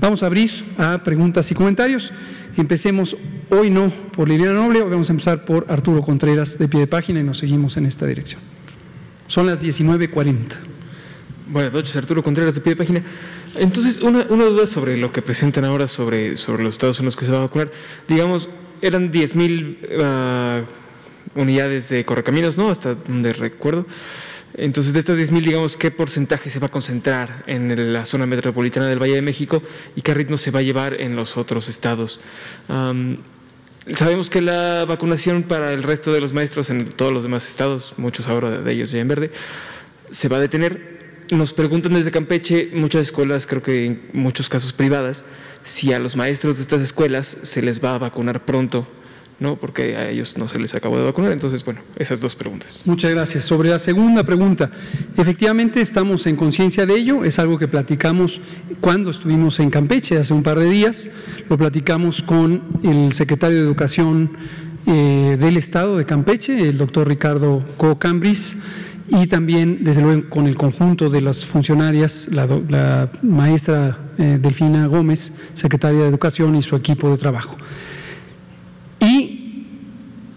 Vamos 0.00 0.22
a 0.22 0.26
abrir 0.26 0.74
a 0.78 1.02
preguntas 1.02 1.50
y 1.50 1.54
comentarios. 1.54 2.12
Empecemos 2.56 3.16
hoy 3.50 3.70
no 3.70 3.90
por 4.12 4.28
Liliana 4.28 4.54
Noble, 4.54 4.82
vamos 4.82 5.08
a 5.08 5.12
empezar 5.12 5.44
por 5.44 5.66
Arturo 5.68 6.02
Contreras 6.02 6.58
de 6.58 6.68
pie 6.68 6.80
de 6.80 6.86
página 6.86 7.20
y 7.20 7.22
nos 7.22 7.38
seguimos 7.38 7.76
en 7.76 7.86
esta 7.86 8.06
dirección. 8.06 8.40
Son 9.26 9.46
las 9.46 9.60
19.40. 9.60 10.34
Buenas 11.48 11.72
noches, 11.72 11.94
Arturo 11.96 12.22
Contreras 12.22 12.54
de 12.54 12.60
pie 12.60 12.72
de 12.72 12.76
página. 12.76 13.02
Entonces, 13.56 14.00
una, 14.00 14.24
duda 14.24 14.66
sobre 14.66 14.96
lo 14.96 15.12
que 15.12 15.22
presentan 15.22 15.64
ahora 15.64 15.88
sobre, 15.88 16.36
sobre 16.36 16.62
los 16.64 16.74
estados 16.74 16.98
en 16.98 17.04
los 17.04 17.16
que 17.16 17.24
se 17.24 17.32
va 17.32 17.38
a 17.38 17.42
vacunar. 17.42 17.70
Digamos, 18.08 18.48
eran 18.82 19.12
10.000 19.12 19.78
ah, 20.00 20.60
unidades 21.34 21.88
de 21.88 22.04
correcaminos, 22.04 22.56
¿no? 22.56 22.70
Hasta 22.70 22.94
donde 22.94 23.32
recuerdo. 23.32 23.86
Entonces, 24.56 24.92
de 24.92 25.00
estas 25.00 25.16
10.000, 25.16 25.44
digamos, 25.44 25.76
¿qué 25.76 25.90
porcentaje 25.90 26.48
se 26.48 26.60
va 26.60 26.68
a 26.68 26.70
concentrar 26.70 27.42
en 27.48 27.92
la 27.92 28.04
zona 28.04 28.26
metropolitana 28.26 28.86
del 28.86 29.02
Valle 29.02 29.16
de 29.16 29.22
México 29.22 29.62
y 29.96 30.02
qué 30.02 30.14
ritmo 30.14 30.38
se 30.38 30.52
va 30.52 30.60
a 30.60 30.62
llevar 30.62 31.00
en 31.00 31.16
los 31.16 31.36
otros 31.36 31.68
estados? 31.68 32.20
sabemos 33.96 34.30
que 34.30 34.40
la 34.40 34.86
vacunación 34.88 35.42
para 35.42 35.72
el 35.72 35.82
resto 35.82 36.10
de 36.12 36.20
los 36.20 36.32
maestros 36.32 36.70
en 36.70 36.86
todos 36.86 37.12
los 37.12 37.22
demás 37.22 37.46
estados, 37.46 37.94
muchos 37.98 38.28
ahora 38.28 38.62
de 38.62 38.72
ellos 38.72 38.90
ya 38.90 38.98
en 38.98 39.08
verde, 39.08 39.30
se 40.10 40.28
va 40.28 40.38
a 40.38 40.40
detener. 40.40 40.94
Nos 41.30 41.52
preguntan 41.52 41.92
desde 41.92 42.10
Campeche, 42.10 42.70
muchas 42.72 43.02
escuelas, 43.02 43.46
creo 43.46 43.62
que 43.62 43.84
en 43.84 44.02
muchos 44.12 44.48
casos 44.48 44.72
privadas, 44.72 45.24
si 45.64 45.92
a 45.92 45.98
los 45.98 46.16
maestros 46.16 46.56
de 46.56 46.62
estas 46.62 46.80
escuelas 46.80 47.36
se 47.42 47.60
les 47.60 47.82
va 47.82 47.94
a 47.94 47.98
vacunar 47.98 48.44
pronto 48.44 48.86
¿no? 49.40 49.56
porque 49.56 49.96
a 49.96 50.10
ellos 50.10 50.36
no 50.38 50.48
se 50.48 50.58
les 50.58 50.74
acabó 50.74 50.98
de 50.98 51.04
vacunar. 51.04 51.32
Entonces, 51.32 51.64
bueno, 51.64 51.80
esas 51.96 52.20
dos 52.20 52.34
preguntas. 52.34 52.82
Muchas 52.84 53.10
gracias. 53.10 53.44
Sobre 53.44 53.70
la 53.70 53.78
segunda 53.78 54.24
pregunta, 54.24 54.70
efectivamente 55.16 55.80
estamos 55.80 56.26
en 56.26 56.36
conciencia 56.36 56.86
de 56.86 56.94
ello, 56.94 57.24
es 57.24 57.38
algo 57.38 57.58
que 57.58 57.68
platicamos 57.68 58.40
cuando 58.80 59.10
estuvimos 59.10 59.58
en 59.60 59.70
Campeche 59.70 60.18
hace 60.18 60.32
un 60.32 60.42
par 60.42 60.58
de 60.58 60.68
días, 60.68 61.08
lo 61.48 61.58
platicamos 61.58 62.22
con 62.22 62.62
el 62.82 63.12
secretario 63.12 63.58
de 63.58 63.64
Educación 63.64 64.36
eh, 64.86 65.36
del 65.40 65.56
Estado 65.56 65.96
de 65.96 66.04
Campeche, 66.04 66.68
el 66.68 66.76
doctor 66.76 67.08
Ricardo 67.08 67.64
Co-Cambris, 67.78 68.56
y 69.08 69.26
también, 69.26 69.84
desde 69.84 70.02
luego, 70.02 70.28
con 70.30 70.46
el 70.46 70.56
conjunto 70.56 71.10
de 71.10 71.20
las 71.20 71.44
funcionarias, 71.44 72.28
la, 72.30 73.10
maestra 73.22 73.98
eh, 74.18 74.38
Delfina 74.40 74.86
Gómez, 74.86 75.32
secretaria 75.54 76.00
de 76.00 76.08
Educación, 76.08 76.54
y 76.56 76.62
su 76.62 76.74
equipo 76.76 77.10
de 77.10 77.16
trabajo. 77.16 77.56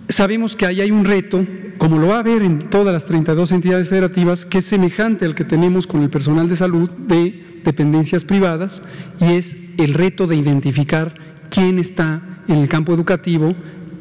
Sabemos 0.09 0.55
que 0.55 0.65
ahí 0.65 0.79
hay 0.79 0.91
un 0.91 1.03
reto, 1.03 1.45
como 1.77 1.97
lo 1.97 2.07
va 2.07 2.15
a 2.15 2.19
haber 2.19 2.41
en 2.41 2.69
todas 2.69 2.93
las 2.93 3.05
32 3.05 3.51
entidades 3.51 3.89
federativas, 3.89 4.45
que 4.45 4.59
es 4.59 4.65
semejante 4.65 5.25
al 5.25 5.35
que 5.35 5.43
tenemos 5.43 5.85
con 5.85 6.01
el 6.01 6.09
personal 6.09 6.47
de 6.47 6.55
salud 6.55 6.89
de 6.89 7.59
dependencias 7.65 8.23
privadas, 8.23 8.81
y 9.19 9.33
es 9.33 9.57
el 9.77 9.93
reto 9.93 10.25
de 10.25 10.37
identificar 10.37 11.13
quién 11.49 11.77
está 11.77 12.21
en 12.47 12.57
el 12.59 12.69
campo 12.69 12.93
educativo 12.93 13.53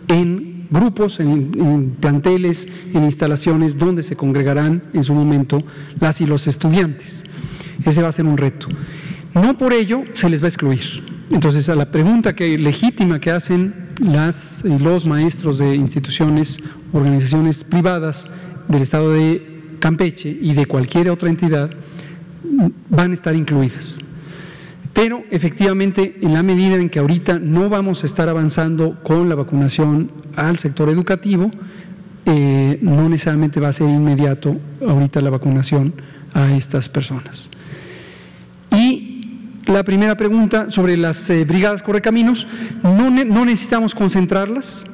en 0.07 0.69
grupos, 0.71 1.19
en, 1.19 1.97
planteles, 2.01 2.69
en 2.95 3.05
instalaciones 3.05 3.77
donde 3.77 4.05
se 4.05 4.15
congregarán 4.15 4.85
en 4.93 5.03
su 5.03 5.13
momento 5.13 5.63
las 6.01 6.21
y 6.21 6.27
los 6.27 6.47
estudiantes. 6.47 7.25
Ese 7.85 8.03
va 8.03 8.09
a 8.09 8.13
ser 8.13 8.27
un 8.27 8.37
reto. 8.37 8.69
No 9.37 9.59
por 9.59 9.75
ello 9.75 10.05
se 10.15 10.31
les 10.31 10.41
va 10.41 10.47
a 10.47 10.49
excluir. 10.49 10.81
Entonces, 11.31 11.69
a 11.69 11.75
la 11.75 11.91
pregunta 11.91 12.35
que, 12.35 12.57
legítima 12.57 13.21
que 13.21 13.31
hacen 13.31 13.91
las 14.01 14.65
y 14.65 14.79
los 14.79 15.05
maestros 15.05 15.59
de 15.59 15.75
instituciones, 15.75 16.59
organizaciones 16.93 17.63
privadas 17.63 18.27
del 18.67 18.81
Estado 18.81 19.13
de 19.13 19.77
Campeche 19.79 20.31
y 20.41 20.55
de 20.55 20.65
cualquier 20.65 21.11
otra 21.11 21.29
entidad, 21.29 21.71
van 22.89 23.11
a 23.11 23.15
estar 23.15 23.37
incluidas. 23.37 23.99
Pero 24.95 25.23
efectivamente, 25.31 26.17
en 26.23 26.33
la 26.33 26.43
medida 26.43 26.77
en 26.77 26.89
que 26.89 27.01
ahorita 27.01 27.39
no 27.39 27.69
vamos 27.69 28.05
a 28.05 28.07
estar 28.07 28.31
avanzando 28.31 29.03
con 29.03 29.29
la 29.29 29.35
vacunación 29.35 30.11
al 30.35 30.59
sector 30.59 30.89
educativo, 30.89 31.51
eh, 32.25 32.79
no 32.81 33.07
necesariamente 33.11 33.61
va 33.61 33.69
a 33.69 33.75
ser 33.75 33.91
inmediato 33.91 34.57
ahorita 34.81 35.21
la 35.21 35.29
vacunación 35.29 35.93
a 36.33 36.57
estas 36.57 36.89
personas. 36.89 37.51
La 39.67 39.83
primera 39.83 40.17
pregunta 40.17 40.71
sobre 40.71 40.97
las 40.97 41.29
eh, 41.29 41.45
brigadas 41.45 41.83
correcaminos, 41.83 42.47
no, 42.85 43.11
no, 43.11 43.45
necesitamos 43.45 43.97
concentrarlas, 43.97 44.87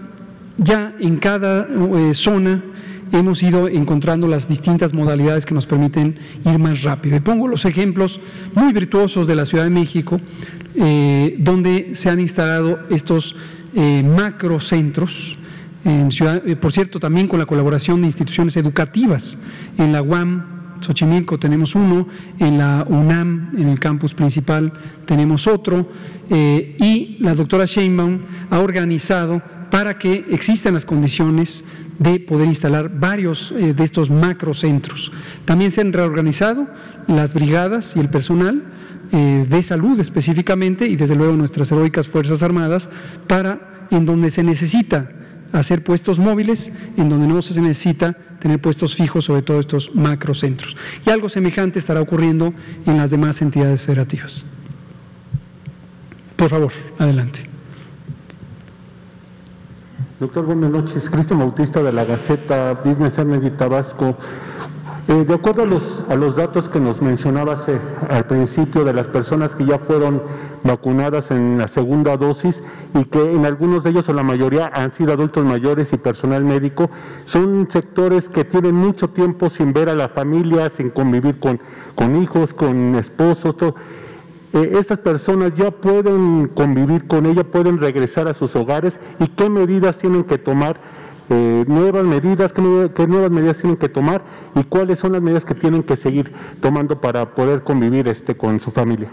ya 0.57 0.95
en 0.99 1.19
cada 1.19 1.69
eh, 1.69 2.15
zona 2.15 2.65
hemos 3.13 3.43
ido 3.43 3.69
encontrando 3.69 4.27
las 4.27 4.49
distintas 4.49 4.95
modalidades 4.95 5.45
que 5.45 5.53
nos 5.53 5.67
permiten 5.67 6.19
ir 6.47 6.59
más 6.59 6.83
rápido. 6.85 7.17
Y 7.17 7.21
pongo 7.21 7.49
los 7.49 7.67
ejemplos 7.67 8.19
muy 8.55 8.73
virtuosos 8.73 9.27
de 9.27 9.35
la 9.35 9.45
Ciudad 9.45 9.65
de 9.65 9.71
México, 9.71 10.19
eh, 10.75 11.37
donde 11.39 11.91
se 11.95 12.09
han 12.09 12.19
instalado 12.19 12.81
estos 12.89 13.37
macrocentros, 13.75 15.37
en 15.85 16.13
ciudad, 16.13 16.43
por 16.61 16.73
cierto, 16.73 17.01
también 17.01 17.27
con 17.27 17.39
la 17.39 17.47
colaboración 17.47 18.03
de 18.03 18.07
instituciones 18.07 18.57
educativas. 18.59 19.39
En 19.79 19.93
la 19.93 20.03
UAM, 20.03 20.62
Xochimilco 20.83 21.39
tenemos 21.39 21.75
uno, 21.75 22.07
en 22.39 22.59
la 22.59 22.85
UNAM, 22.89 23.53
en 23.57 23.69
el 23.69 23.79
campus 23.79 24.15
principal, 24.15 24.73
tenemos 25.07 25.47
otro, 25.47 25.89
y 26.31 27.17
la 27.21 27.35
doctora 27.35 27.67
Sheinbaum 27.67 28.21
ha 28.51 28.59
organizado 28.59 29.43
para 29.73 29.97
que 29.97 30.27
existan 30.31 30.75
las 30.75 30.85
condiciones 30.85 31.65
de 31.99 32.21
poder 32.21 32.47
instalar 32.47 32.91
varios 32.91 33.53
eh, 33.53 33.73
de 33.73 33.85
estos 33.85 34.11
macrocentros. 34.11 35.11
También 35.47 35.71
se 35.71 35.81
han 35.81 35.95
reorganizado 35.95 36.69
las 37.07 37.33
brigadas 37.33 37.97
y 37.97 38.01
el 38.01 38.11
personal 38.11 38.65
eh, 39.13 39.47
de 39.49 39.63
salud 39.63 39.99
específicamente 39.99 40.87
y 40.87 40.97
desde 40.97 41.17
luego 41.17 41.33
nuestras 41.33 41.73
heroicas 41.73 42.07
Fuerzas 42.07 42.43
Armadas 42.43 42.91
para 43.27 43.87
en 43.91 44.05
donde 44.05 44.31
se 44.31 44.43
necesita 44.43 45.11
hacer 45.53 45.85
puestos 45.85 46.19
móviles, 46.19 46.73
en 46.97 47.09
donde 47.09 47.27
no 47.27 47.43
se 47.43 47.61
necesita 47.61 48.13
tener 48.41 48.61
puestos 48.61 48.95
fijos 48.95 49.27
sobre 49.27 49.43
todos 49.43 49.61
estos 49.61 49.95
macrocentros. 49.95 50.77
Y 51.07 51.11
algo 51.11 51.29
semejante 51.29 51.79
estará 51.79 52.01
ocurriendo 52.01 52.53
en 52.87 52.97
las 52.97 53.11
demás 53.11 53.41
entidades 53.43 53.83
federativas. 53.83 54.45
Por 56.37 56.49
favor, 56.49 56.73
adelante. 56.99 57.53
Doctor, 60.19 60.45
buenas 60.47 60.71
noches. 60.71 61.11
Cristian 61.11 61.41
Bautista 61.41 61.83
de 61.83 61.93
la 61.93 62.05
Gaceta 62.05 62.75
Business 62.85 63.19
Energy 63.19 63.51
Tabasco. 63.51 64.17
Eh, 65.09 65.25
de 65.25 65.35
acuerdo 65.35 65.65
a 65.65 65.67
los, 65.67 66.05
a 66.09 66.15
los 66.15 66.37
datos 66.37 66.69
que 66.69 66.79
nos 66.79 67.03
mencionabas 67.03 67.63
al 68.09 68.25
principio 68.27 68.85
de 68.85 68.93
las 68.93 69.09
personas 69.09 69.57
que 69.57 69.67
ya 69.67 69.79
fueron 69.79 70.23
vacunadas 70.63 71.33
en 71.33 71.59
la 71.59 71.67
segunda 71.67 72.17
dosis 72.17 72.63
y 72.95 73.05
que 73.07 73.21
en 73.21 73.45
algunos 73.45 73.83
de 73.83 73.91
ellos 73.91 74.09
o 74.09 74.13
la 74.13 74.23
mayoría 74.23 74.71
han 74.73 74.93
sido 74.93 75.13
adultos 75.13 75.45
mayores 75.45 75.93
y 75.93 75.97
personal 75.97 76.45
médico, 76.45 76.89
son 77.25 77.69
sectores 77.69 78.29
que 78.29 78.45
tienen 78.45 78.77
mucho 78.77 79.09
tiempo 79.11 79.51
sin 79.51 79.73
ver 79.73 79.89
a 79.89 79.97
la 79.97 80.09
familia, 80.09 80.71
sin 80.71 80.91
convivir 80.91 81.41
con, 81.41 81.61
con 81.97 82.15
hijos, 82.23 82.55
con 82.55 82.95
esposos, 82.95 83.57
todo. 83.57 83.75
Eh, 84.53 84.73
estas 84.79 84.99
personas 84.99 85.53
ya 85.57 85.71
pueden 85.71 86.49
convivir 86.55 87.09
con 87.09 87.27
ella, 87.27 87.43
pueden 87.43 87.81
regresar 87.81 88.29
a 88.29 88.35
sus 88.35 88.55
hogares 88.55 89.01
y 89.19 89.27
qué 89.29 89.51
medidas 89.51 89.99
tienen 89.99 90.25
que 90.25 90.39
tomar, 90.39 90.77
eh, 91.31 91.65
nuevas 91.67 92.05
medidas, 92.05 92.53
qué, 92.53 93.07
nuevas 93.07 93.31
medidas 93.31 93.59
tienen 93.59 93.77
que 93.77 93.89
tomar 93.89 94.23
y 94.55 94.65
cuáles 94.65 94.99
son 94.99 95.13
las 95.13 95.23
medidas 95.23 95.45
que 95.45 95.55
tienen 95.55 95.83
que 95.83 95.97
seguir 95.97 96.33
tomando 96.61 97.01
para 97.01 97.35
poder 97.35 97.63
convivir 97.63 98.09
este, 98.09 98.37
con 98.37 98.61
su 98.61 98.71
familia. 98.71 99.11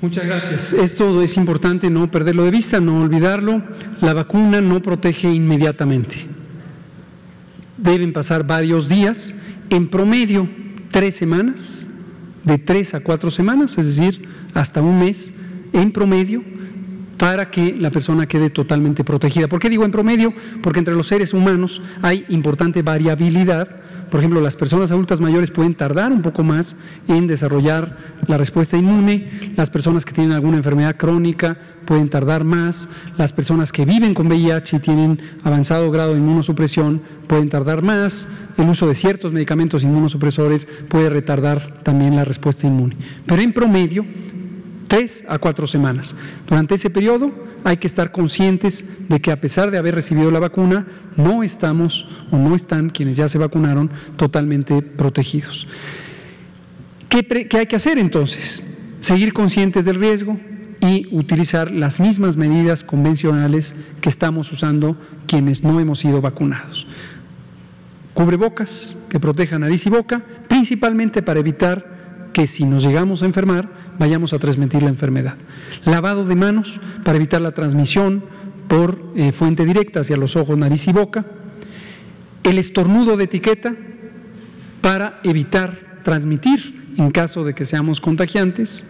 Muchas 0.00 0.26
gracias. 0.26 0.72
Esto 0.72 1.22
es 1.22 1.36
importante 1.36 1.88
no 1.90 2.10
perderlo 2.10 2.44
de 2.44 2.50
vista, 2.50 2.80
no 2.80 3.00
olvidarlo. 3.00 3.62
La 4.00 4.12
vacuna 4.12 4.60
no 4.60 4.80
protege 4.82 5.32
inmediatamente. 5.32 6.26
Deben 7.78 8.12
pasar 8.12 8.46
varios 8.46 8.88
días, 8.88 9.34
en 9.70 9.88
promedio 9.88 10.48
tres 10.90 11.16
semanas, 11.16 11.88
de 12.44 12.58
tres 12.58 12.94
a 12.94 13.00
cuatro 13.00 13.30
semanas, 13.30 13.76
es 13.78 13.86
decir, 13.86 14.28
hasta 14.54 14.80
un 14.80 14.98
mes 14.98 15.32
en 15.72 15.90
promedio 15.90 16.42
para 17.16 17.50
que 17.50 17.74
la 17.74 17.90
persona 17.90 18.26
quede 18.26 18.50
totalmente 18.50 19.04
protegida. 19.04 19.48
¿Por 19.48 19.60
qué 19.60 19.70
digo 19.70 19.84
en 19.84 19.90
promedio? 19.90 20.32
Porque 20.62 20.78
entre 20.78 20.94
los 20.94 21.06
seres 21.06 21.32
humanos 21.32 21.80
hay 22.02 22.24
importante 22.28 22.82
variabilidad. 22.82 23.68
Por 24.10 24.20
ejemplo, 24.20 24.40
las 24.40 24.54
personas 24.54 24.92
adultas 24.92 25.20
mayores 25.20 25.50
pueden 25.50 25.74
tardar 25.74 26.12
un 26.12 26.22
poco 26.22 26.44
más 26.44 26.76
en 27.08 27.26
desarrollar 27.26 27.96
la 28.28 28.36
respuesta 28.36 28.76
inmune, 28.76 29.52
las 29.56 29.68
personas 29.68 30.04
que 30.04 30.12
tienen 30.12 30.32
alguna 30.32 30.58
enfermedad 30.58 30.96
crónica 30.96 31.56
pueden 31.84 32.08
tardar 32.08 32.44
más, 32.44 32.88
las 33.18 33.32
personas 33.32 33.72
que 33.72 33.84
viven 33.84 34.14
con 34.14 34.28
VIH 34.28 34.76
y 34.76 34.80
tienen 34.80 35.20
avanzado 35.42 35.90
grado 35.90 36.12
de 36.12 36.20
inmunosupresión 36.20 37.02
pueden 37.26 37.48
tardar 37.48 37.82
más, 37.82 38.28
el 38.56 38.68
uso 38.68 38.86
de 38.86 38.94
ciertos 38.94 39.32
medicamentos 39.32 39.82
inmunosupresores 39.82 40.66
puede 40.88 41.10
retardar 41.10 41.80
también 41.82 42.14
la 42.14 42.24
respuesta 42.24 42.66
inmune. 42.66 42.96
Pero 43.26 43.42
en 43.42 43.52
promedio, 43.52 44.04
tres 44.86 45.24
a 45.28 45.38
cuatro 45.38 45.66
semanas. 45.66 46.14
Durante 46.46 46.74
ese 46.74 46.90
periodo 46.90 47.32
hay 47.64 47.78
que 47.78 47.86
estar 47.86 48.12
conscientes 48.12 48.84
de 49.08 49.20
que 49.20 49.32
a 49.32 49.40
pesar 49.40 49.70
de 49.70 49.78
haber 49.78 49.94
recibido 49.94 50.30
la 50.30 50.38
vacuna, 50.38 50.86
no 51.16 51.42
estamos 51.42 52.06
o 52.30 52.36
no 52.36 52.54
están 52.54 52.90
quienes 52.90 53.16
ya 53.16 53.28
se 53.28 53.38
vacunaron 53.38 53.90
totalmente 54.16 54.82
protegidos. 54.82 55.66
¿Qué, 57.08 57.48
hay 57.58 57.66
que 57.66 57.76
hacer 57.76 57.98
entonces? 57.98 58.62
Seguir 59.00 59.32
conscientes 59.32 59.84
del 59.84 59.96
riesgo 59.96 60.38
y 60.80 61.08
utilizar 61.10 61.70
las 61.70 61.98
mismas 61.98 62.36
medidas 62.36 62.84
convencionales 62.84 63.74
que 64.00 64.08
estamos 64.08 64.52
usando 64.52 64.96
quienes 65.26 65.62
no 65.62 65.80
hemos 65.80 66.00
sido 66.00 66.20
vacunados. 66.20 66.86
Cubrebocas 68.14 68.96
que 69.08 69.20
protejan 69.20 69.62
nariz 69.62 69.86
y 69.86 69.90
boca, 69.90 70.22
principalmente 70.48 71.22
para 71.22 71.40
evitar 71.40 71.95
que 72.36 72.46
si 72.46 72.66
nos 72.66 72.84
llegamos 72.84 73.22
a 73.22 73.24
enfermar, 73.24 73.66
vayamos 73.98 74.34
a 74.34 74.38
transmitir 74.38 74.82
la 74.82 74.90
enfermedad. 74.90 75.38
Lavado 75.86 76.22
de 76.26 76.34
manos 76.34 76.78
para 77.02 77.16
evitar 77.16 77.40
la 77.40 77.52
transmisión 77.52 78.22
por 78.68 79.00
eh, 79.16 79.32
fuente 79.32 79.64
directa 79.64 80.00
hacia 80.00 80.18
los 80.18 80.36
ojos, 80.36 80.58
nariz 80.58 80.86
y 80.86 80.92
boca. 80.92 81.24
El 82.42 82.58
estornudo 82.58 83.16
de 83.16 83.24
etiqueta 83.24 83.74
para 84.82 85.18
evitar 85.24 86.02
transmitir 86.04 86.92
en 86.98 87.10
caso 87.10 87.42
de 87.42 87.54
que 87.54 87.64
seamos 87.64 88.02
contagiantes. 88.02 88.84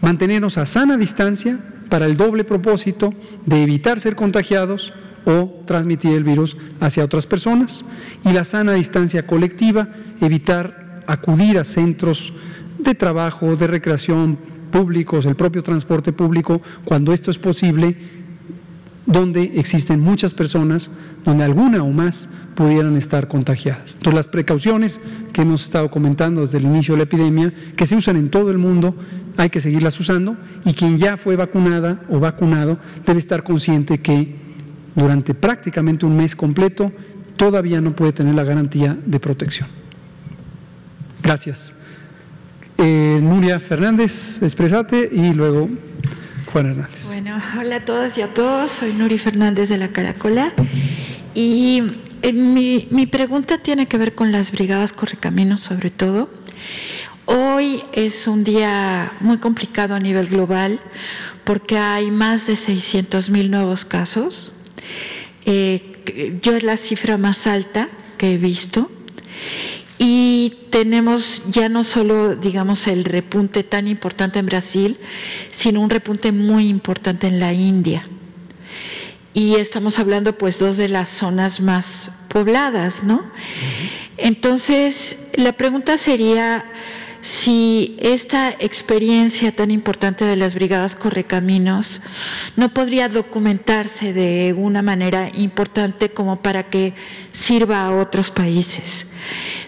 Mantenernos 0.00 0.58
a 0.58 0.66
sana 0.66 0.96
distancia 0.96 1.60
para 1.88 2.06
el 2.06 2.16
doble 2.16 2.42
propósito 2.42 3.14
de 3.46 3.62
evitar 3.62 4.00
ser 4.00 4.16
contagiados 4.16 4.92
o 5.24 5.62
transmitir 5.68 6.14
el 6.14 6.24
virus 6.24 6.56
hacia 6.80 7.04
otras 7.04 7.26
personas. 7.26 7.84
Y 8.24 8.32
la 8.32 8.44
sana 8.44 8.72
distancia 8.72 9.24
colectiva, 9.24 9.88
evitar 10.20 10.82
acudir 11.06 11.58
a 11.58 11.64
centros 11.64 12.32
de 12.82 12.94
trabajo, 12.94 13.56
de 13.56 13.66
recreación 13.66 14.38
públicos, 14.70 15.26
el 15.26 15.36
propio 15.36 15.62
transporte 15.62 16.12
público, 16.12 16.60
cuando 16.84 17.12
esto 17.12 17.30
es 17.30 17.38
posible, 17.38 17.96
donde 19.06 19.52
existen 19.56 20.00
muchas 20.00 20.32
personas, 20.32 20.90
donde 21.24 21.44
alguna 21.44 21.82
o 21.82 21.90
más 21.90 22.28
pudieran 22.54 22.96
estar 22.96 23.28
contagiadas. 23.28 23.94
Entonces, 23.94 24.14
las 24.14 24.28
precauciones 24.28 25.00
que 25.32 25.42
hemos 25.42 25.64
estado 25.64 25.90
comentando 25.90 26.42
desde 26.42 26.58
el 26.58 26.64
inicio 26.64 26.94
de 26.94 26.98
la 26.98 27.04
epidemia, 27.04 27.52
que 27.76 27.86
se 27.86 27.96
usan 27.96 28.16
en 28.16 28.30
todo 28.30 28.50
el 28.50 28.58
mundo, 28.58 28.94
hay 29.36 29.50
que 29.50 29.60
seguirlas 29.60 29.98
usando 29.98 30.36
y 30.64 30.74
quien 30.74 30.98
ya 30.98 31.16
fue 31.16 31.36
vacunada 31.36 32.02
o 32.10 32.20
vacunado 32.20 32.78
debe 33.04 33.18
estar 33.18 33.42
consciente 33.42 33.98
que 33.98 34.36
durante 34.94 35.34
prácticamente 35.34 36.06
un 36.06 36.16
mes 36.16 36.36
completo 36.36 36.92
todavía 37.36 37.80
no 37.80 37.96
puede 37.96 38.12
tener 38.12 38.34
la 38.34 38.44
garantía 38.44 38.96
de 39.04 39.18
protección. 39.18 39.68
Gracias. 41.22 41.74
Eh, 42.78 43.20
Nuria 43.22 43.60
Fernández, 43.60 44.42
expresate, 44.42 45.08
y 45.12 45.32
luego 45.34 45.68
Juan 46.52 46.66
Hernández. 46.66 47.06
Bueno, 47.06 47.40
hola 47.58 47.76
a 47.76 47.84
todas 47.84 48.16
y 48.18 48.22
a 48.22 48.32
todos, 48.32 48.70
soy 48.70 48.92
Nuria 48.92 49.18
Fernández 49.18 49.68
de 49.68 49.78
la 49.78 49.88
Caracola 49.88 50.52
y 51.34 51.82
eh, 52.22 52.32
mi, 52.32 52.88
mi 52.90 53.06
pregunta 53.06 53.58
tiene 53.58 53.86
que 53.86 53.98
ver 53.98 54.14
con 54.14 54.32
las 54.32 54.52
brigadas 54.52 54.92
Correcaminos 54.92 55.60
sobre 55.60 55.90
todo. 55.90 56.28
Hoy 57.26 57.82
es 57.92 58.26
un 58.26 58.44
día 58.44 59.12
muy 59.20 59.38
complicado 59.38 59.94
a 59.94 60.00
nivel 60.00 60.26
global 60.26 60.80
porque 61.44 61.78
hay 61.78 62.10
más 62.10 62.46
de 62.46 62.56
600 62.56 63.30
mil 63.30 63.50
nuevos 63.50 63.84
casos. 63.84 64.52
Eh, 65.44 66.38
yo 66.42 66.56
es 66.56 66.64
la 66.64 66.76
cifra 66.76 67.16
más 67.16 67.46
alta 67.46 67.88
que 68.18 68.32
he 68.32 68.38
visto. 68.38 68.90
Y 70.04 70.54
tenemos 70.70 71.44
ya 71.46 71.68
no 71.68 71.84
solo, 71.84 72.34
digamos, 72.34 72.88
el 72.88 73.04
repunte 73.04 73.62
tan 73.62 73.86
importante 73.86 74.40
en 74.40 74.46
Brasil, 74.46 74.98
sino 75.52 75.80
un 75.80 75.90
repunte 75.90 76.32
muy 76.32 76.66
importante 76.66 77.28
en 77.28 77.38
la 77.38 77.52
India. 77.52 78.04
Y 79.32 79.54
estamos 79.54 80.00
hablando, 80.00 80.36
pues, 80.36 80.58
dos 80.58 80.76
de 80.76 80.88
las 80.88 81.08
zonas 81.08 81.60
más 81.60 82.10
pobladas, 82.26 83.04
¿no? 83.04 83.22
Entonces, 84.16 85.18
la 85.34 85.52
pregunta 85.52 85.96
sería 85.96 86.64
si 87.22 87.96
esta 88.00 88.50
experiencia 88.50 89.54
tan 89.54 89.70
importante 89.70 90.24
de 90.24 90.34
las 90.34 90.54
brigadas 90.54 90.96
correcaminos 90.96 92.02
no 92.56 92.74
podría 92.74 93.08
documentarse 93.08 94.12
de 94.12 94.52
una 94.58 94.82
manera 94.82 95.30
importante 95.34 96.10
como 96.10 96.42
para 96.42 96.64
que 96.64 96.94
sirva 97.30 97.86
a 97.86 97.94
otros 97.94 98.30
países, 98.30 99.06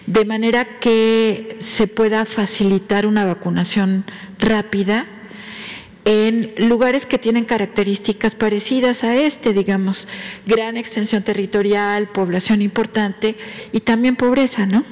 de 0.05 0.25
manera 0.25 0.79
que 0.79 1.55
se 1.59 1.87
pueda 1.87 2.25
facilitar 2.25 3.07
una 3.07 3.23
vacunación 3.23 4.03
rápida 4.37 5.07
en 6.03 6.53
lugares 6.57 7.05
que 7.05 7.17
tienen 7.17 7.45
características 7.45 8.35
parecidas 8.35 9.05
a 9.05 9.15
este, 9.15 9.53
digamos, 9.53 10.09
gran 10.45 10.75
extensión 10.75 11.23
territorial, 11.23 12.09
población 12.09 12.61
importante 12.61 13.37
y 13.71 13.79
también 13.79 14.17
pobreza, 14.17 14.65
¿no? 14.65 14.83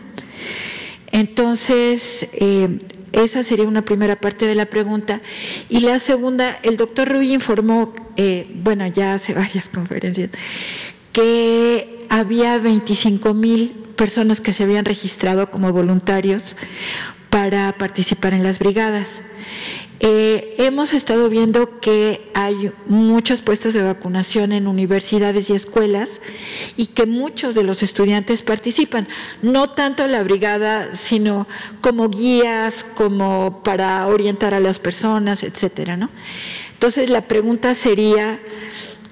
Entonces, 1.14 2.28
eh, 2.34 2.80
esa 3.14 3.44
sería 3.44 3.68
una 3.68 3.86
primera 3.86 4.20
parte 4.20 4.48
de 4.48 4.56
la 4.56 4.66
pregunta. 4.66 5.22
Y 5.70 5.80
la 5.82 6.00
segunda, 6.00 6.60
el 6.64 6.76
doctor 6.76 7.08
Rui 7.08 7.32
informó, 7.32 7.94
eh, 8.18 8.52
bueno, 8.56 8.86
ya 8.88 9.14
hace 9.14 9.34
varias 9.34 9.70
conferencias, 9.74 10.32
que 11.14 12.04
había 12.10 12.58
25 12.58 13.34
mil 13.34 13.70
personas 13.96 14.42
que 14.42 14.54
se 14.54 14.64
habían 14.64 14.86
registrado 14.86 15.52
como 15.52 15.72
voluntarios 15.72 16.56
para 17.30 17.72
participar 17.78 18.34
en 18.34 18.44
las 18.44 18.58
brigadas. 18.58 19.22
Eh, 20.00 20.56
hemos 20.58 20.94
estado 20.94 21.30
viendo 21.30 21.80
que 21.80 22.30
hay 22.34 22.72
muchos 22.88 23.42
puestos 23.42 23.74
de 23.74 23.84
vacunación 23.84 24.52
en 24.52 24.68
universidades 24.68 25.50
y 25.50 25.54
escuelas 25.54 26.20
y 26.76 26.88
que 26.88 27.06
muchos 27.06 27.56
de 27.56 27.64
los 27.64 27.84
estudiantes 27.84 28.42
participan, 28.42 29.08
no 29.42 29.70
tanto 29.70 30.04
en 30.04 30.12
la 30.12 30.24
brigada, 30.24 30.94
sino 30.96 31.48
como 31.82 32.10
guías, 32.10 32.86
como 32.96 33.62
para 33.64 34.06
orientar 34.08 34.54
a 34.54 34.60
las 34.60 34.80
personas, 34.80 35.44
etcétera, 35.44 35.96
¿no? 35.96 36.10
Entonces 36.74 37.10
la 37.10 37.28
pregunta 37.28 37.76
sería 37.76 38.42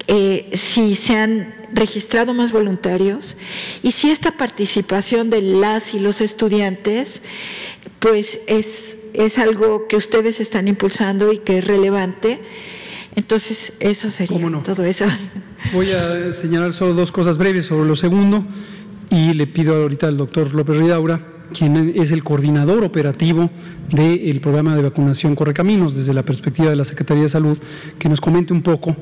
eh, 0.08 0.50
si 0.54 0.96
se 0.96 1.16
han 1.16 1.56
registrado 1.74 2.34
más 2.34 2.52
voluntarios 2.52 3.38
y 3.82 3.92
si 3.92 4.12
esta 4.12 4.32
participación 4.32 5.30
de 5.30 5.42
las 5.42 5.94
y 5.94 6.00
los 6.00 6.20
estudiantes, 6.20 7.22
pues 8.00 8.42
es 8.48 8.98
es 9.14 9.38
algo 9.38 9.88
que 9.88 9.96
ustedes 9.96 10.40
están 10.40 10.68
impulsando 10.68 11.32
y 11.32 11.40
que 11.40 11.60
es 11.60 11.66
relevante. 11.66 12.40
Entonces, 13.16 13.74
eso 13.80 14.10
sería 14.10 14.40
todo 14.64 14.86
eso. 14.86 15.06
Voy 15.74 15.92
a 15.92 16.32
señalar 16.34 16.74
solo 16.74 16.94
dos 16.94 17.12
cosas 17.12 17.38
breves 17.38 17.66
sobre 17.66 17.88
lo 17.88 17.96
segundo 17.96 18.46
y 19.10 19.34
le 19.34 19.48
pido 19.48 19.76
ahorita 19.76 20.08
al 20.08 20.18
doctor 20.18 20.54
López 20.54 20.78
Ridaura 20.78 21.22
quien 21.52 21.94
es 21.96 22.12
el 22.12 22.24
coordinador 22.24 22.84
operativo 22.84 23.50
del 23.92 24.40
programa 24.40 24.76
de 24.76 24.84
vacunación 24.84 25.36
Correcaminos 25.36 25.96
desde 25.96 26.14
la 26.14 26.24
perspectiva 26.24 26.70
de 26.70 26.76
la 26.76 26.86
Secretaría 26.86 27.24
de 27.24 27.30
Salud, 27.30 27.58
que 28.00 28.10
nos 28.10 28.22
comente 28.22 28.54
un 28.54 28.62
poco, 28.62 28.96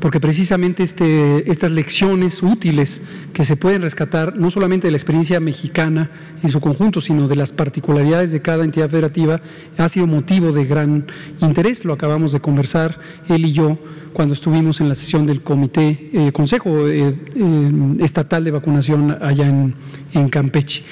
porque 0.00 0.20
precisamente 0.20 0.82
este, 0.82 1.50
estas 1.50 1.70
lecciones 1.70 2.42
útiles 2.42 3.02
que 3.32 3.44
se 3.44 3.56
pueden 3.56 3.82
rescatar 3.82 4.36
no 4.36 4.50
solamente 4.50 4.86
de 4.86 4.90
la 4.92 4.96
experiencia 4.96 5.40
mexicana 5.40 6.10
en 6.42 6.50
su 6.50 6.60
conjunto, 6.60 7.00
sino 7.00 7.26
de 7.26 7.36
las 7.36 7.52
particularidades 7.52 8.32
de 8.32 8.42
cada 8.42 8.64
entidad 8.64 8.90
federativa, 8.90 9.40
ha 9.78 9.88
sido 9.88 10.06
motivo 10.06 10.52
de 10.52 10.64
gran 10.64 11.06
interés. 11.40 11.84
Lo 11.84 11.94
acabamos 11.94 12.32
de 12.32 12.40
conversar 12.40 12.98
él 13.28 13.46
y 13.46 13.52
yo 13.52 13.78
cuando 14.12 14.34
estuvimos 14.34 14.80
en 14.80 14.88
la 14.88 14.94
sesión 14.94 15.26
del 15.26 15.42
Comité, 15.42 16.10
eh, 16.12 16.32
Consejo 16.32 16.86
eh, 16.86 17.14
eh, 17.34 17.96
Estatal 17.98 18.44
de 18.44 18.52
Vacunación 18.52 19.18
allá 19.20 19.46
en, 19.46 19.74
en 20.12 20.28
Campeche. 20.28 20.84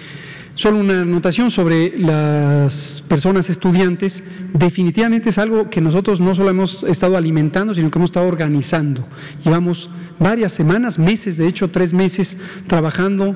Solo 0.54 0.78
una 0.78 1.00
anotación 1.00 1.50
sobre 1.50 1.98
las 1.98 3.02
personas 3.08 3.48
estudiantes. 3.48 4.22
Definitivamente 4.52 5.30
es 5.30 5.38
algo 5.38 5.70
que 5.70 5.80
nosotros 5.80 6.20
no 6.20 6.34
solo 6.34 6.50
hemos 6.50 6.84
estado 6.84 7.16
alimentando, 7.16 7.74
sino 7.74 7.90
que 7.90 7.98
hemos 7.98 8.10
estado 8.10 8.28
organizando. 8.28 9.06
Llevamos 9.44 9.88
varias 10.18 10.52
semanas, 10.52 10.98
meses, 10.98 11.38
de 11.38 11.48
hecho 11.48 11.70
tres 11.70 11.94
meses, 11.94 12.36
trabajando 12.66 13.34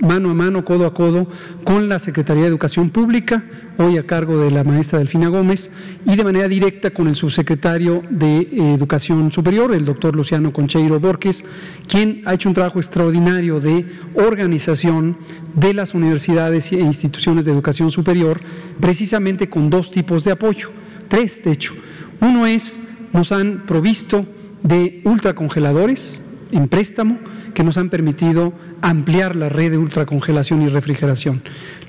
mano 0.00 0.30
a 0.30 0.34
mano, 0.34 0.64
codo 0.64 0.86
a 0.86 0.94
codo, 0.94 1.26
con 1.64 1.88
la 1.88 1.98
Secretaría 1.98 2.42
de 2.42 2.48
Educación 2.48 2.90
Pública, 2.90 3.44
hoy 3.78 3.98
a 3.98 4.06
cargo 4.06 4.38
de 4.38 4.50
la 4.50 4.64
maestra 4.64 4.98
Delfina 4.98 5.28
Gómez, 5.28 5.70
y 6.04 6.16
de 6.16 6.24
manera 6.24 6.48
directa 6.48 6.90
con 6.90 7.08
el 7.08 7.14
subsecretario 7.14 8.02
de 8.10 8.38
eh, 8.38 8.74
Educación 8.74 9.32
Superior, 9.32 9.74
el 9.74 9.84
doctor 9.84 10.14
Luciano 10.14 10.52
Concheiro 10.52 11.00
Borges, 11.00 11.44
quien 11.86 12.22
ha 12.26 12.34
hecho 12.34 12.48
un 12.48 12.54
trabajo 12.54 12.78
extraordinario 12.78 13.60
de 13.60 13.86
organización 14.14 15.18
de 15.54 15.74
las 15.74 15.94
universidades 15.94 16.72
e 16.72 16.80
instituciones 16.80 17.44
de 17.44 17.52
educación 17.52 17.90
superior, 17.90 18.40
precisamente 18.80 19.48
con 19.48 19.70
dos 19.70 19.90
tipos 19.90 20.24
de 20.24 20.32
apoyo, 20.32 20.70
tres 21.08 21.42
de 21.42 21.52
hecho. 21.52 21.74
Uno 22.20 22.46
es, 22.46 22.78
nos 23.12 23.32
han 23.32 23.66
provisto 23.66 24.26
de 24.62 25.00
ultracongeladores 25.04 26.22
en 26.52 26.68
préstamo 26.68 27.18
que 27.54 27.64
nos 27.64 27.78
han 27.78 27.90
permitido 27.90 28.52
ampliar 28.82 29.36
la 29.36 29.48
red 29.48 29.72
de 29.72 29.78
ultracongelación 29.78 30.62
y 30.62 30.68
refrigeración. 30.68 31.42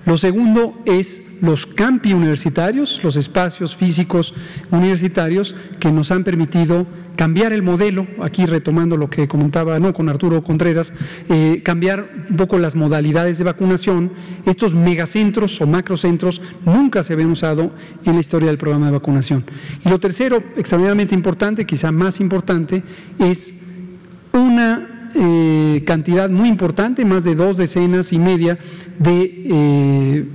Lo 0.05 0.17
segundo 0.17 0.81
es 0.85 1.21
los 1.41 1.65
campi 1.65 2.13
universitarios, 2.13 3.01
los 3.03 3.15
espacios 3.15 3.75
físicos 3.75 4.33
universitarios 4.71 5.53
que 5.79 5.91
nos 5.91 6.11
han 6.11 6.23
permitido 6.23 6.87
cambiar 7.17 7.51
el 7.51 7.61
modelo, 7.61 8.07
aquí 8.21 8.45
retomando 8.45 8.95
lo 8.95 9.09
que 9.09 9.27
comentaba 9.27 9.79
no 9.79 9.93
con 9.93 10.07
Arturo 10.07 10.43
Contreras, 10.43 10.93
eh, 11.29 11.61
cambiar 11.63 12.09
un 12.29 12.37
poco 12.37 12.57
las 12.57 12.75
modalidades 12.75 13.37
de 13.37 13.43
vacunación. 13.43 14.13
Estos 14.45 14.73
megacentros 14.73 15.59
o 15.59 15.67
macrocentros 15.67 16.41
nunca 16.65 17.03
se 17.03 17.13
habían 17.13 17.31
usado 17.31 17.71
en 18.05 18.13
la 18.13 18.19
historia 18.19 18.47
del 18.47 18.57
programa 18.57 18.85
de 18.85 18.93
vacunación. 18.93 19.43
Y 19.83 19.89
lo 19.89 19.99
tercero, 19.99 20.41
extremadamente 20.55 21.15
importante, 21.15 21.65
quizá 21.65 21.91
más 21.91 22.19
importante, 22.21 22.83
es 23.19 23.53
una 24.37 25.09
eh, 25.15 25.83
cantidad 25.85 26.29
muy 26.29 26.49
importante, 26.49 27.03
más 27.05 27.23
de 27.23 27.35
dos 27.35 27.57
decenas 27.57 28.13
y 28.13 28.19
media 28.19 28.57
de 28.99 29.43
eh, 29.45 30.25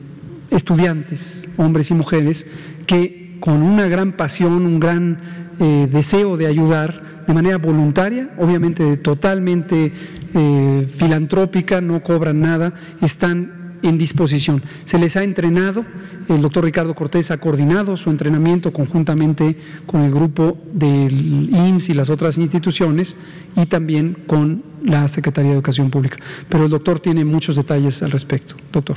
estudiantes, 0.50 1.48
hombres 1.56 1.90
y 1.90 1.94
mujeres, 1.94 2.46
que 2.86 3.36
con 3.40 3.62
una 3.62 3.86
gran 3.88 4.12
pasión, 4.12 4.66
un 4.66 4.80
gran 4.80 5.18
eh, 5.60 5.88
deseo 5.90 6.36
de 6.36 6.46
ayudar 6.46 7.24
de 7.26 7.34
manera 7.34 7.58
voluntaria, 7.58 8.30
obviamente 8.38 8.96
totalmente 8.96 9.92
filantrópica, 10.32 11.82
no 11.82 12.02
cobran 12.02 12.40
nada, 12.40 12.72
están 13.02 13.61
en 13.82 13.98
disposición. 13.98 14.62
Se 14.84 14.98
les 14.98 15.16
ha 15.16 15.22
entrenado, 15.22 15.84
el 16.28 16.40
doctor 16.40 16.64
Ricardo 16.64 16.94
Cortés 16.94 17.30
ha 17.30 17.38
coordinado 17.38 17.96
su 17.96 18.10
entrenamiento 18.10 18.72
conjuntamente 18.72 19.56
con 19.86 20.02
el 20.02 20.12
grupo 20.12 20.58
del 20.72 21.50
IMSS 21.50 21.90
y 21.90 21.94
las 21.94 22.10
otras 22.10 22.38
instituciones 22.38 23.16
y 23.56 23.66
también 23.66 24.16
con 24.26 24.62
la 24.84 25.08
Secretaría 25.08 25.50
de 25.50 25.56
Educación 25.56 25.90
Pública. 25.90 26.18
Pero 26.48 26.64
el 26.64 26.70
doctor 26.70 27.00
tiene 27.00 27.24
muchos 27.24 27.56
detalles 27.56 28.02
al 28.02 28.10
respecto. 28.10 28.54
Doctor. 28.72 28.96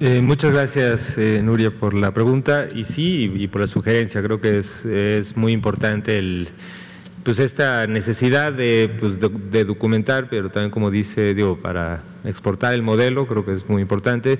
Eh, 0.00 0.20
muchas 0.20 0.52
gracias, 0.52 1.16
eh, 1.16 1.40
Nuria, 1.44 1.70
por 1.70 1.94
la 1.94 2.12
pregunta 2.12 2.66
y 2.74 2.84
sí, 2.84 3.32
y 3.36 3.46
por 3.46 3.60
la 3.60 3.68
sugerencia. 3.68 4.20
Creo 4.22 4.40
que 4.40 4.58
es, 4.58 4.84
es 4.84 5.36
muy 5.36 5.52
importante 5.52 6.18
el 6.18 6.48
pues 7.22 7.38
esta 7.38 7.86
necesidad 7.86 8.52
pues, 8.98 9.18
de, 9.20 9.64
documentar, 9.64 10.28
pero 10.28 10.50
también 10.50 10.70
como 10.70 10.90
dice, 10.90 11.34
digo, 11.34 11.56
para 11.56 12.02
exportar 12.24 12.74
el 12.74 12.82
modelo, 12.82 13.26
creo 13.26 13.44
que 13.44 13.52
es 13.52 13.68
muy 13.68 13.82
importante, 13.82 14.38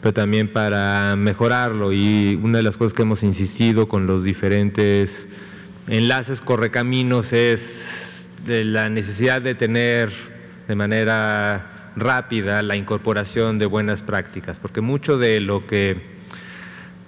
pero 0.00 0.12
también 0.12 0.48
para 0.52 1.14
mejorarlo. 1.16 1.92
Y 1.92 2.38
una 2.42 2.58
de 2.58 2.64
las 2.64 2.76
cosas 2.76 2.94
que 2.94 3.02
hemos 3.02 3.22
insistido 3.22 3.88
con 3.88 4.06
los 4.06 4.24
diferentes 4.24 5.28
enlaces 5.86 6.40
correcaminos 6.40 7.32
es 7.32 8.26
de 8.44 8.64
la 8.64 8.88
necesidad 8.88 9.40
de 9.40 9.54
tener 9.54 10.12
de 10.66 10.74
manera 10.74 11.92
rápida 11.96 12.62
la 12.62 12.76
incorporación 12.76 13.58
de 13.58 13.66
buenas 13.66 14.02
prácticas, 14.02 14.58
porque 14.58 14.80
mucho 14.80 15.18
de 15.18 15.40
lo 15.40 15.66
que 15.66 16.17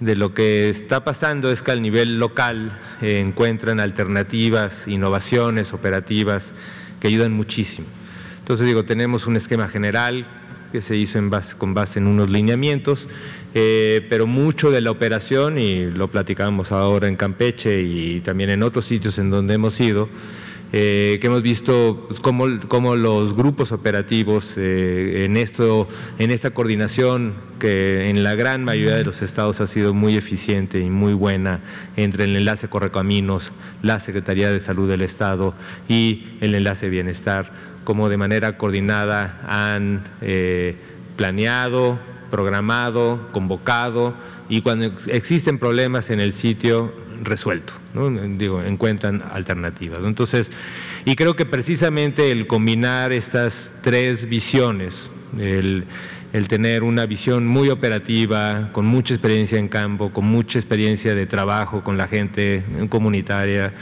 de 0.01 0.15
lo 0.15 0.33
que 0.33 0.69
está 0.69 1.03
pasando 1.03 1.51
es 1.51 1.61
que 1.61 1.71
al 1.71 1.81
nivel 1.81 2.19
local 2.19 2.77
eh, 3.01 3.19
encuentran 3.19 3.79
alternativas, 3.79 4.87
innovaciones 4.87 5.73
operativas 5.73 6.53
que 6.99 7.07
ayudan 7.07 7.31
muchísimo. 7.31 7.87
Entonces 8.39 8.65
digo, 8.65 8.83
tenemos 8.83 9.27
un 9.27 9.37
esquema 9.37 9.69
general 9.69 10.25
que 10.71 10.81
se 10.81 10.97
hizo 10.97 11.19
con 11.57 11.73
base 11.75 11.99
en 11.99 12.07
unos 12.07 12.29
lineamientos, 12.29 13.07
eh, 13.53 14.05
pero 14.09 14.25
mucho 14.25 14.71
de 14.71 14.81
la 14.81 14.89
operación, 14.89 15.59
y 15.59 15.85
lo 15.85 16.07
platicamos 16.07 16.71
ahora 16.71 17.07
en 17.07 17.15
Campeche 17.15 17.81
y 17.81 18.21
también 18.21 18.49
en 18.49 18.63
otros 18.63 18.85
sitios 18.85 19.19
en 19.19 19.29
donde 19.29 19.53
hemos 19.53 19.79
ido, 19.79 20.09
eh, 20.73 21.17
que 21.19 21.27
hemos 21.27 21.41
visto 21.41 22.05
pues, 22.07 22.19
cómo, 22.21 22.95
los 22.95 23.35
grupos 23.35 23.73
operativos 23.73 24.53
eh, 24.57 25.25
en, 25.25 25.35
esto, 25.35 25.89
en 26.17 26.31
esta 26.31 26.51
coordinación 26.51 27.33
que 27.59 28.09
en 28.09 28.23
la 28.23 28.35
gran 28.35 28.63
mayoría 28.63 28.95
de 28.95 29.03
los 29.03 29.21
estados 29.21 29.59
ha 29.59 29.67
sido 29.67 29.93
muy 29.93 30.15
eficiente 30.15 30.79
y 30.79 30.89
muy 30.89 31.13
buena 31.13 31.59
entre 31.97 32.23
el 32.23 32.35
enlace 32.37 32.69
Correcaminos, 32.69 33.51
la 33.81 33.99
Secretaría 33.99 34.51
de 34.51 34.61
Salud 34.61 34.89
del 34.89 35.01
Estado 35.01 35.53
y 35.89 36.23
el 36.39 36.55
enlace 36.55 36.89
Bienestar, 36.89 37.51
como 37.83 38.07
de 38.07 38.17
manera 38.17 38.57
coordinada 38.57 39.41
han 39.47 40.03
eh, 40.21 40.75
planeado, 41.17 41.99
programado, 42.31 43.27
convocado 43.33 44.13
y 44.47 44.61
cuando 44.61 44.91
existen 45.07 45.59
problemas 45.59 46.09
en 46.09 46.21
el 46.21 46.31
sitio 46.31 46.93
resuelto, 47.23 47.73
digo, 48.37 48.61
encuentran 48.63 49.23
alternativas. 49.31 50.03
Entonces, 50.03 50.51
y 51.05 51.15
creo 51.15 51.35
que 51.35 51.45
precisamente 51.45 52.31
el 52.31 52.47
combinar 52.47 53.11
estas 53.11 53.71
tres 53.81 54.27
visiones, 54.27 55.09
el, 55.39 55.85
tener 56.47 56.83
una 56.83 57.05
visión 57.05 57.47
muy 57.47 57.69
operativa, 57.69 58.69
con 58.71 58.85
mucha 58.85 59.13
experiencia 59.13 59.57
en 59.57 59.67
campo, 59.67 60.11
con 60.11 60.25
mucha 60.25 60.59
experiencia 60.59 61.15
de 61.15 61.25
trabajo 61.25 61.83
con 61.83 61.97
la 61.97 62.07
gente 62.07 62.63
comunitaria, 62.89 63.73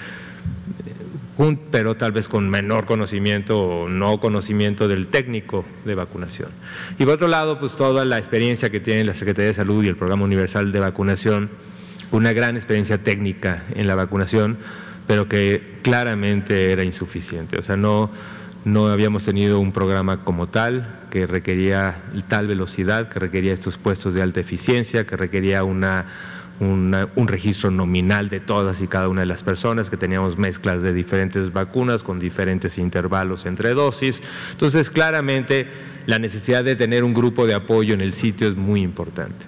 pero 1.71 1.95
tal 1.95 2.11
vez 2.11 2.27
con 2.27 2.49
menor 2.49 2.85
conocimiento 2.85 3.59
o 3.59 3.89
no 3.89 4.19
conocimiento 4.19 4.87
del 4.87 5.07
técnico 5.07 5.63
de 5.85 5.95
vacunación. 5.95 6.49
Y 6.97 7.05
por 7.05 7.15
otro 7.15 7.27
lado, 7.27 7.59
pues 7.59 7.75
toda 7.77 8.03
la 8.03 8.17
experiencia 8.17 8.69
que 8.69 8.81
tiene 8.81 9.05
la 9.05 9.13
Secretaría 9.13 9.47
de 9.47 9.53
Salud 9.53 9.83
y 9.83 9.87
el 9.87 9.95
Programa 9.95 10.25
Universal 10.25 10.71
de 10.71 10.79
Vacunación, 10.79 11.49
una 12.11 12.33
gran 12.33 12.55
experiencia 12.55 12.97
técnica 12.97 13.63
en 13.75 13.87
la 13.87 13.95
vacunación, 13.95 14.57
pero 15.07 15.27
que 15.27 15.79
claramente 15.81 16.71
era 16.71 16.83
insuficiente. 16.83 17.59
O 17.59 17.63
sea, 17.63 17.77
no, 17.77 18.09
no 18.65 18.87
habíamos 18.87 19.23
tenido 19.23 19.59
un 19.59 19.71
programa 19.71 20.23
como 20.23 20.47
tal, 20.47 20.99
que 21.09 21.25
requería 21.25 21.97
tal 22.27 22.47
velocidad, 22.47 23.09
que 23.09 23.19
requería 23.19 23.53
estos 23.53 23.77
puestos 23.77 24.13
de 24.13 24.21
alta 24.21 24.39
eficiencia, 24.39 25.07
que 25.07 25.17
requería 25.17 25.63
una, 25.63 26.05
un 26.59 27.27
registro 27.27 27.71
nominal 27.71 28.29
de 28.29 28.39
todas 28.39 28.81
y 28.81 28.87
cada 28.87 29.07
una 29.07 29.21
de 29.21 29.27
las 29.27 29.43
personas, 29.43 29.89
que 29.89 29.97
teníamos 29.97 30.37
mezclas 30.37 30.83
de 30.83 30.93
diferentes 30.93 31.53
vacunas 31.53 32.03
con 32.03 32.19
diferentes 32.19 32.77
intervalos 32.77 33.45
entre 33.45 33.73
dosis. 33.73 34.21
Entonces, 34.51 34.89
claramente, 34.89 35.67
la 36.05 36.19
necesidad 36.19 36.63
de 36.63 36.75
tener 36.75 37.03
un 37.03 37.13
grupo 37.13 37.47
de 37.47 37.53
apoyo 37.53 37.93
en 37.93 38.01
el 38.01 38.13
sitio 38.13 38.47
es 38.47 38.55
muy 38.55 38.81
importante. 38.81 39.45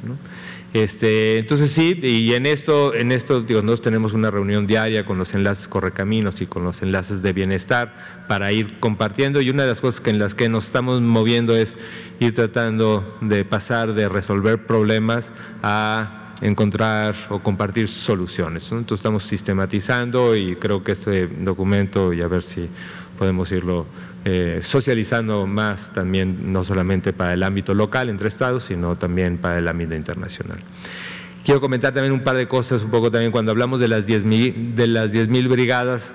Este, 0.73 1.37
entonces 1.37 1.73
sí, 1.73 1.99
y 2.01 2.33
en 2.33 2.45
esto, 2.45 2.93
en 2.93 3.11
esto 3.11 3.41
digo, 3.41 3.61
nosotros 3.61 3.81
tenemos 3.81 4.13
una 4.13 4.31
reunión 4.31 4.67
diaria 4.67 5.05
con 5.05 5.17
los 5.17 5.33
enlaces 5.33 5.67
Correcaminos 5.67 6.39
y 6.39 6.45
con 6.45 6.63
los 6.63 6.81
enlaces 6.81 7.21
de 7.21 7.33
bienestar 7.33 8.23
para 8.29 8.53
ir 8.53 8.79
compartiendo 8.79 9.41
y 9.41 9.49
una 9.49 9.63
de 9.63 9.69
las 9.69 9.81
cosas 9.81 9.99
que 9.99 10.11
en 10.11 10.19
las 10.19 10.33
que 10.33 10.47
nos 10.47 10.65
estamos 10.65 11.01
moviendo 11.01 11.57
es 11.57 11.77
ir 12.21 12.33
tratando 12.33 13.17
de 13.19 13.43
pasar 13.43 13.93
de 13.93 14.07
resolver 14.07 14.65
problemas 14.65 15.33
a 15.61 16.35
encontrar 16.39 17.15
o 17.29 17.39
compartir 17.39 17.89
soluciones. 17.89 18.71
Entonces 18.71 18.99
estamos 18.99 19.25
sistematizando 19.25 20.37
y 20.37 20.55
creo 20.55 20.85
que 20.85 20.93
este 20.93 21.27
documento, 21.27 22.13
y 22.13 22.21
a 22.21 22.27
ver 22.27 22.43
si 22.43 22.69
podemos 23.19 23.51
irlo 23.51 23.85
eh, 24.23 24.59
socializando 24.61 25.47
más 25.47 25.91
también, 25.93 26.53
no 26.53 26.63
solamente 26.63 27.11
para 27.11 27.33
el 27.33 27.41
ámbito 27.41 27.73
local 27.73 28.09
entre 28.09 28.27
estados, 28.27 28.63
sino 28.63 28.95
también 28.95 29.37
para 29.37 29.57
el 29.57 29.67
ámbito 29.67 29.95
internacional. 29.95 30.59
Quiero 31.43 31.59
comentar 31.59 31.91
también 31.93 32.13
un 32.13 32.23
par 32.23 32.37
de 32.37 32.47
cosas, 32.47 32.83
un 32.83 32.91
poco 32.91 33.09
también 33.09 33.31
cuando 33.31 33.51
hablamos 33.51 33.79
de 33.79 33.87
las 33.87 34.05
10.000 34.05 34.75
de 34.75 34.87
las 34.87 35.11
10.000 35.11 35.49
brigadas. 35.49 36.13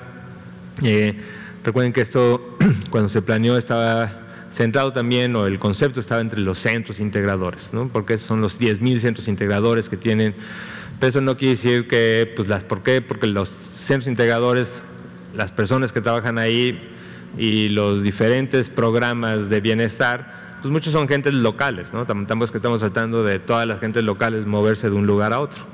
Eh, 0.85 1.21
recuerden 1.65 1.93
que 1.93 2.01
esto, 2.01 2.57
cuando 2.91 3.09
se 3.09 3.23
planeó, 3.23 3.57
estaba 3.59 4.27
centrado 4.53 4.93
también, 4.93 5.35
o 5.35 5.47
el 5.47 5.59
concepto 5.59 5.99
estaba 5.99 6.21
entre 6.21 6.41
los 6.41 6.59
centros 6.59 7.01
integradores, 7.01 7.71
¿no? 7.73 7.89
porque 7.89 8.19
son 8.19 8.41
los 8.41 8.59
10.000 8.59 9.01
centros 9.01 9.29
integradores 9.29 9.89
que 9.89 9.97
tienen, 9.97 10.35
pero 11.01 11.11
eso 11.11 11.21
no 11.21 11.37
quiere 11.37 11.57
decir 11.57 11.89
que, 11.89 12.33
pues 12.37 12.49
las, 12.49 12.63
¿por 12.65 12.83
qué? 12.83 13.03
Porque 13.03 13.27
los 13.27 13.49
centros 13.49 14.09
integradores, 14.09 14.81
las 15.37 15.51
personas 15.53 15.93
que 15.93 16.01
trabajan 16.01 16.39
ahí, 16.39 16.96
y 17.37 17.69
los 17.69 18.03
diferentes 18.03 18.71
programas 18.71 19.49
de 19.49 19.61
bienestar, 19.61 20.57
pues 20.61 20.73
muchos 20.73 20.93
son 20.93 21.07
gentes 21.07 21.35
locales, 21.35 21.93
¿no? 21.93 22.07
Tampoco 22.07 22.57
estamos 22.57 22.81
tratando 22.81 23.23
de 23.23 23.39
todas 23.39 23.67
las 23.67 23.81
gentes 23.81 24.03
locales 24.03 24.47
moverse 24.47 24.89
de 24.89 24.97
un 24.97 25.07
lugar 25.07 25.33
a 25.33 25.41
otro. 25.41 25.65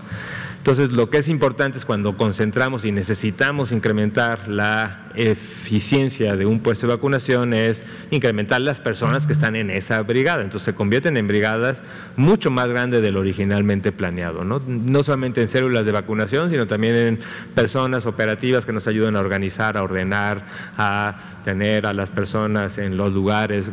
Entonces, 0.63 0.93
lo 0.93 1.11
que 1.11 1.19
es 1.19 1.29
importante 1.29 1.77
es 1.77 1.85
cuando 1.85 2.17
concentramos 2.17 2.85
y 2.85 2.93
necesitamos 2.93 3.73
incrementar 3.73 4.47
la 4.47 5.07
eficiencia 5.17 6.37
de 6.37 6.47
un 6.47 6.61
puesto 6.61 6.87
de 6.87 6.93
vacunación 6.95 7.53
es 7.53 7.83
incrementar 8.13 8.61
las 8.61 8.79
personas 8.79 9.27
que 9.27 9.33
están 9.33 9.57
en 9.57 9.71
esa 9.71 10.01
brigada. 10.03 10.41
Entonces, 10.41 10.67
se 10.67 10.73
convierten 10.73 11.17
en 11.17 11.27
brigadas 11.27 11.83
mucho 12.15 12.53
más 12.53 12.69
grandes 12.69 13.03
de 13.03 13.11
lo 13.11 13.19
originalmente 13.19 13.91
planeado. 13.91 14.45
¿no? 14.45 14.63
no 14.65 15.03
solamente 15.03 15.41
en 15.41 15.49
células 15.49 15.85
de 15.85 15.91
vacunación, 15.91 16.49
sino 16.49 16.69
también 16.69 16.95
en 16.95 17.19
personas 17.57 18.07
operativas 18.07 18.65
que 18.65 18.73
nos 18.73 18.87
ayudan 18.87 19.17
a 19.17 19.21
organizar, 19.21 19.77
a 19.77 19.83
ordenar, 19.83 20.45
a 20.79 21.41
tener 21.45 21.87
a 21.87 21.93
las 21.93 22.11
personas 22.11 22.79
en 22.79 22.97
los 22.97 23.13
lugares, 23.13 23.71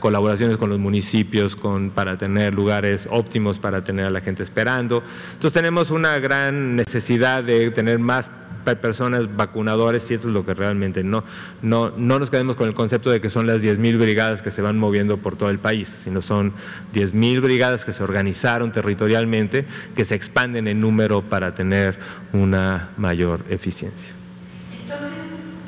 colaboraciones 0.00 0.56
con 0.56 0.70
los 0.70 0.78
municipios 0.78 1.56
con, 1.56 1.90
para 1.90 2.16
tener 2.18 2.54
lugares 2.54 3.08
óptimos 3.10 3.58
para 3.58 3.84
tener 3.84 4.06
a 4.06 4.10
la 4.10 4.20
gente 4.20 4.42
esperando. 4.42 5.02
Entonces 5.32 5.52
tenemos 5.52 5.90
una 5.90 6.18
gran 6.18 6.76
necesidad 6.76 7.44
de 7.44 7.70
tener 7.70 7.98
más 7.98 8.30
personas 8.74 9.36
vacunadores 9.36 10.10
y 10.10 10.14
esto 10.14 10.26
es 10.26 10.34
lo 10.34 10.44
que 10.44 10.52
realmente 10.52 11.04
no, 11.04 11.22
no, 11.62 11.92
no 11.96 12.18
nos 12.18 12.30
quedemos 12.30 12.56
con 12.56 12.66
el 12.66 12.74
concepto 12.74 13.10
de 13.10 13.20
que 13.20 13.30
son 13.30 13.46
las 13.46 13.62
10.000 13.62 13.98
brigadas 13.98 14.42
que 14.42 14.50
se 14.50 14.60
van 14.60 14.76
moviendo 14.76 15.18
por 15.18 15.36
todo 15.36 15.50
el 15.50 15.60
país, 15.60 15.88
sino 16.02 16.20
son 16.20 16.52
10.000 16.92 17.40
brigadas 17.40 17.84
que 17.84 17.92
se 17.92 18.02
organizaron 18.02 18.72
territorialmente, 18.72 19.66
que 19.94 20.04
se 20.04 20.16
expanden 20.16 20.66
en 20.66 20.80
número 20.80 21.22
para 21.22 21.54
tener 21.54 21.96
una 22.32 22.88
mayor 22.96 23.44
eficiencia 23.48 24.15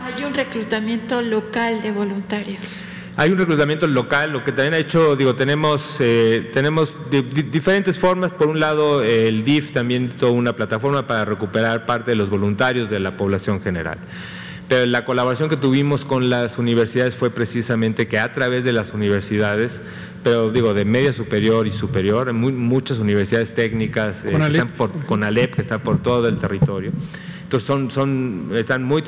hay 0.08 0.24
un 0.24 0.34
reclutamiento 0.34 1.22
local 1.22 1.82
de 1.82 1.90
voluntarios. 1.90 2.84
Hay 3.16 3.32
un 3.32 3.38
reclutamiento 3.38 3.86
local, 3.88 4.32
lo 4.32 4.44
que 4.44 4.52
también 4.52 4.74
ha 4.74 4.78
hecho, 4.78 5.16
digo, 5.16 5.34
tenemos, 5.34 5.96
eh, 5.98 6.50
tenemos 6.52 6.94
diferentes 7.10 7.98
formas. 7.98 8.30
Por 8.30 8.46
un 8.46 8.60
lado, 8.60 9.02
el 9.02 9.44
DIF 9.44 9.72
también 9.72 10.10
toda 10.10 10.30
una 10.30 10.54
plataforma 10.54 11.06
para 11.06 11.24
recuperar 11.24 11.84
parte 11.84 12.12
de 12.12 12.16
los 12.16 12.30
voluntarios 12.30 12.88
de 12.90 13.00
la 13.00 13.16
población 13.16 13.60
general. 13.60 13.98
Pero 14.68 14.86
la 14.86 15.04
colaboración 15.04 15.48
que 15.48 15.56
tuvimos 15.56 16.04
con 16.04 16.30
las 16.30 16.58
universidades 16.58 17.16
fue 17.16 17.30
precisamente 17.30 18.06
que 18.06 18.20
a 18.20 18.30
través 18.32 18.64
de 18.64 18.72
las 18.72 18.92
universidades, 18.92 19.80
pero 20.22 20.50
digo, 20.50 20.72
de 20.72 20.84
media 20.84 21.12
superior 21.12 21.66
y 21.66 21.72
superior, 21.72 22.32
muchas 22.32 22.98
universidades 22.98 23.52
técnicas, 23.52 24.24
eh, 24.24 24.30
que 24.30 24.46
están 24.46 24.68
por, 24.68 25.06
con 25.06 25.24
ALEP, 25.24 25.56
que 25.56 25.62
está 25.62 25.82
por 25.82 26.00
todo 26.02 26.28
el 26.28 26.38
territorio, 26.38 26.92
entonces 27.48 27.66
son, 27.66 27.90
son, 27.90 28.50
están 28.52 28.82
muy, 28.82 29.02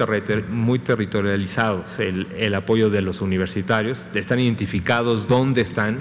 muy 0.50 0.78
territorializados 0.78 2.00
el, 2.00 2.26
el, 2.38 2.54
apoyo 2.54 2.88
de 2.88 3.02
los 3.02 3.20
universitarios, 3.20 4.00
están 4.14 4.40
identificados 4.40 5.28
dónde 5.28 5.60
están 5.60 5.98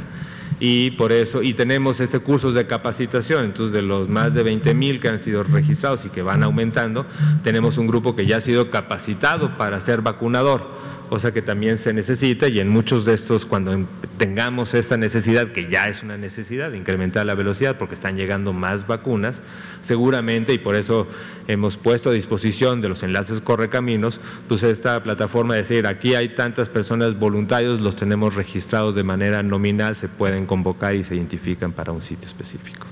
y 0.62 0.92
por 0.92 1.12
eso, 1.12 1.44
y 1.44 1.54
tenemos 1.54 2.00
este 2.00 2.20
curso 2.20 2.54
de 2.54 2.66
capacitación, 2.66 3.44
entonces 3.44 3.74
de 3.74 3.82
los 3.82 4.08
más 4.08 4.34
de 4.34 4.44
20 4.44 4.74
mil 4.74 5.02
que 5.02 5.10
han 5.10 5.20
sido 5.20 5.44
registrados 5.44 6.06
y 6.06 6.10
que 6.12 6.22
van 6.22 6.42
aumentando, 6.42 7.06
tenemos 7.44 7.78
un 7.78 7.88
grupo 7.88 8.16
que 8.16 8.26
ya 8.26 8.38
ha 8.38 8.42
sido 8.42 8.70
capacitado 8.70 9.58
para 9.58 9.82
ser 9.82 10.02
vacunador 10.02 10.66
cosa 11.10 11.34
que 11.34 11.42
también 11.42 11.78
se 11.80 11.92
necesita 11.92 12.48
y 12.48 12.60
en 12.60 12.70
muchos 12.70 13.04
de 13.04 13.16
estos 13.16 13.46
cuando 13.46 13.86
tengamos 14.18 14.74
esta 14.74 14.96
necesidad, 14.96 15.52
que 15.52 15.70
ya 15.70 15.88
es 15.88 16.04
una 16.04 16.18
necesidad 16.18 16.72
de 16.72 16.78
incrementar 16.78 17.26
la 17.26 17.34
velocidad 17.34 17.78
porque 17.78 17.96
están 17.96 18.16
llegando 18.16 18.54
más 18.54 18.86
vacunas, 18.86 19.42
seguramente 19.82 20.54
y 20.54 20.60
por 20.60 20.76
eso 20.76 21.08
hemos 21.48 21.78
puesto 21.78 22.12
a 22.12 22.14
disposición 22.14 22.80
de 22.80 22.90
los 22.90 23.02
enlaces 23.02 23.42
Correcaminos, 23.42 24.22
pues 24.48 24.62
esta 24.64 25.02
plataforma 25.02 25.56
de 25.56 25.62
decir, 25.62 25.88
aquí 25.88 26.14
hay 26.14 26.30
tantas 26.30 26.70
personas 26.70 27.18
voluntarios, 27.18 27.82
los 27.82 27.96
tenemos 27.96 28.36
registrados 28.36 28.94
de 28.94 29.04
manera 29.04 29.42
nominal, 29.42 29.96
se 29.96 30.08
pueden 30.08 30.46
convocar 30.46 30.96
y 30.96 31.04
se 31.04 31.16
identifican 31.16 31.72
para 31.72 31.92
un 31.92 32.02
sitio 32.02 32.28
específico. 32.28 32.86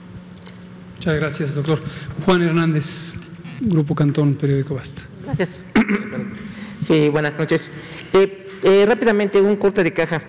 Muchas 0.95 1.15
gracias, 1.15 1.55
doctor. 1.55 1.81
Juan 2.25 2.41
Hernández, 2.41 3.15
Grupo 3.61 3.93
Cantón, 3.93 4.33
Periódico 4.33 4.73
Basta. 4.73 5.03
Gracias. 5.23 5.63
Sí, 6.87 7.09
buenas 7.09 7.37
noches. 7.37 7.69
Eh, 8.13 8.47
eh, 8.63 8.85
rápidamente, 8.87 9.41
un 9.41 9.55
corte 9.55 9.83
de 9.83 9.93
caja. 9.93 10.21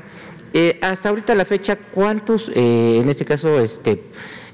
Eh, 0.53 0.79
hasta 0.83 1.09
ahorita 1.11 1.35
la 1.35 1.45
fecha, 1.45 1.76
¿cuántos, 1.76 2.51
en 2.55 3.09
este 3.09 3.24
caso, 3.24 3.61
este, 3.61 4.03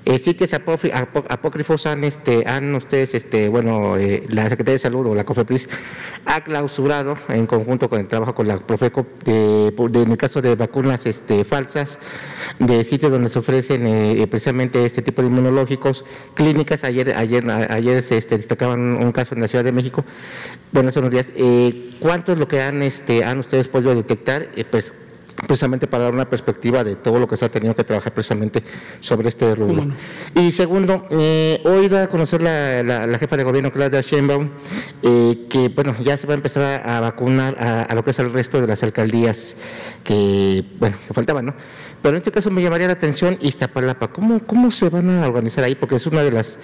eh, 0.06 0.18
sitios 0.18 0.52
apócrifos 0.52 1.86
han, 1.86 2.04
este, 2.04 2.44
han 2.46 2.74
ustedes, 2.74 3.14
este, 3.14 3.48
bueno, 3.48 3.96
eh, 3.96 4.24
la 4.28 4.42
Secretaría 4.50 4.74
de 4.74 4.78
Salud 4.78 5.06
o 5.06 5.14
la 5.14 5.24
COFEPRIS 5.24 5.68
ha 6.26 6.44
clausurado 6.44 7.16
en 7.28 7.46
conjunto 7.46 7.88
con 7.88 8.00
el 8.00 8.06
trabajo 8.06 8.34
con 8.34 8.46
la 8.46 8.58
Profeco, 8.58 9.06
en 9.24 10.10
el 10.10 10.16
caso 10.18 10.42
de 10.42 10.56
vacunas 10.56 11.06
este, 11.06 11.44
falsas, 11.44 11.98
de 12.58 12.84
sitios 12.84 13.12
donde 13.12 13.30
se 13.30 13.38
ofrecen 13.38 13.86
eh, 13.86 14.26
precisamente 14.26 14.84
este 14.84 15.00
tipo 15.00 15.22
de 15.22 15.28
inmunológicos, 15.28 16.04
clínicas. 16.34 16.84
Ayer, 16.84 17.14
ayer, 17.14 17.50
ayer 17.50 18.02
se 18.02 18.18
este, 18.18 18.36
destacaban 18.36 18.80
un 18.80 19.12
caso 19.12 19.34
en 19.34 19.40
la 19.40 19.48
Ciudad 19.48 19.64
de 19.64 19.72
México. 19.72 20.04
Bueno, 20.72 20.90
son 20.92 21.04
los 21.04 21.12
días. 21.12 21.26
¿Cuánto 21.98 22.32
es 22.32 22.38
lo 22.38 22.46
que 22.46 22.60
han, 22.60 22.82
este, 22.82 23.24
han 23.24 23.38
ustedes 23.38 23.68
podido 23.68 23.94
detectar? 23.94 24.48
pues 24.70 24.92
precisamente 25.46 25.86
para 25.86 26.04
dar 26.04 26.14
una 26.14 26.28
perspectiva 26.28 26.84
de 26.84 26.96
todo 26.96 27.18
lo 27.18 27.28
que 27.28 27.36
se 27.36 27.44
ha 27.44 27.48
tenido 27.50 27.74
que 27.74 27.84
trabajar 27.84 28.12
precisamente 28.12 28.62
sobre 29.00 29.28
este 29.28 29.54
rubro. 29.54 29.86
Y 30.34 30.52
segundo, 30.52 31.06
eh, 31.10 31.60
hoy 31.64 31.88
da 31.88 32.04
a 32.04 32.08
conocer 32.08 32.42
la, 32.42 33.18
jefa 33.18 33.36
de 33.36 33.44
gobierno, 33.44 33.72
Claudia 33.72 34.00
Sheinbaum, 34.00 34.50
eh, 35.02 35.46
que 35.48 35.68
bueno, 35.68 35.96
ya 36.02 36.16
se 36.16 36.26
va 36.26 36.34
a 36.34 36.36
empezar 36.36 36.82
a, 36.84 37.00
vacunar 37.00 37.56
a, 37.58 37.82
a, 37.82 37.94
lo 37.94 38.04
que 38.04 38.10
es 38.10 38.18
el 38.18 38.32
resto 38.32 38.60
de 38.60 38.66
las 38.66 38.82
alcaldías 38.82 39.54
que, 40.02 40.64
bueno, 40.78 40.96
que 41.06 41.14
faltaban, 41.14 41.46
¿no? 41.46 41.54
Pero 42.04 42.16
en 42.16 42.18
este 42.18 42.32
caso 42.32 42.50
me 42.50 42.60
llamaría 42.60 42.86
la 42.86 42.92
atención 42.92 43.38
Iztapalapa. 43.40 44.08
¿Cómo, 44.08 44.40
cómo 44.40 44.70
se 44.70 44.90
van 44.90 45.08
a 45.08 45.26
organizar 45.26 45.64
ahí? 45.64 45.74
Porque 45.74 45.96
es 45.96 46.06
una 46.06 46.22
de 46.22 46.32
las 46.32 46.58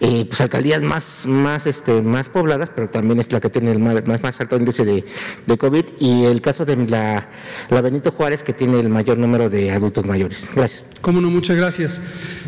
eh, 0.00 0.24
pues, 0.24 0.40
alcaldías 0.40 0.80
más, 0.80 1.26
más, 1.26 1.66
este, 1.66 2.00
más 2.00 2.30
pobladas, 2.30 2.70
pero 2.74 2.88
también 2.88 3.20
es 3.20 3.30
la 3.30 3.38
que 3.38 3.50
tiene 3.50 3.72
el 3.72 3.78
más, 3.78 4.06
más 4.06 4.40
alto 4.40 4.56
índice 4.56 4.86
de, 4.86 5.04
de, 5.46 5.58
COVID. 5.58 5.84
Y 6.00 6.24
el 6.24 6.40
caso 6.40 6.64
de 6.64 6.76
la, 6.86 7.28
la 7.68 7.82
Benito 7.82 8.10
Juárez, 8.10 8.42
que 8.42 8.54
tiene 8.54 8.80
el 8.80 8.88
mayor 8.88 9.18
número 9.18 9.50
de 9.50 9.70
adultos 9.70 10.06
mayores. 10.06 10.48
Gracias. 10.56 10.86
Cómo 11.02 11.20
no, 11.20 11.30
muchas 11.30 11.58
gracias. 11.58 12.00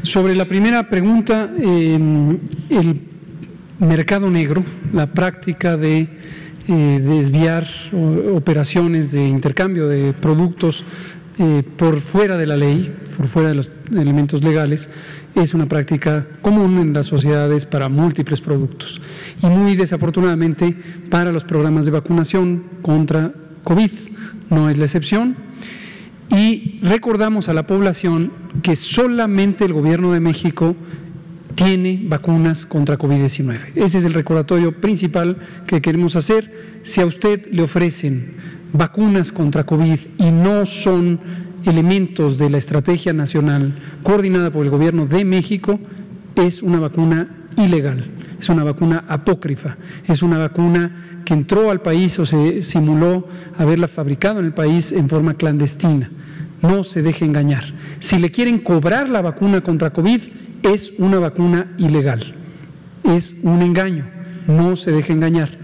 Sobre 0.03 0.35
la 0.35 0.47
primera 0.47 0.89
pregunta, 0.89 1.51
em, 1.61 2.39
el 2.71 2.99
mercado 3.79 4.31
negro, 4.31 4.65
la 4.95 5.13
práctica 5.13 5.77
de 5.77 6.09
eh, 6.67 7.01
desviar 7.03 7.69
operaciones 8.33 9.13
de 9.13 9.23
intercambio 9.27 9.87
de 9.87 10.15
productos 10.15 10.87
eh, 11.39 11.63
por 11.77 12.01
fuera 12.01 12.37
de 12.37 12.47
la 12.47 12.57
ley, 12.57 12.95
por 13.17 13.29
fuera 13.29 13.51
de 13.51 13.55
los 13.55 13.71
elementos 13.93 14.43
legales, 14.43 14.91
es 15.35 15.55
una 15.55 15.67
práctica 15.67 16.27
común 16.43 16.79
en 16.79 16.93
las 16.93 17.07
sociedades 17.07 17.65
para 17.65 17.89
múltiples 17.89 18.41
productos 18.41 19.01
y 19.43 19.47
muy 19.47 19.77
desafortunadamente 19.77 20.77
para 21.11 21.31
los 21.31 21.45
programas 21.45 21.85
de 21.85 21.93
vacunación 21.93 22.65
contra 22.83 23.33
COVID. 23.65 23.91
No 24.51 24.69
es 24.69 24.79
la 24.79 24.85
excepción. 24.85 25.37
Y 26.31 26.81
recordamos 26.83 27.49
a 27.49 27.55
la 27.55 27.67
población 27.67 28.33
que 28.63 28.77
solamente 28.77 29.65
el 29.65 29.73
gobierno 29.73 30.13
de 30.13 30.21
México 30.21 30.77
tiene 31.59 32.01
vacunas 32.05 32.65
contra 32.67 32.97
COVID-19. 32.97 33.73
Ese 33.75 33.99
es 33.99 34.05
el 34.05 34.15
recordatorio 34.15 34.81
principal 34.81 35.39
que 35.67 35.83
queremos 35.83 36.15
hacer. 36.15 36.79
Si 36.85 37.01
a 37.01 37.07
usted 37.07 37.49
le 37.51 37.63
ofrecen 37.63 38.37
vacunas 38.73 39.33
contra 39.33 39.67
COVID 39.67 39.99
y 40.19 40.31
no 40.31 40.67
son 40.67 41.19
elementos 41.65 42.39
de 42.39 42.49
la 42.49 42.59
estrategia 42.59 43.13
nacional 43.13 43.75
coordinada 44.05 44.53
por 44.53 44.65
el 44.65 44.71
gobierno 44.71 45.07
de 45.07 45.25
México, 45.25 45.81
es 46.37 46.63
una 46.63 46.79
vacuna 46.79 47.29
ilegal, 47.57 48.05
es 48.39 48.49
una 48.49 48.63
vacuna 48.63 49.05
apócrifa, 49.09 49.77
es 50.07 50.23
una 50.23 50.39
vacuna 50.39 51.23
que 51.25 51.35
entró 51.35 51.73
al 51.73 51.81
país 51.81 52.17
o 52.21 52.25
se 52.25 52.63
simuló 52.63 53.27
haberla 53.59 53.89
fabricado 53.89 54.39
en 54.39 54.47
el 54.47 54.55
país 54.55 54.93
en 54.93 55.09
forma 55.09 55.35
clandestina. 55.35 56.09
No 56.63 56.85
se 56.85 57.03
deje 57.03 57.25
engañar. 57.25 57.65
Si 57.99 58.17
le 58.17 58.31
quieren 58.31 58.61
cobrar 58.61 59.09
la 59.09 59.23
vacuna 59.23 59.61
contra 59.61 59.91
COVID, 59.91 60.21
es 60.63 60.93
una 60.99 61.19
vacuna 61.19 61.75
ilegal. 61.79 62.35
Es 63.05 63.35
un 63.43 63.63
engaño. 63.63 64.07
No 64.47 64.77
se 64.77 64.93
deje 64.93 65.13
engañar. 65.13 65.59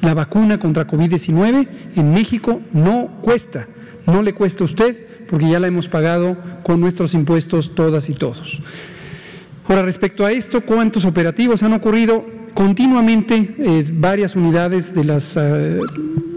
La 0.00 0.14
vacuna 0.14 0.58
contra 0.58 0.86
COVID-19 0.86 1.68
en 1.96 2.14
México 2.14 2.60
no 2.72 3.08
cuesta, 3.22 3.66
no 4.06 4.22
le 4.22 4.32
cuesta 4.32 4.62
a 4.62 4.66
usted 4.66 5.26
porque 5.28 5.50
ya 5.50 5.60
la 5.60 5.66
hemos 5.66 5.88
pagado 5.88 6.36
con 6.62 6.80
nuestros 6.80 7.14
impuestos 7.14 7.74
todas 7.74 8.08
y 8.08 8.14
todos. 8.14 8.60
Ahora, 9.68 9.82
respecto 9.82 10.24
a 10.24 10.32
esto, 10.32 10.62
¿cuántos 10.62 11.04
operativos 11.04 11.62
han 11.62 11.74
ocurrido? 11.74 12.37
Continuamente 12.58 13.54
eh, 13.56 13.84
varias 13.92 14.34
unidades 14.34 14.92
de 14.92 15.04
las 15.04 15.36
eh, 15.36 15.78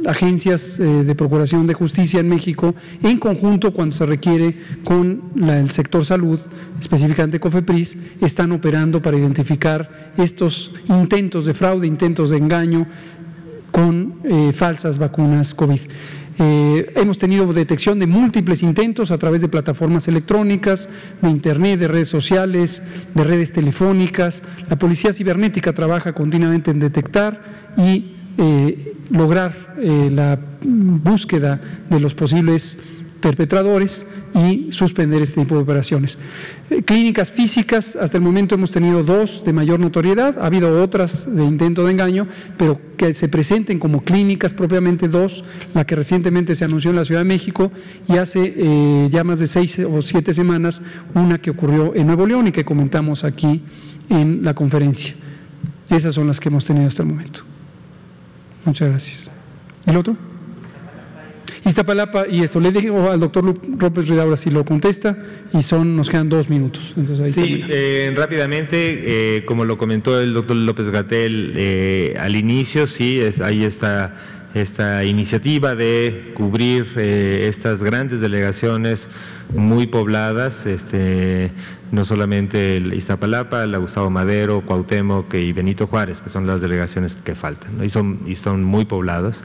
agencias 0.05 0.79
eh, 0.79 0.83
de 0.83 1.15
Procuración 1.15 1.65
de 1.65 1.73
Justicia 1.73 2.19
en 2.19 2.29
México, 2.29 2.75
en 3.01 3.17
conjunto 3.17 3.73
cuando 3.73 3.95
se 3.95 4.05
requiere 4.05 4.55
con 4.83 5.19
el 5.35 5.71
sector 5.71 6.05
salud, 6.05 6.39
específicamente 6.79 7.39
COFEPRIS, 7.39 7.97
están 8.21 8.51
operando 8.51 9.01
para 9.01 9.17
identificar 9.17 10.11
estos 10.15 10.71
intentos 10.89 11.47
de 11.47 11.55
fraude, 11.55 11.87
intentos 11.87 12.29
de 12.29 12.37
engaño, 12.37 12.85
con 13.71 14.21
falsas 14.53 14.99
vacunas 14.99 15.55
COVID. 15.55 15.79
Eh, 16.39 16.93
hemos 16.95 17.17
tenido 17.17 17.51
detección 17.53 17.99
de 17.99 18.07
múltiples 18.07 18.63
intentos 18.63 19.11
a 19.11 19.17
través 19.17 19.41
de 19.41 19.49
plataformas 19.49 20.07
electrónicas, 20.07 20.89
de 21.21 21.29
Internet, 21.29 21.79
de 21.79 21.87
redes 21.87 22.07
sociales, 22.07 22.81
de 23.13 23.23
redes 23.23 23.51
telefónicas. 23.51 24.43
La 24.69 24.77
Policía 24.77 25.13
Cibernética 25.13 25.73
trabaja 25.73 26.13
continuamente 26.13 26.71
en 26.71 26.79
detectar 26.79 27.41
y 27.77 28.15
eh, 28.37 28.95
lograr 29.09 29.75
la 29.81 30.39
búsqueda 30.63 31.59
de 31.89 31.99
los 31.99 32.13
posibles 32.13 32.77
perpetradores 33.21 34.05
y 34.33 34.71
suspender 34.71 35.21
este 35.21 35.41
tipo 35.41 35.55
de 35.55 35.61
operaciones. 35.61 36.17
Eh, 36.69 36.81
clínicas 36.83 37.31
físicas, 37.31 37.95
hasta 37.95 38.17
el 38.17 38.23
momento 38.23 38.55
hemos 38.55 38.71
tenido 38.71 39.03
dos 39.03 39.43
de 39.45 39.53
mayor 39.53 39.79
notoriedad, 39.79 40.37
ha 40.39 40.47
habido 40.47 40.81
otras 40.81 41.33
de 41.33 41.45
intento 41.45 41.85
de 41.85 41.91
engaño, 41.91 42.27
pero 42.57 42.81
que 42.97 43.13
se 43.13 43.29
presenten 43.29 43.79
como 43.79 44.03
clínicas 44.03 44.53
propiamente 44.53 45.07
dos, 45.07 45.43
la 45.73 45.85
que 45.85 45.95
recientemente 45.95 46.55
se 46.55 46.65
anunció 46.65 46.89
en 46.89 46.97
la 46.97 47.05
Ciudad 47.05 47.21
de 47.21 47.25
México 47.25 47.71
y 48.07 48.17
hace 48.17 48.53
eh, 48.57 49.09
ya 49.11 49.23
más 49.23 49.39
de 49.39 49.47
seis 49.47 49.77
o 49.79 50.01
siete 50.01 50.33
semanas 50.33 50.81
una 51.13 51.37
que 51.37 51.51
ocurrió 51.51 51.95
en 51.95 52.07
Nuevo 52.07 52.25
León 52.25 52.47
y 52.47 52.51
que 52.51 52.65
comentamos 52.65 53.23
aquí 53.23 53.61
en 54.09 54.43
la 54.43 54.53
conferencia. 54.53 55.15
Esas 55.89 56.15
son 56.15 56.27
las 56.27 56.39
que 56.39 56.49
hemos 56.49 56.65
tenido 56.65 56.87
hasta 56.87 57.03
el 57.03 57.09
momento. 57.09 57.41
Muchas 58.65 58.89
gracias. 58.89 59.31
¿El 59.85 59.97
otro? 59.97 60.30
Iztapalapa, 61.63 62.27
y 62.27 62.41
esto 62.41 62.59
le 62.59 62.71
digo 62.71 63.11
al 63.11 63.19
doctor 63.19 63.43
López 63.43 64.07
Ridaura 64.07 64.35
si 64.35 64.49
lo 64.49 64.65
contesta, 64.65 65.15
y 65.53 65.61
son 65.61 65.95
nos 65.95 66.09
quedan 66.09 66.27
dos 66.27 66.49
minutos. 66.49 66.95
sí, 67.27 67.63
eh, 67.69 68.11
rápidamente, 68.15 69.37
eh, 69.37 69.45
como 69.45 69.63
lo 69.65 69.77
comentó 69.77 70.19
el 70.19 70.33
doctor 70.33 70.55
López 70.55 70.89
Gatel 70.89 71.53
eh, 71.55 72.15
al 72.19 72.35
inicio, 72.35 72.87
sí, 72.87 73.19
es, 73.19 73.41
ahí 73.41 73.63
está 73.63 74.15
esta 74.53 75.05
iniciativa 75.05 75.75
de 75.75 76.31
cubrir 76.33 76.85
estas 76.97 77.81
grandes 77.81 78.19
delegaciones 78.19 79.07
muy 79.55 79.87
pobladas, 79.87 80.65
este, 80.65 81.51
no 81.91 82.05
solamente 82.05 82.77
el 82.77 82.93
Iztapalapa, 82.93 83.65
la 83.67 83.77
Gustavo 83.77 84.09
Madero, 84.09 84.61
Cuauhtémoc 84.61 85.33
y 85.33 85.51
Benito 85.51 85.87
Juárez, 85.87 86.21
que 86.21 86.29
son 86.29 86.47
las 86.47 86.61
delegaciones 86.61 87.17
que 87.23 87.35
faltan, 87.35 87.83
y, 87.83 87.89
son, 87.89 88.19
y 88.25 88.35
son 88.35 88.63
muy 88.63 88.85
pobladas. 88.85 89.43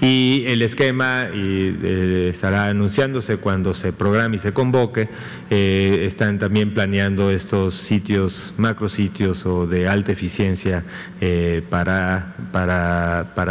Y 0.00 0.44
el 0.48 0.60
esquema 0.60 1.24
eh, 1.32 2.30
estará 2.30 2.66
anunciándose 2.66 3.38
cuando 3.38 3.72
se 3.72 3.92
programe 3.94 4.36
y 4.36 4.38
se 4.38 4.52
convoque. 4.52 5.08
Eh, 5.48 6.04
están 6.06 6.38
también 6.38 6.74
planeando 6.74 7.30
estos 7.30 7.74
sitios, 7.74 8.52
macrositios 8.58 9.46
o 9.46 9.66
de 9.66 9.88
alta 9.88 10.12
eficiencia 10.12 10.84
eh, 11.22 11.62
para, 11.70 12.34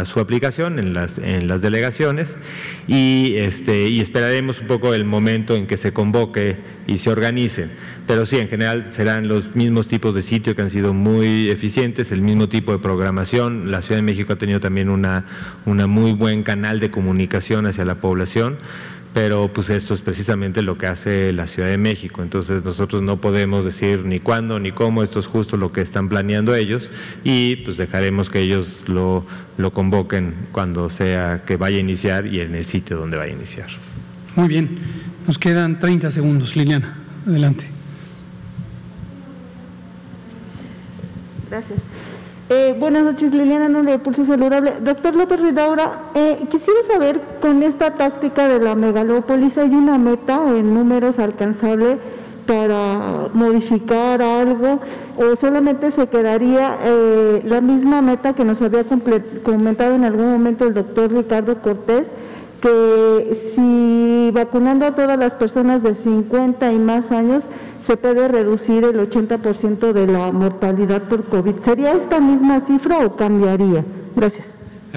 su 0.04 0.20
aplicación 0.20 0.78
en 0.78 0.94
las, 0.94 1.18
en 1.18 1.48
las 1.48 1.62
delegaciones. 1.62 2.38
Y, 2.86 3.34
este, 3.36 3.88
y 3.88 4.00
esperaremos 4.00 4.60
un 4.60 4.68
poco 4.68 4.94
el 4.94 5.04
momento 5.04 5.56
en 5.56 5.66
que 5.66 5.76
se 5.76 5.92
convoque 5.92 6.76
y 6.86 6.98
se 6.98 7.10
organicen. 7.10 7.70
Pero 8.06 8.24
sí, 8.24 8.38
en 8.38 8.48
general 8.48 8.90
serán 8.92 9.26
los 9.26 9.56
mismos 9.56 9.88
tipos 9.88 10.14
de 10.14 10.22
sitio 10.22 10.54
que 10.54 10.62
han 10.62 10.70
sido 10.70 10.94
muy 10.94 11.50
eficientes, 11.50 12.12
el 12.12 12.20
mismo 12.20 12.48
tipo 12.48 12.70
de 12.70 12.78
programación. 12.78 13.72
La 13.72 13.82
Ciudad 13.82 13.96
de 13.96 14.02
México 14.02 14.32
ha 14.32 14.36
tenido 14.36 14.60
también 14.60 14.88
una, 14.90 15.24
muy 15.64 16.12
buen 16.12 16.44
canal 16.44 16.78
de 16.78 16.90
comunicación 16.90 17.66
hacia 17.66 17.84
la 17.84 17.96
población 17.96 18.58
pero 19.14 19.50
pues 19.50 19.70
esto 19.70 19.94
es 19.94 20.02
precisamente 20.02 20.60
lo 20.60 20.76
que 20.76 20.86
hace 20.86 21.32
la 21.32 21.46
Ciudad 21.46 21.70
de 21.70 21.78
México, 21.78 22.22
entonces 22.22 22.62
nosotros 22.62 23.00
no 23.00 23.18
podemos 23.18 23.64
decir 23.64 24.04
ni 24.04 24.20
cuándo 24.20 24.60
ni 24.60 24.72
cómo, 24.72 25.02
esto 25.02 25.20
es 25.20 25.26
justo 25.26 25.56
lo 25.56 25.72
que 25.72 25.80
están 25.80 26.10
planeando 26.10 26.54
ellos 26.54 26.90
y 27.24 27.56
pues 27.56 27.78
dejaremos 27.78 28.28
que 28.28 28.40
ellos 28.40 28.84
lo, 28.88 29.24
lo 29.56 29.72
convoquen 29.72 30.34
cuando 30.52 30.90
sea 30.90 31.44
que 31.46 31.56
vaya 31.56 31.78
a 31.78 31.80
iniciar 31.80 32.26
y 32.26 32.40
en 32.40 32.54
el 32.56 32.66
sitio 32.66 32.98
donde 32.98 33.16
vaya 33.16 33.32
a 33.32 33.36
iniciar. 33.36 33.68
Muy 34.34 34.48
bien, 34.48 34.80
nos 35.26 35.38
quedan 35.38 35.80
30 35.80 36.10
segundos, 36.10 36.54
Liliana, 36.54 36.98
adelante. 37.26 37.75
Gracias. 41.56 41.78
Eh, 42.50 42.76
buenas 42.78 43.02
noches, 43.02 43.32
Liliana 43.32 43.66
no 43.70 43.82
de 43.82 43.98
Pulso 43.98 44.26
Saludable. 44.26 44.74
Doctor 44.82 45.16
López 45.16 45.40
Ridaura, 45.40 46.00
eh, 46.14 46.46
quisiera 46.50 46.80
saber, 46.86 47.18
con 47.40 47.62
esta 47.62 47.94
táctica 47.94 48.46
de 48.46 48.60
la 48.60 48.74
megalópolis, 48.74 49.56
¿hay 49.56 49.70
una 49.70 49.96
meta 49.96 50.38
en 50.54 50.74
números 50.74 51.18
alcanzable 51.18 51.96
para 52.46 53.28
modificar 53.32 54.20
algo 54.20 54.80
o 55.16 55.36
solamente 55.40 55.90
se 55.92 56.06
quedaría 56.08 56.76
eh, 56.84 57.42
la 57.46 57.62
misma 57.62 58.02
meta 58.02 58.34
que 58.34 58.44
nos 58.44 58.60
había 58.60 58.84
comentado 59.42 59.94
en 59.94 60.04
algún 60.04 60.30
momento 60.30 60.66
el 60.66 60.74
doctor 60.74 61.10
Ricardo 61.10 61.62
Cortés, 61.62 62.04
que 62.60 63.52
si 63.54 64.30
vacunando 64.34 64.84
a 64.84 64.94
todas 64.94 65.18
las 65.18 65.32
personas 65.32 65.82
de 65.82 65.94
50 65.94 66.70
y 66.70 66.78
más 66.78 67.10
años 67.10 67.42
se 67.86 67.96
puede 67.96 68.28
reducir 68.28 68.84
el 68.84 68.98
80% 68.98 69.92
de 69.92 70.06
la 70.06 70.32
mortalidad 70.32 71.02
por 71.08 71.24
COVID. 71.24 71.60
¿Sería 71.64 71.92
esta 71.92 72.20
misma 72.20 72.62
cifra 72.66 72.98
o 73.06 73.16
cambiaría? 73.16 73.84
Gracias. 74.14 74.46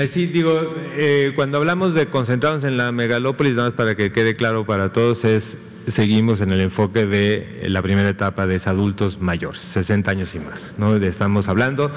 Sí, 0.07 0.27
digo, 0.27 0.53
eh, 0.95 1.33
cuando 1.35 1.57
hablamos 1.57 1.93
de 1.93 2.07
concentrarnos 2.07 2.63
en 2.63 2.77
la 2.77 2.91
megalópolis, 2.91 3.55
nada 3.55 3.69
más 3.69 3.75
para 3.75 3.95
que 3.95 4.11
quede 4.11 4.35
claro 4.35 4.65
para 4.65 4.93
todos, 4.93 5.25
es 5.25 5.57
seguimos 5.87 6.41
en 6.41 6.51
el 6.51 6.61
enfoque 6.61 7.05
de 7.05 7.65
la 7.67 7.81
primera 7.81 8.09
etapa 8.09 8.45
de 8.45 8.61
adultos 8.65 9.19
mayores, 9.19 9.61
60 9.61 10.11
años 10.11 10.35
y 10.35 10.39
más, 10.39 10.73
¿no? 10.77 10.95
estamos 10.97 11.47
hablando 11.47 11.91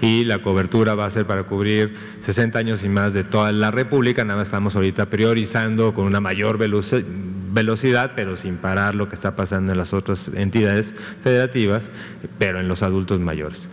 y 0.00 0.24
la 0.24 0.42
cobertura 0.42 0.94
va 0.94 1.06
a 1.06 1.10
ser 1.10 1.26
para 1.26 1.44
cubrir 1.44 1.94
60 2.20 2.58
años 2.58 2.84
y 2.84 2.88
más 2.88 3.14
de 3.14 3.24
toda 3.24 3.52
la 3.52 3.70
República, 3.70 4.24
nada 4.24 4.38
más 4.38 4.48
estamos 4.48 4.74
ahorita 4.76 5.06
priorizando 5.06 5.94
con 5.94 6.06
una 6.06 6.20
mayor 6.20 6.58
velocidad, 6.58 8.12
pero 8.14 8.36
sin 8.36 8.56
parar 8.56 8.94
lo 8.94 9.08
que 9.08 9.14
está 9.14 9.36
pasando 9.36 9.72
en 9.72 9.78
las 9.78 9.92
otras 9.92 10.30
entidades 10.34 10.94
federativas, 11.22 11.90
pero 12.38 12.60
en 12.60 12.68
los 12.68 12.82
adultos 12.82 13.20
mayores. 13.20 13.68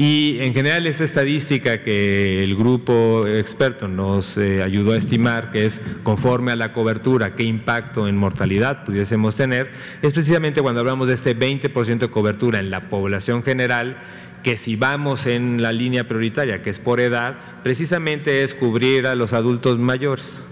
Y 0.00 0.38
en 0.42 0.54
general 0.54 0.86
esta 0.86 1.02
estadística 1.02 1.82
que 1.82 2.44
el 2.44 2.54
grupo 2.54 3.26
experto 3.26 3.88
nos 3.88 4.36
eh, 4.38 4.62
ayudó 4.62 4.92
a 4.92 4.96
estimar, 4.96 5.50
que 5.50 5.66
es 5.66 5.80
conforme 6.04 6.52
a 6.52 6.56
la 6.56 6.72
cobertura, 6.72 7.34
qué 7.34 7.42
impacto 7.42 8.06
en 8.06 8.16
mortalidad 8.16 8.84
pudiésemos 8.84 9.34
tener, 9.34 9.72
es 10.00 10.12
precisamente 10.12 10.62
cuando 10.62 10.82
hablamos 10.82 11.08
de 11.08 11.14
este 11.14 11.36
20% 11.36 11.98
de 11.98 12.10
cobertura 12.10 12.60
en 12.60 12.70
la 12.70 12.88
población 12.88 13.42
general, 13.42 13.96
que 14.44 14.56
si 14.56 14.76
vamos 14.76 15.26
en 15.26 15.60
la 15.60 15.72
línea 15.72 16.06
prioritaria, 16.06 16.62
que 16.62 16.70
es 16.70 16.78
por 16.78 17.00
edad, 17.00 17.36
precisamente 17.64 18.44
es 18.44 18.54
cubrir 18.54 19.04
a 19.04 19.16
los 19.16 19.32
adultos 19.32 19.80
mayores. 19.80 20.46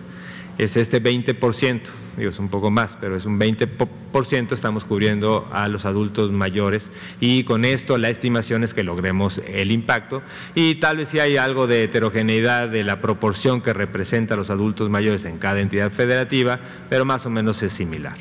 Es 0.58 0.76
este 0.76 1.02
20% 1.02 1.82
digo, 2.16 2.30
es 2.30 2.38
un 2.38 2.48
poco 2.48 2.70
más, 2.70 2.96
pero 3.00 3.16
es 3.16 3.26
un 3.26 3.38
20% 3.38 4.52
estamos 4.52 4.84
cubriendo 4.84 5.48
a 5.52 5.68
los 5.68 5.84
adultos 5.84 6.32
mayores 6.32 6.90
y 7.20 7.44
con 7.44 7.64
esto 7.64 7.98
la 7.98 8.08
estimación 8.08 8.64
es 8.64 8.72
que 8.72 8.82
logremos 8.82 9.40
el 9.46 9.70
impacto 9.70 10.22
y 10.54 10.76
tal 10.76 10.98
vez 10.98 11.10
si 11.10 11.18
hay 11.18 11.36
algo 11.36 11.66
de 11.66 11.84
heterogeneidad 11.84 12.68
de 12.68 12.84
la 12.84 13.00
proporción 13.00 13.60
que 13.60 13.72
representa 13.72 14.34
a 14.34 14.36
los 14.36 14.50
adultos 14.50 14.88
mayores 14.88 15.24
en 15.24 15.38
cada 15.38 15.60
entidad 15.60 15.90
federativa, 15.90 16.58
pero 16.88 17.04
más 17.04 17.26
o 17.26 17.30
menos 17.30 17.62
es 17.62 17.72
similar. 17.72 18.16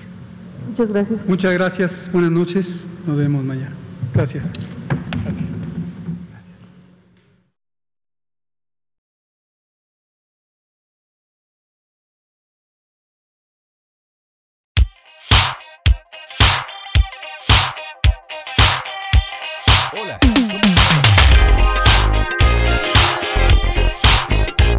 Muchas 0.69 0.89
gracias. 0.89 1.19
Muchas 1.27 1.53
gracias, 1.53 2.09
buenas 2.11 2.31
noches, 2.31 2.85
nos 3.07 3.17
vemos 3.17 3.43
mañana. 3.43 3.73
Gracias. 4.13 4.45
Hola. 4.45 5.54